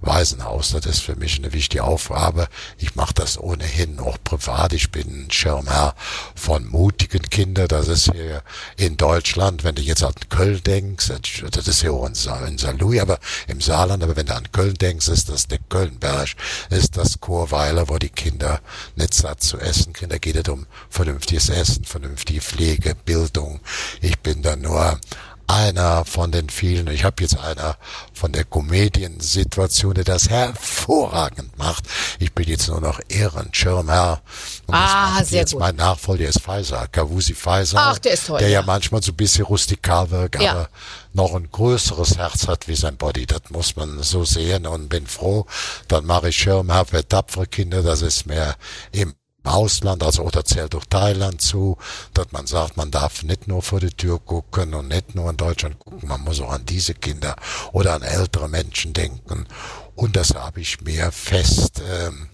Waisenhaus. 0.00 0.70
Das 0.70 0.86
ist 0.86 1.00
für 1.00 1.16
mich 1.16 1.38
eine 1.38 1.52
wichtige 1.52 1.84
Aufgabe. 1.84 2.48
Ich 2.78 2.94
mache 2.94 3.14
das 3.14 3.38
ohnehin 3.38 3.98
auch 3.98 4.16
privat. 4.22 4.72
Ich 4.72 4.90
bin 4.90 5.30
Schirmherr 5.30 5.94
von 6.34 6.66
mutigen 6.66 7.22
Kindern. 7.22 7.68
Das 7.68 7.88
ist 7.88 8.12
hier 8.12 8.42
in 8.76 8.96
Deutschland, 8.96 9.64
wenn 9.64 9.74
du 9.74 9.82
jetzt 9.82 10.02
an 10.02 10.14
Köln 10.28 10.62
denkst, 10.62 11.10
das 11.50 11.68
ist 11.68 11.80
hier 11.80 11.92
auch 11.92 12.06
in, 12.06 12.14
Sa 12.14 12.44
in 12.46 12.58
Saarlouis, 12.58 13.00
aber 13.00 13.18
im 13.46 13.60
Saarland, 13.60 14.02
aber 14.02 14.16
wenn 14.16 14.26
du 14.26 14.34
an 14.34 14.52
Köln 14.52 14.74
denkst, 14.74 15.08
ist 15.08 15.28
das 15.28 15.46
der 15.46 15.58
Kölnberg, 15.68 16.28
ist 16.70 16.96
das 16.96 17.20
Chorweiler, 17.20 17.88
wo 17.88 17.98
die 17.98 18.08
Kinder 18.08 18.60
nicht 18.96 19.14
satt 19.14 19.42
zu 19.42 19.58
essen 19.58 19.92
kriegen. 19.92 20.10
Da 20.10 20.18
geht 20.18 20.36
es 20.36 20.48
um 20.48 20.66
vernünftiges 20.90 21.48
Essen, 21.48 21.84
vernünftige 21.84 22.40
Pflege, 22.40 22.94
Bildung. 22.94 23.60
Ich 24.00 24.18
bin 24.20 24.42
da 24.42 24.56
nur 24.56 24.98
einer 25.48 26.04
von 26.04 26.30
den 26.30 26.50
vielen, 26.50 26.86
ich 26.88 27.04
habe 27.04 27.22
jetzt 27.22 27.38
einer 27.38 27.76
von 28.12 28.32
der 28.32 28.44
Komediensituation, 28.44 29.94
der 29.94 30.04
das 30.04 30.28
hervorragend 30.28 31.56
macht. 31.58 31.84
Ich 32.18 32.32
bin 32.34 32.46
jetzt 32.48 32.68
nur 32.68 32.80
noch 32.80 33.00
Ehrenschirmherr. 33.08 34.20
Und 34.66 34.74
Ah, 34.74 35.22
sehr 35.24 35.40
jetzt 35.40 35.52
gut. 35.52 35.60
mein 35.60 35.76
Nachfolger, 35.76 36.18
der 36.20 36.28
ist 36.30 36.40
Pfizer, 36.42 36.86
Kavusi 36.88 37.34
Pfizer. 37.34 37.78
Ach, 37.78 37.98
der 37.98 38.12
ist 38.12 38.26
toll, 38.26 38.38
Der 38.38 38.48
ja, 38.48 38.60
ja. 38.60 38.66
manchmal 38.66 39.02
so 39.02 39.12
ein 39.12 39.16
bisschen 39.16 39.44
rustikal 39.46 40.10
wirkt, 40.10 40.40
Ja. 40.40 40.52
aber 40.52 40.68
noch 41.14 41.34
ein 41.34 41.48
größeres 41.50 42.18
Herz 42.18 42.46
hat 42.46 42.68
wie 42.68 42.76
sein 42.76 42.96
Body. 42.96 43.26
Das 43.26 43.42
muss 43.50 43.74
man 43.76 44.02
so 44.02 44.24
sehen 44.24 44.66
und 44.66 44.88
bin 44.88 45.06
froh. 45.06 45.46
Dann 45.88 46.04
mache 46.04 46.28
ich 46.28 46.36
Schirmherr 46.36 46.84
für 46.84 47.06
tapfere 47.06 47.46
Kinder. 47.46 47.82
Das 47.82 48.02
ist 48.02 48.26
mehr 48.26 48.54
im 48.92 49.14
Ausland, 49.48 50.02
also 50.02 50.22
oder 50.22 50.44
zählt 50.44 50.74
durch 50.74 50.86
Thailand 50.86 51.40
zu, 51.40 51.76
dass 52.14 52.32
man 52.32 52.46
sagt, 52.46 52.76
man 52.76 52.90
darf 52.90 53.22
nicht 53.22 53.48
nur 53.48 53.62
vor 53.62 53.80
die 53.80 53.90
Tür 53.90 54.18
gucken 54.18 54.74
und 54.74 54.88
nicht 54.88 55.14
nur 55.14 55.30
in 55.30 55.36
Deutschland 55.36 55.78
gucken, 55.78 56.08
man 56.08 56.22
muss 56.22 56.40
auch 56.40 56.52
an 56.52 56.64
diese 56.66 56.94
Kinder 56.94 57.36
oder 57.72 57.94
an 57.94 58.02
ältere 58.02 58.48
Menschen 58.48 58.92
denken. 58.92 59.46
Und 59.94 60.16
das 60.16 60.34
habe 60.34 60.60
ich 60.60 60.80
mir 60.80 61.10
fest 61.10 61.82
ähm, 61.88 62.28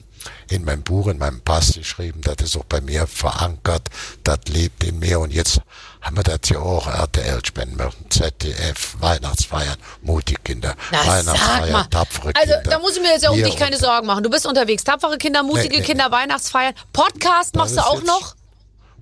in 0.49 0.65
meinem 0.65 0.83
Buch, 0.83 1.09
in 1.09 1.19
meinem 1.19 1.41
Pass 1.41 1.75
geschrieben, 1.75 2.21
das 2.23 2.37
ist 2.45 2.57
auch 2.57 2.65
bei 2.65 2.81
mir 2.81 3.07
verankert, 3.07 3.89
das 4.23 4.39
lebt 4.49 4.85
in 4.85 4.99
mir 4.99 5.21
und 5.21 5.33
jetzt 5.33 5.61
haben 6.01 6.17
wir 6.17 6.23
das 6.23 6.41
ja 6.51 6.59
auch, 6.59 6.87
RTL 6.87 7.41
spenden 7.45 7.79
wir, 7.79 7.91
ZDF, 8.11 8.97
Weihnachtsfeiern, 9.01 9.77
mutige 10.03 10.41
Kinder, 10.43 10.75
Na. 10.93 11.07
Weihnachtsfeiern, 11.07 11.91
tapfere 11.91 12.33
Also, 12.35 12.55
Kinder. 12.55 12.71
da 12.71 12.79
muss 12.79 12.97
ich 12.97 13.03
mir 13.03 13.09
jetzt 13.09 13.27
auch 13.27 13.33
um 13.33 13.43
dich 13.43 13.57
keine 13.57 13.79
Sorgen 13.79 14.07
machen. 14.07 14.23
Du 14.23 14.29
bist 14.31 14.47
unterwegs. 14.47 14.85
Tapfere 14.85 15.17
Kinder, 15.17 15.43
mutige 15.43 15.69
Nee, 15.71 15.79
nee, 15.81 15.85
Kinder, 15.87 16.11
Weihnachtsfeiern. 16.11 16.75
Podcast 16.93 17.55
machst 17.57 17.77
du 17.77 17.81
auch 17.81 18.03
noch? 18.03 18.35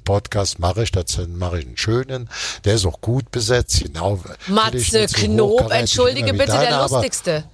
Podcast 0.04 0.58
mache 0.58 0.82
ich, 0.82 0.92
das 0.92 1.18
mache 1.28 1.60
ich 1.60 1.66
einen 1.66 1.76
schönen, 1.76 2.28
der 2.64 2.74
ist 2.74 2.86
auch 2.86 3.00
gut 3.00 3.30
besetzt, 3.30 3.82
genau. 3.82 4.20
Matze 4.46 5.06
Knob, 5.06 5.70
entschuldige 5.72 6.32
bitte, 6.32 6.58
der 6.58 6.86
lustigste. 6.88 7.44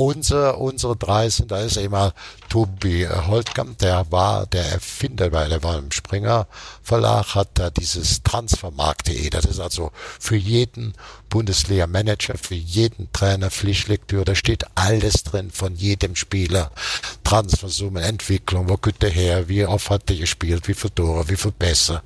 Unsere, 0.00 0.56
unsere 0.56 0.96
drei 0.96 1.28
sind, 1.28 1.50
da 1.50 1.58
ist 1.60 1.76
immer 1.76 2.14
Tobi 2.48 3.06
Holtkamp, 3.06 3.76
der 3.80 4.10
war 4.10 4.46
der 4.46 4.64
Erfinder, 4.64 5.30
weil 5.30 5.52
er 5.52 5.62
war 5.62 5.76
im 5.76 5.92
Springer 5.92 6.46
Verlag, 6.82 7.34
hat 7.34 7.50
da 7.52 7.68
dieses 7.68 8.22
Transfermarkt.de, 8.22 9.28
das 9.28 9.44
ist 9.44 9.60
also 9.60 9.92
für 10.18 10.36
jeden 10.36 10.94
Bundesliga-Manager, 11.28 12.38
für 12.38 12.54
jeden 12.54 13.12
Trainer 13.12 13.50
Pflichtlektüre, 13.50 14.24
da 14.24 14.34
steht 14.34 14.64
alles 14.74 15.22
drin 15.22 15.50
von 15.50 15.76
jedem 15.76 16.16
Spieler. 16.16 16.70
Transfersummen, 17.22 18.02
Entwicklung, 18.02 18.70
wo 18.70 18.78
kommt 18.78 19.02
der 19.02 19.10
her, 19.10 19.48
wie 19.50 19.66
oft 19.66 19.90
hat 19.90 20.08
der 20.08 20.16
gespielt, 20.16 20.66
wie 20.66 20.72
viele 20.74 20.94
Tore, 20.94 21.28
wie 21.28 21.36
viel 21.36 21.52
Pässe. 21.52 22.00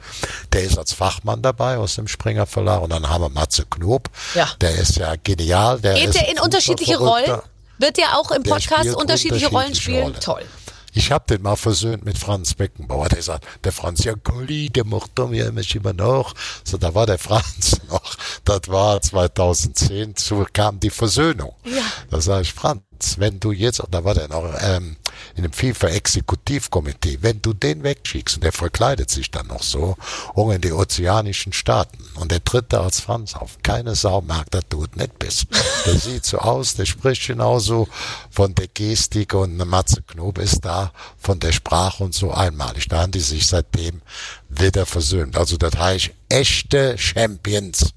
Der 0.53 0.65
ist 0.65 0.77
als 0.77 0.93
Fachmann 0.93 1.43
dabei 1.43 1.79
aus 1.79 1.95
dem 1.95 2.09
Springer 2.09 2.47
Verlag 2.47 2.83
und 2.83 2.91
dann 2.91 3.09
haben 3.09 3.23
wir 3.23 3.29
Matze 3.29 3.65
Knob, 3.67 4.11
Ja. 4.35 4.49
der 4.61 4.75
ist 4.75 4.97
ja 4.97 5.15
genial. 5.23 5.81
Der 5.81 5.95
Geht 5.95 6.15
der 6.17 6.29
in 6.29 6.41
unterschiedliche. 6.41 6.99
Rollen? 6.99 7.41
Wird 7.79 7.97
der 7.97 8.19
auch 8.19 8.31
im 8.31 8.43
Podcast 8.43 8.81
spielt 8.81 8.97
unterschiedliche 8.97 9.47
Rollen 9.47 9.67
unterschiedliche 9.67 9.83
spielen? 9.83 10.03
Rollen. 10.03 10.21
Toll. 10.21 10.43
Ich 10.97 11.11
hab 11.11 11.27
den 11.27 11.43
mal 11.43 11.57
versöhnt 11.57 12.05
mit 12.05 12.19
Franz 12.19 12.55
Beckenbauer. 12.55 13.09
Der 13.09 13.21
sagt, 13.21 13.45
der 13.65 13.73
Franz, 13.73 14.05
ja, 14.05 14.15
Colli, 14.15 14.71
der 14.71 14.85
macht 14.85 15.11
doch 15.17 15.29
mir 15.29 15.53
immer 15.75 15.93
noch. 15.93 16.35
So, 16.63 16.77
da 16.79 16.95
war 16.95 17.07
der 17.07 17.19
Franz 17.19 17.81
noch. 17.91 18.15
Das 18.45 18.69
war 18.69 19.03
2010, 19.03 20.15
so 20.17 20.47
kam 20.53 20.79
die 20.79 20.91
Versöhnung. 20.91 21.53
Ja. 21.65 21.83
Da 22.11 22.21
sage 22.21 22.43
ich, 22.43 22.53
Franz, 22.53 22.83
wenn 23.19 23.41
du 23.41 23.53
jetzt, 23.53 23.83
da 23.91 24.05
war 24.05 24.15
der 24.15 24.29
noch 24.29 24.45
ähm, 24.61 24.97
in 25.37 25.43
dem 25.43 25.53
FIFA-Exekutivkomitee, 25.53 27.19
wenn 27.21 27.41
du 27.41 27.53
den 27.53 27.83
wegschickst, 27.83 28.37
und 28.37 28.45
der 28.45 28.53
verkleidet 28.53 29.11
sich 29.11 29.31
dann 29.31 29.47
noch 29.49 29.63
so, 29.63 29.97
auch 30.35 30.51
in 30.51 30.61
die 30.61 30.73
ozeanischen 30.73 31.53
Staaten, 31.53 32.05
und 32.15 32.31
der 32.31 32.45
tritt 32.45 32.73
da 32.73 32.83
als 32.83 33.01
Franz 33.01 33.35
auf. 33.35 33.59
Keine 33.63 33.95
Sau 33.95 34.21
mag, 34.21 34.51
dass 34.51 34.65
du 34.69 34.85
es 34.85 34.97
nicht 34.97 35.19
bist. 35.19 35.47
Der 35.87 35.99
sieht 35.99 36.25
so 36.25 36.39
aus, 36.39 36.75
der 36.75 36.87
spricht 36.87 37.27
genauso 37.27 37.89
von 38.31 38.55
der 38.55 38.69
Gestik, 38.69 39.35
und 39.35 39.55
eine 39.55 39.65
Matze 39.65 40.03
Knob 40.03 40.39
ist 40.39 40.65
da 40.65 40.93
von 41.19 41.41
der 41.41 41.53
Sprache 41.53 42.05
und 42.05 42.15
so 42.15 42.33
einmalig. 42.33 42.89
Da 42.89 43.03
haben 43.03 43.13
die 43.13 43.21
sich 43.21 43.47
seitdem 43.47 44.03
wieder 44.49 44.87
versöhnt. 44.87 45.37
Also 45.37 45.57
das 45.57 45.77
heißt, 45.77 46.11
echte 46.29 46.97
Champions 46.99 47.91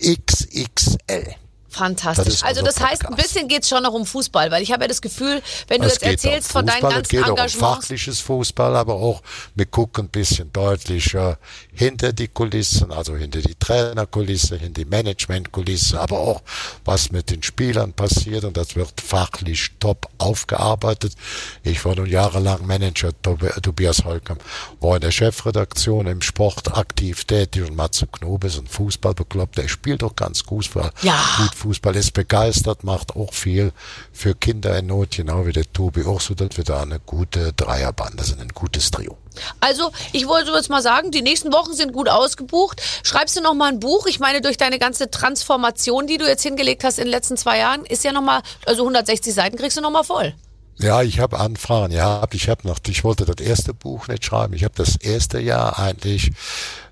XXL. 0.00 1.41
Fantastisch. 1.72 2.40
Das 2.40 2.42
also 2.42 2.62
das 2.62 2.78
heißt, 2.80 3.02
ein 3.02 3.08
Podcast. 3.08 3.32
bisschen 3.34 3.48
geht's 3.48 3.68
schon 3.68 3.82
noch 3.82 3.94
um 3.94 4.04
Fußball, 4.04 4.50
weil 4.50 4.62
ich 4.62 4.72
habe 4.72 4.84
ja 4.84 4.88
das 4.88 5.00
Gefühl, 5.00 5.42
wenn 5.68 5.80
du 5.80 5.86
Es 5.86 5.94
jetzt 5.94 6.02
geht 6.02 6.10
erzählst 6.12 6.50
um 6.50 6.52
von 6.60 6.66
deinen 6.66 6.82
Fußball, 6.82 6.90
es 6.90 6.96
ganzen 6.96 7.10
geht 7.10 7.22
auch 7.24 7.26
um 7.28 7.30
Engagements. 7.38 7.76
fachliches 7.76 8.20
Fußball, 8.20 8.76
aber 8.76 8.94
auch 8.94 9.22
wir 9.54 9.66
gucken 9.66 10.04
ein 10.04 10.08
bisschen 10.08 10.52
deutlicher 10.52 11.38
hinter 11.74 12.12
die 12.12 12.28
Kulissen, 12.28 12.92
also 12.92 13.16
hinter 13.16 13.40
die 13.40 13.54
Trainerkulisse, 13.54 14.56
hinter 14.56 14.84
die 14.84 14.90
Managementkulisse, 14.90 15.98
aber 16.00 16.18
auch 16.18 16.42
was 16.84 17.10
mit 17.12 17.30
den 17.30 17.42
Spielern 17.42 17.92
passiert 17.94 18.44
und 18.44 18.56
das 18.56 18.76
wird 18.76 19.00
fachlich 19.00 19.70
top 19.80 20.08
aufgearbeitet. 20.18 21.14
Ich 21.62 21.84
war 21.84 21.96
nun 21.96 22.06
jahrelang 22.06 22.66
Manager, 22.66 23.10
Tob- 23.22 23.62
Tobias 23.62 24.04
Holcomb 24.04 24.40
war 24.80 24.96
in 24.96 25.00
der 25.00 25.10
Chefredaktion 25.12 26.06
im 26.06 26.20
Sport 26.20 26.76
aktiv 26.76 27.24
tätig 27.24 27.62
und 27.62 27.74
Matze 27.74 28.06
Knobe 28.06 28.48
ist 28.48 28.58
ein 28.58 28.66
Fußballbekloppt, 28.66 29.56
der 29.56 29.68
spielt 29.68 30.02
doch 30.02 30.14
ganz 30.14 30.42
Fußball. 30.42 30.90
Ja. 31.02 31.18
Gut 31.38 31.54
Fußball 31.54 31.96
ist 31.96 32.12
begeistert, 32.12 32.84
macht 32.84 33.16
auch 33.16 33.32
viel 33.32 33.72
für 34.12 34.34
Kinder 34.34 34.78
in 34.78 34.86
Not, 34.88 35.12
genau 35.12 35.46
wie 35.46 35.52
der 35.52 35.72
Tobi 35.72 36.04
auch 36.04 36.20
so, 36.20 36.34
dass 36.34 36.56
wir 36.56 36.64
da 36.64 36.82
eine 36.82 37.00
gute 37.00 37.52
Dreierbande 37.54 38.22
sind, 38.24 38.40
ein 38.40 38.48
gutes 38.48 38.90
Trio. 38.90 39.16
Also, 39.60 39.90
ich 40.12 40.26
wollte 40.26 40.52
jetzt 40.52 40.70
mal 40.70 40.82
sagen, 40.82 41.10
die 41.10 41.22
nächsten 41.22 41.52
Wochen 41.52 41.72
sind 41.72 41.92
gut 41.92 42.08
ausgebucht. 42.08 42.82
Schreibst 43.02 43.36
du 43.36 43.40
noch 43.40 43.54
mal 43.54 43.68
ein 43.68 43.80
Buch? 43.80 44.06
Ich 44.06 44.20
meine, 44.20 44.40
durch 44.40 44.56
deine 44.56 44.78
ganze 44.78 45.10
Transformation, 45.10 46.06
die 46.06 46.18
du 46.18 46.26
jetzt 46.26 46.42
hingelegt 46.42 46.84
hast 46.84 46.98
in 46.98 47.04
den 47.04 47.10
letzten 47.10 47.36
zwei 47.36 47.58
Jahren, 47.58 47.84
ist 47.84 48.04
ja 48.04 48.12
noch 48.12 48.22
mal, 48.22 48.42
also 48.66 48.82
160 48.82 49.32
Seiten 49.32 49.56
kriegst 49.56 49.76
du 49.76 49.80
noch 49.80 49.90
mal 49.90 50.04
voll. 50.04 50.34
Ja, 50.78 51.02
ich 51.02 51.20
habe 51.20 51.38
Anfragen, 51.38 51.92
ja, 51.92 52.26
ich 52.32 52.48
habe 52.48 52.66
noch, 52.66 52.78
ich 52.86 53.04
wollte 53.04 53.24
das 53.24 53.44
erste 53.44 53.74
Buch 53.74 54.08
nicht 54.08 54.24
schreiben. 54.24 54.54
Ich 54.54 54.64
habe 54.64 54.74
das 54.76 54.96
erste 54.96 55.38
Jahr 55.38 55.78
eigentlich, 55.78 56.32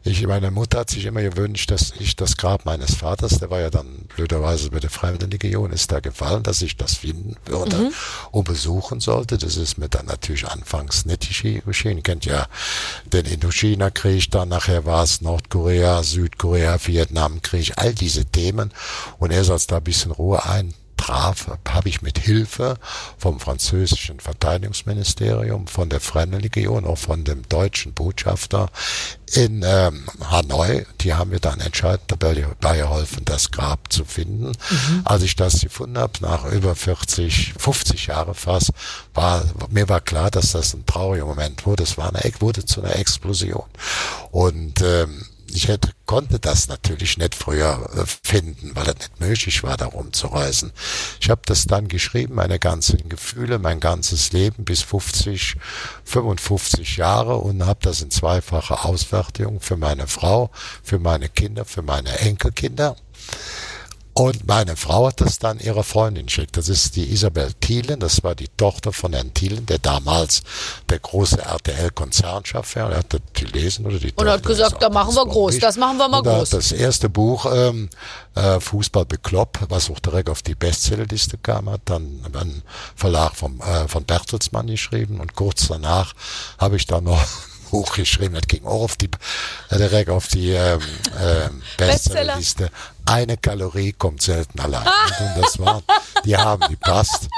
ich, 0.02 0.26
meine 0.26 0.50
Mutter 0.50 0.80
hat 0.80 0.90
sich 0.90 1.04
immer 1.04 1.22
gewünscht, 1.22 1.70
dass 1.70 1.92
ich 1.98 2.16
das 2.16 2.36
Grab 2.36 2.64
meines 2.64 2.94
Vaters, 2.94 3.38
der 3.38 3.50
war 3.50 3.60
ja 3.60 3.68
dann 3.70 4.06
blöderweise 4.16 4.70
bei 4.70 4.80
der 4.80 4.90
Freiwilligen 4.90 5.70
ist 5.72 5.92
da 5.92 6.00
gefallen, 6.00 6.42
dass 6.42 6.62
ich 6.62 6.76
das 6.76 6.94
finden 6.94 7.36
würde 7.44 7.90
und 8.30 8.44
besuchen 8.44 9.00
sollte. 9.00 9.36
Das 9.36 9.56
ist 9.56 9.76
mir 9.78 9.88
dann 9.88 10.06
natürlich 10.06 10.46
anfangs 10.46 11.04
nicht 11.04 11.24
gesche- 11.24 11.62
geschehen. 11.64 11.98
Ihr 11.98 12.02
kennt 12.02 12.24
ja 12.24 12.46
den 13.12 13.26
Indochina-Krieg, 13.26 14.30
dann 14.30 14.48
nachher 14.48 14.86
war 14.86 15.04
es 15.04 15.20
Nordkorea, 15.20 16.02
Südkorea, 16.02 16.78
Vietnamkrieg, 16.82 17.72
all 17.76 17.92
diese 17.94 18.24
Themen. 18.24 18.72
Und 19.18 19.32
erst 19.32 19.50
als 19.50 19.66
da 19.66 19.76
ein 19.78 19.84
bisschen 19.84 20.12
Ruhe 20.12 20.44
ein 20.46 20.74
traf, 21.00 21.46
habe 21.68 21.88
ich 21.88 22.02
mit 22.02 22.18
Hilfe 22.18 22.76
vom 23.16 23.40
französischen 23.40 24.20
Verteidigungsministerium, 24.20 25.66
von 25.66 25.88
der 25.88 26.00
Fremdenlegion, 26.00 26.84
auch 26.84 26.98
von 26.98 27.24
dem 27.24 27.48
deutschen 27.48 27.94
Botschafter 27.94 28.68
in 29.32 29.64
ähm, 29.64 30.06
Hanoi, 30.28 30.84
die 31.00 31.14
haben 31.14 31.30
mir 31.30 31.40
dann 31.40 31.60
entscheidend 31.60 32.04
dabei, 32.08 32.34
geholfen, 32.34 33.24
das 33.24 33.50
Grab 33.50 33.92
zu 33.92 34.04
finden. 34.04 34.52
Als 35.04 35.22
ich 35.22 35.36
das 35.36 35.60
gefunden 35.60 35.98
habe, 35.98 36.12
nach 36.20 36.44
über 36.44 36.74
40, 36.74 37.54
50 37.56 38.06
Jahre 38.06 38.34
fast, 38.34 38.70
war 39.14 39.44
mir 39.70 39.88
war 39.88 40.00
klar, 40.00 40.30
dass 40.30 40.52
das 40.52 40.74
ein 40.74 40.84
trauriger 40.84 41.26
Moment 41.26 41.64
wurde. 41.64 41.84
Es 41.84 41.96
war 41.96 42.14
eine, 42.14 42.20
wurde 42.40 42.64
zu 42.64 42.82
einer 42.82 42.96
Explosion. 42.96 43.64
Und 44.32 44.82
ähm, 44.82 45.24
ich 45.54 45.68
hätte, 45.68 45.90
konnte 46.06 46.38
das 46.38 46.68
natürlich 46.68 47.18
nicht 47.18 47.34
früher 47.34 47.88
äh, 47.94 48.04
finden, 48.22 48.74
weil 48.74 48.88
es 48.88 48.96
nicht 48.96 49.20
möglich 49.20 49.62
war, 49.62 49.76
darum 49.76 50.12
zu 50.12 50.28
reisen. 50.28 50.72
Ich 51.20 51.30
habe 51.30 51.42
das 51.44 51.66
dann 51.66 51.88
geschrieben, 51.88 52.34
meine 52.34 52.58
ganzen 52.58 53.08
Gefühle, 53.08 53.58
mein 53.58 53.80
ganzes 53.80 54.32
Leben 54.32 54.64
bis 54.64 54.82
50, 54.82 55.56
55 56.04 56.96
Jahre 56.96 57.36
und 57.36 57.64
habe 57.64 57.80
das 57.82 58.02
in 58.02 58.10
zweifacher 58.10 58.84
Ausfertigung 58.84 59.60
für 59.60 59.76
meine 59.76 60.06
Frau, 60.06 60.50
für 60.82 60.98
meine 60.98 61.28
Kinder, 61.28 61.64
für 61.64 61.82
meine 61.82 62.18
Enkelkinder. 62.18 62.96
Und 64.12 64.46
meine 64.46 64.76
Frau 64.76 65.06
hat 65.06 65.20
das 65.20 65.38
dann 65.38 65.60
ihrer 65.60 65.84
Freundin 65.84 66.26
geschickt. 66.26 66.56
Das 66.56 66.68
ist 66.68 66.96
die 66.96 67.12
Isabel 67.12 67.52
Thielen, 67.60 68.00
das 68.00 68.24
war 68.24 68.34
die 68.34 68.48
Tochter 68.48 68.92
von 68.92 69.12
Herrn 69.12 69.32
Thielen, 69.32 69.66
der 69.66 69.78
damals 69.78 70.42
der 70.88 70.98
große 70.98 71.40
RTL-Konzernchef 71.40 72.76
war. 72.76 72.90
Er 72.90 72.98
hat 72.98 73.12
das 73.14 73.20
gelesen 73.32 73.86
oder 73.86 73.98
die 73.98 74.12
Und 74.16 74.28
hat 74.28 74.42
Tochter 74.42 74.48
gesagt, 74.48 74.72
ist 74.72 74.82
da 74.82 74.90
machen 74.90 75.14
wir 75.14 75.24
groß, 75.24 75.52
wichtig. 75.54 75.62
das 75.62 75.76
machen 75.76 75.98
wir 75.98 76.08
mal 76.08 76.18
Und 76.18 76.24
groß. 76.24 76.52
Hat 76.52 76.58
das 76.58 76.72
erste 76.72 77.08
Buch 77.08 77.46
ähm, 77.52 77.88
äh, 78.34 78.58
Fußball 78.58 79.06
beklopp, 79.06 79.58
was 79.68 79.90
auch 79.90 80.00
direkt 80.00 80.28
auf 80.28 80.42
die 80.42 80.54
Bestsellerliste 80.54 81.38
kam, 81.38 81.70
hat 81.70 81.82
dann 81.84 82.22
ein 82.32 82.62
Verlag 82.96 83.36
vom, 83.36 83.60
äh, 83.60 83.86
von 83.86 84.04
Bertelsmann 84.04 84.66
geschrieben 84.66 85.20
und 85.20 85.36
kurz 85.36 85.68
danach 85.68 86.14
habe 86.58 86.76
ich 86.76 86.86
dann 86.86 87.04
noch 87.04 87.24
ein 87.70 87.78
Buch 87.78 87.92
geschrieben, 87.92 88.34
das 88.34 88.46
ging 88.46 88.64
auch 88.64 88.82
auf 88.82 88.96
die 88.96 89.10
äh, 89.70 89.78
direkt 89.78 90.10
auf 90.10 90.28
die 90.28 90.50
ähm, 90.50 90.80
Bestseller. 91.76 91.92
Bestsellerliste. 91.92 92.70
Eine 93.06 93.36
Kalorie 93.36 93.92
kommt 93.92 94.22
selten 94.22 94.60
allein. 94.60 94.86
Und 95.20 95.42
das 95.42 95.58
war, 95.58 95.82
die 96.24 96.36
haben 96.36 96.62
die 96.68 96.76
passt. 96.76 97.28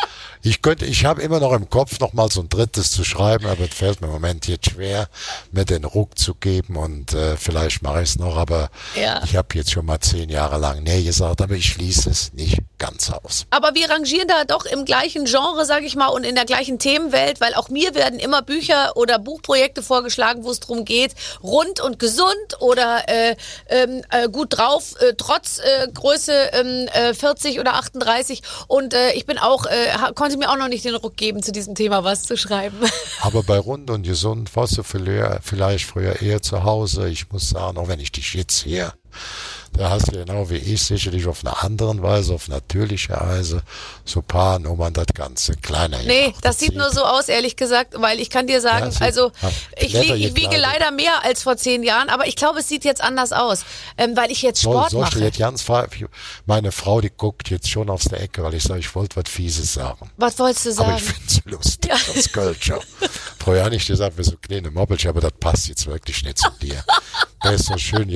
Ich 0.44 0.60
könnte, 0.60 0.86
ich 0.86 1.04
habe 1.04 1.22
immer 1.22 1.38
noch 1.38 1.52
im 1.52 1.70
Kopf 1.70 2.00
noch 2.00 2.12
mal 2.14 2.28
so 2.30 2.40
ein 2.40 2.48
drittes 2.48 2.90
zu 2.90 3.04
schreiben, 3.04 3.46
aber 3.46 3.64
es 3.64 3.74
fällt 3.74 4.00
mir 4.00 4.08
im 4.08 4.12
Moment 4.14 4.48
jetzt 4.48 4.70
schwer, 4.70 5.08
mir 5.52 5.64
den 5.64 5.84
Ruck 5.84 6.18
zu 6.18 6.34
geben 6.34 6.76
und 6.76 7.12
äh, 7.14 7.36
vielleicht 7.36 7.82
mache 7.82 8.02
ich 8.02 8.10
es 8.10 8.18
noch, 8.18 8.36
aber 8.36 8.68
Ja. 9.00 9.22
ich 9.24 9.36
habe 9.36 9.48
jetzt 9.54 9.70
schon 9.70 9.86
mal 9.86 10.00
zehn 10.00 10.28
Jahre 10.30 10.58
lang 10.58 10.82
nee 10.82 11.04
gesagt, 11.04 11.40
aber 11.40 11.54
ich 11.54 11.66
schließe 11.66 12.10
es 12.10 12.32
nicht 12.32 12.58
ganz 12.78 13.10
aus. 13.10 13.46
Aber 13.50 13.74
wir 13.76 13.88
rangieren 13.88 14.26
da 14.26 14.44
doch 14.44 14.64
im 14.64 14.84
gleichen 14.84 15.26
Genre, 15.26 15.64
sage 15.64 15.86
ich 15.86 15.94
mal, 15.94 16.08
und 16.08 16.24
in 16.24 16.34
der 16.34 16.44
gleichen 16.44 16.80
Themenwelt, 16.80 17.40
weil 17.40 17.54
auch 17.54 17.68
mir 17.68 17.94
werden 17.94 18.18
immer 18.18 18.42
Bücher 18.42 18.96
oder 18.96 19.20
Buchprojekte 19.20 19.82
vorgeschlagen, 19.84 20.42
wo 20.42 20.50
es 20.50 20.58
darum 20.58 20.84
geht, 20.84 21.14
rund 21.44 21.80
und 21.80 22.00
gesund 22.00 22.26
oder 22.58 23.08
äh, 23.08 23.36
ähm, 23.68 24.02
äh, 24.10 24.28
gut 24.28 24.58
drauf, 24.58 24.94
äh, 25.00 25.14
trotz 25.16 25.58
äh, 25.60 25.86
Größe 25.94 26.32
ähm, 26.52 26.88
äh, 26.92 27.14
40 27.14 27.60
oder 27.60 27.74
38. 27.74 28.42
Und 28.66 28.94
ich 29.14 29.26
bin 29.26 29.38
auch, 29.38 29.66
äh, 29.66 29.88
konnte 30.32 30.46
mir 30.46 30.52
auch 30.52 30.58
noch 30.58 30.68
nicht 30.68 30.84
den 30.84 30.94
Ruck 30.94 31.16
geben, 31.16 31.42
zu 31.42 31.52
diesem 31.52 31.74
Thema 31.74 32.04
was 32.04 32.22
zu 32.22 32.36
schreiben. 32.36 32.76
Aber 33.20 33.42
bei 33.42 33.58
Rund 33.58 33.90
und 33.90 34.02
Gesund 34.02 34.54
warst 34.56 34.78
du 34.78 34.82
vielleicht 34.82 35.84
früher 35.84 36.22
eher 36.22 36.40
zu 36.40 36.64
Hause. 36.64 37.08
Ich 37.08 37.30
muss 37.30 37.50
sagen, 37.50 37.76
auch 37.78 37.88
wenn 37.88 38.00
ich 38.00 38.12
dich 38.12 38.34
jetzt 38.34 38.60
sehe, 38.60 38.92
da 39.74 39.90
hast 39.90 40.08
du 40.08 40.12
genau 40.12 40.48
wie 40.50 40.56
ich 40.56 40.82
sicherlich 40.82 41.26
auf 41.26 41.44
eine 41.44 41.62
andere 41.62 42.00
Weise, 42.02 42.34
auf 42.34 42.48
natürliche 42.48 43.12
Weise, 43.14 43.62
so 44.04 44.20
ein 44.20 44.24
paar 44.26 44.58
Nummern 44.58 44.92
das 44.92 45.06
Ganze 45.14 45.56
kleiner 45.56 45.98
Nee, 46.02 46.26
gemacht. 46.26 46.38
das 46.44 46.58
sieht 46.58 46.74
nur 46.74 46.90
so 46.90 47.04
aus, 47.04 47.28
ehrlich 47.28 47.56
gesagt, 47.56 47.94
weil 47.96 48.20
ich 48.20 48.30
kann 48.30 48.46
dir 48.46 48.60
sagen, 48.60 48.90
Ja, 48.92 49.00
also 49.00 49.32
ja, 49.40 49.50
ich, 49.76 49.92
lieg, 49.94 50.10
ich 50.16 50.36
wiege 50.36 50.56
leider 50.58 50.90
mehr 50.90 51.24
als 51.24 51.42
vor 51.42 51.56
zehn 51.56 51.82
Jahren, 51.82 52.08
aber 52.10 52.26
ich 52.26 52.36
glaube, 52.36 52.60
es 52.60 52.68
sieht 52.68 52.84
jetzt 52.84 53.02
anders 53.02 53.32
aus, 53.32 53.64
ähm, 53.98 54.16
weil 54.16 54.30
ich 54.30 54.42
jetzt 54.42 54.60
Sport 54.62 54.88
ich 54.92 54.98
dir 54.98 55.00
mache. 55.00 55.18
jetzt 55.20 55.38
ganz 55.38 55.64
meine 56.46 56.72
Frau, 56.72 57.00
die 57.00 57.10
guckt 57.10 57.50
jetzt 57.50 57.70
schon 57.70 57.88
aus 57.90 58.04
der 58.04 58.20
Ecke, 58.20 58.42
weil 58.42 58.54
ich 58.54 58.62
sage, 58.62 58.80
ich 58.80 58.94
wollte 58.94 59.16
was 59.16 59.30
Fieses 59.30 59.72
sagen. 59.74 60.10
Was 60.16 60.38
wolltest 60.38 60.66
du 60.66 60.70
Aber 60.70 60.76
sagen? 60.76 60.96
ich 60.98 61.02
find's 61.04 61.40
lustig, 61.44 61.90
Ja. 61.90 61.96
das 62.14 62.30
Kölscher. 62.32 62.80
Vorher 63.42 63.70
nicht 63.70 63.86
gesagt, 63.86 64.16
wir 64.16 64.24
so 64.24 64.36
kleine 64.36 64.70
Mobbelchen, 64.70 65.10
aber 65.10 65.20
das 65.20 65.32
passt 65.40 65.68
jetzt 65.68 65.86
wirklich 65.86 66.22
nicht 66.24 66.38
zu 66.38 66.48
dir. 66.60 66.84
Der 67.44 67.52
ist 67.52 67.66
so 67.66 67.76
schön 67.78 68.08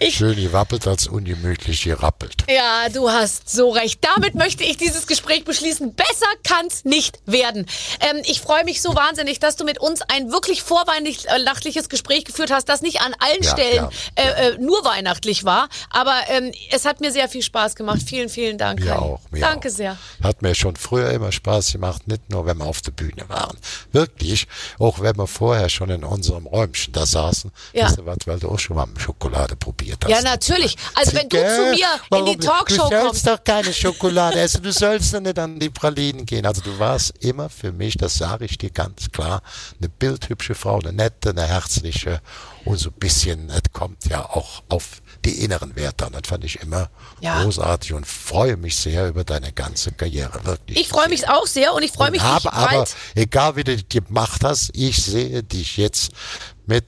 hier, 0.00 0.10
schön 0.10 0.36
gewappelt 0.36 0.86
als 0.86 1.06
ungemütlich 1.06 1.82
gerappelt. 1.84 2.44
Ja, 2.48 2.88
du 2.88 3.10
hast 3.10 3.48
so 3.50 3.70
recht. 3.70 4.00
Damit 4.16 4.34
möchte 4.34 4.64
ich 4.64 4.76
dieses 4.76 5.06
Gespräch 5.06 5.44
beschließen. 5.44 5.94
Besser 5.94 6.26
kann's 6.42 6.84
nicht 6.84 7.18
werden. 7.26 7.66
Ähm, 8.00 8.22
ich 8.24 8.40
freue 8.40 8.64
mich 8.64 8.80
so 8.82 8.94
wahnsinnig, 8.94 9.40
dass 9.40 9.56
du 9.56 9.64
mit 9.64 9.78
uns 9.78 10.00
ein 10.02 10.30
wirklich 10.30 10.62
vorweihnachtliches 10.62 11.88
Gespräch 11.88 12.24
geführt 12.24 12.50
hast, 12.50 12.68
das 12.68 12.82
nicht 12.82 13.00
an 13.00 13.14
allen 13.18 13.42
Ja, 13.42 13.50
Stellen 13.50 13.88
ja, 14.16 14.22
äh, 14.22 14.48
äh, 14.50 14.58
nur 14.58 14.84
weihnachtlich 14.84 15.44
war. 15.44 15.68
Aber 15.90 16.14
ähm, 16.28 16.52
es 16.70 16.84
hat 16.84 17.00
mir 17.00 17.12
sehr 17.12 17.28
viel 17.28 17.42
Spaß 17.42 17.74
gemacht. 17.76 18.00
Vielen, 18.06 18.28
vielen 18.28 18.58
Dank. 18.58 18.80
Mir 18.80 18.86
Kai. 18.86 18.96
auch, 18.98 19.20
mir 19.30 19.40
Danke 19.40 19.68
auch. 19.68 19.72
sehr. 19.72 19.96
Hat 20.22 20.42
mir 20.42 20.54
schon 20.54 20.76
früher 20.76 21.10
immer 21.10 21.32
Spaß 21.32 21.72
gemacht, 21.72 22.06
nicht 22.08 22.30
nur, 22.30 22.46
wenn 22.46 22.58
wir 22.58 22.66
auf 22.66 22.80
der 22.80 22.92
Bühne 22.92 23.28
waren. 23.28 23.56
Wirklich, 23.92 24.46
auch 24.78 25.00
wenn 25.00 25.16
wir 25.16 25.26
vorher 25.26 25.68
schon 25.68 25.90
in 25.90 26.04
unserem 26.04 26.46
Räumchen 26.46 26.92
da 26.92 27.06
saßen. 27.06 27.50
Ja. 27.72 27.86
Wisst 27.86 27.98
ihr 27.98 28.06
was, 28.06 28.18
weil 28.26 28.38
du 28.38 28.48
auch 28.48 28.58
schon 28.58 28.76
mal 28.76 28.86
Schokolade 28.98 29.43
probiert 29.48 30.04
hast. 30.04 30.10
Ja, 30.10 30.22
natürlich. 30.22 30.76
Also 30.94 31.12
wenn 31.14 31.28
du 31.28 31.36
zu 31.36 31.70
mir 31.70 31.86
Warum? 32.08 32.26
in 32.26 32.40
die 32.40 32.46
Talkshow 32.46 32.76
Du 32.84 32.88
sollst 32.88 33.06
kommst. 33.06 33.26
doch 33.26 33.44
keine 33.44 33.72
Schokolade 33.72 34.38
essen, 34.40 34.62
du 34.62 34.72
sollst 34.72 35.12
doch 35.14 35.20
nicht 35.20 35.38
an 35.38 35.58
die 35.58 35.70
Pralinen 35.70 36.24
gehen. 36.26 36.46
Also 36.46 36.60
du 36.62 36.78
warst 36.78 37.14
immer 37.20 37.48
für 37.50 37.72
mich, 37.72 37.96
das 37.96 38.14
sage 38.14 38.44
ich 38.46 38.58
dir 38.58 38.70
ganz 38.70 39.10
klar, 39.12 39.42
eine 39.78 39.88
bildhübsche 39.88 40.54
Frau, 40.54 40.78
eine 40.80 40.92
nette, 40.92 41.30
eine 41.30 41.46
herzliche 41.46 42.20
und 42.64 42.78
so 42.78 42.88
ein 42.88 42.94
bisschen, 42.98 43.50
es 43.50 43.60
kommt 43.72 44.06
ja 44.06 44.24
auch 44.24 44.62
auf 44.70 45.02
die 45.24 45.44
inneren 45.44 45.76
Werte 45.76 46.06
an. 46.06 46.12
Das 46.12 46.22
fand 46.26 46.44
ich 46.44 46.60
immer 46.60 46.88
Ja. 47.20 47.42
großartig 47.42 47.92
und 47.92 48.06
freue 48.06 48.56
mich 48.56 48.76
sehr 48.76 49.08
über 49.08 49.24
deine 49.24 49.52
ganze 49.52 49.92
Karriere, 49.92 50.44
wirklich. 50.44 50.78
Ich 50.80 50.88
freue 50.88 51.08
mich 51.08 51.28
auch 51.28 51.46
sehr 51.46 51.74
und 51.74 51.82
ich 51.82 51.92
freue 51.92 52.10
mich, 52.10 52.22
habe 52.22 52.52
aber, 52.52 52.70
bald 52.78 52.96
egal 53.14 53.56
wie 53.56 53.64
du 53.64 53.76
die 53.76 54.00
gemacht 54.00 54.42
hast, 54.44 54.70
ich 54.74 55.02
sehe 55.02 55.42
dich 55.42 55.76
jetzt 55.76 56.12
mit 56.66 56.86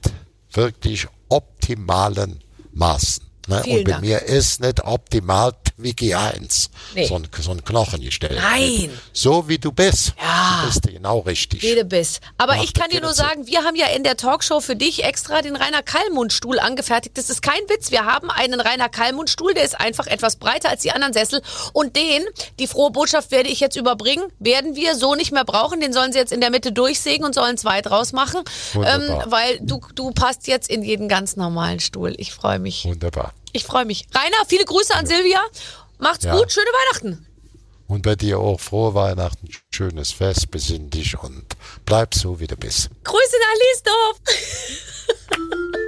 wirklich 0.51 1.07
optimalen 1.29 2.39
Maaßen. 2.77 3.26
Ne? 3.47 3.61
Vielen 3.63 3.77
Und 3.79 3.83
bei 3.85 3.91
Dank. 3.91 4.03
mir 4.03 4.21
ist 4.23 4.59
nicht 4.61 4.83
optimal 4.83 5.53
Vicky 5.77 6.13
1 6.13 6.69
Nee. 6.95 7.05
so, 7.05 7.15
ein, 7.15 7.27
so 7.39 7.51
ein 7.51 7.63
Knochen 7.63 8.01
gestellt. 8.01 8.39
Nein. 8.41 8.89
So 9.13 9.47
wie 9.47 9.57
du 9.57 9.71
bist. 9.71 10.13
Ja. 10.21 10.61
Du 10.61 10.67
bist 10.67 10.81
genau 10.83 11.19
richtig. 11.19 11.61
Wie 11.61 11.75
du 11.75 11.85
bist. 11.85 12.19
Aber 12.37 12.55
Mach 12.55 12.63
ich 12.63 12.73
kann 12.73 12.89
dir 12.89 12.99
nur 13.01 13.11
jederzeit. 13.11 13.29
sagen, 13.29 13.47
wir 13.47 13.63
haben 13.63 13.75
ja 13.75 13.87
in 13.87 14.03
der 14.03 14.17
Talkshow 14.17 14.59
für 14.59 14.75
dich 14.75 15.03
extra 15.03 15.41
den 15.41 15.55
Rainer 15.55 15.83
Kallmund-Stuhl 15.83 16.59
angefertigt. 16.59 17.17
Das 17.17 17.29
ist 17.29 17.41
kein 17.41 17.59
Witz. 17.69 17.91
Wir 17.91 18.05
haben 18.05 18.29
einen 18.31 18.59
Rainer 18.59 18.89
Kallmund-Stuhl, 18.89 19.53
der 19.53 19.63
ist 19.63 19.79
einfach 19.79 20.07
etwas 20.07 20.35
breiter 20.37 20.69
als 20.69 20.81
die 20.81 20.91
anderen 20.91 21.13
Sessel. 21.13 21.41
Und 21.73 21.95
den, 21.95 22.23
die 22.59 22.67
frohe 22.67 22.91
Botschaft 22.91 23.31
werde 23.31 23.49
ich 23.49 23.59
jetzt 23.59 23.75
überbringen, 23.75 24.23
werden 24.39 24.75
wir 24.75 24.95
so 24.95 25.15
nicht 25.15 25.31
mehr 25.31 25.45
brauchen. 25.45 25.79
Den 25.79 25.93
sollen 25.93 26.11
sie 26.11 26.19
jetzt 26.19 26.31
in 26.33 26.41
der 26.41 26.49
Mitte 26.49 26.71
durchsägen 26.71 27.25
und 27.25 27.35
sollen 27.35 27.57
zwei 27.57 27.81
draus 27.81 28.13
machen. 28.13 28.41
Ähm, 28.75 28.81
Wunderbar. 28.81 29.31
weil 29.31 29.59
du, 29.61 29.79
du 29.95 30.11
passt 30.11 30.47
jetzt 30.47 30.69
in 30.69 30.81
jeden 30.83 31.07
ganz 31.07 31.35
normalen 31.35 31.79
Stuhl. 31.79 32.13
Ich 32.17 32.33
freue 32.33 32.59
mich. 32.59 32.83
Wunderbar. 32.85 33.33
Ich 33.57 33.65
freue 33.65 33.85
mich. 33.85 34.05
Rainer, 34.13 34.45
viele 34.47 34.65
Grüße 34.65 34.93
an 34.93 35.07
Silvia. 35.07 35.41
Macht's 35.97 36.25
Ja. 36.25 36.37
gut. 36.37 36.51
Schöne 36.51 36.67
Weihnachten. 36.67 37.25
Und 37.87 38.03
bei 38.03 38.15
dir 38.15 38.37
auch 38.37 38.59
frohe 38.59 38.93
Weihnachten, 38.93 39.49
schönes 39.73 40.11
Fest, 40.11 40.51
besinn 40.51 40.91
dich 40.91 41.17
und 41.17 41.43
bleib 41.85 42.13
so, 42.13 42.39
wie 42.39 42.45
du 42.45 42.55
bist. 42.55 42.89
Grüße 43.03 43.35
nach 43.39 43.55
Liesdorf. 43.73 44.19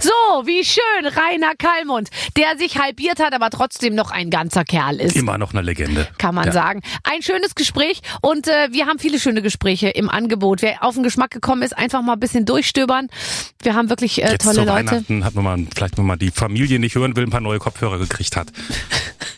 So, 0.00 0.10
wie 0.46 0.64
schön, 0.64 0.80
Rainer 1.04 1.52
Kallmund, 1.56 2.08
der 2.36 2.56
sich 2.58 2.78
halbiert 2.78 3.20
hat, 3.20 3.32
aber 3.34 3.50
trotzdem 3.50 3.94
noch 3.94 4.10
ein 4.10 4.30
ganzer 4.30 4.64
Kerl 4.64 4.96
ist. 5.00 5.14
Immer 5.16 5.38
noch 5.38 5.52
eine 5.52 5.62
Legende. 5.62 6.08
Kann 6.18 6.34
man 6.34 6.46
Ja. 6.46 6.52
sagen. 6.52 6.82
Ein 7.04 7.22
schönes 7.22 7.54
Gespräch 7.54 8.00
und 8.20 8.48
äh, 8.48 8.68
wir 8.72 8.86
haben 8.86 8.98
viele 8.98 9.20
schöne 9.20 9.42
Gespräche 9.42 9.88
im 9.90 10.08
Angebot. 10.10 10.62
Wer 10.62 10.82
auf 10.82 10.94
den 10.94 11.02
Geschmack 11.02 11.30
gekommen 11.30 11.62
ist, 11.62 11.76
einfach 11.76 12.02
mal 12.02 12.14
ein 12.14 12.20
bisschen 12.20 12.44
durchstöbern. 12.46 13.08
Wir 13.62 13.74
haben 13.74 13.88
wirklich 13.90 14.22
äh, 14.22 14.30
Jetzt 14.32 14.42
tolle 14.44 14.54
zu 14.56 14.60
Leute. 14.64 14.72
Weihnachten 14.90 15.24
hat 15.24 15.34
man 15.34 15.44
mal, 15.44 15.66
vielleicht 15.74 15.98
wenn 15.98 16.06
man 16.06 16.18
die 16.18 16.30
Familie 16.30 16.78
nicht 16.78 16.94
hören 16.96 17.14
will, 17.16 17.24
ein 17.24 17.30
paar 17.30 17.40
neue 17.40 17.58
Kopfhörer 17.58 17.98
gekriegt 17.98 18.36
hat. 18.36 18.48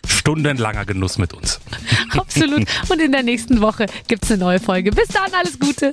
Stundenlanger 0.06 0.84
Genuss 0.86 1.18
mit 1.18 1.34
uns. 1.34 1.60
Absolut. 2.16 2.64
Und 2.88 3.00
in 3.00 3.12
der 3.12 3.22
nächsten 3.22 3.60
Woche 3.60 3.86
gibt's 4.08 4.30
eine 4.30 4.40
neue 4.40 4.60
Folge. 4.60 4.90
Bis 4.92 5.08
dann, 5.08 5.32
alles 5.34 5.58
Gute. 5.58 5.92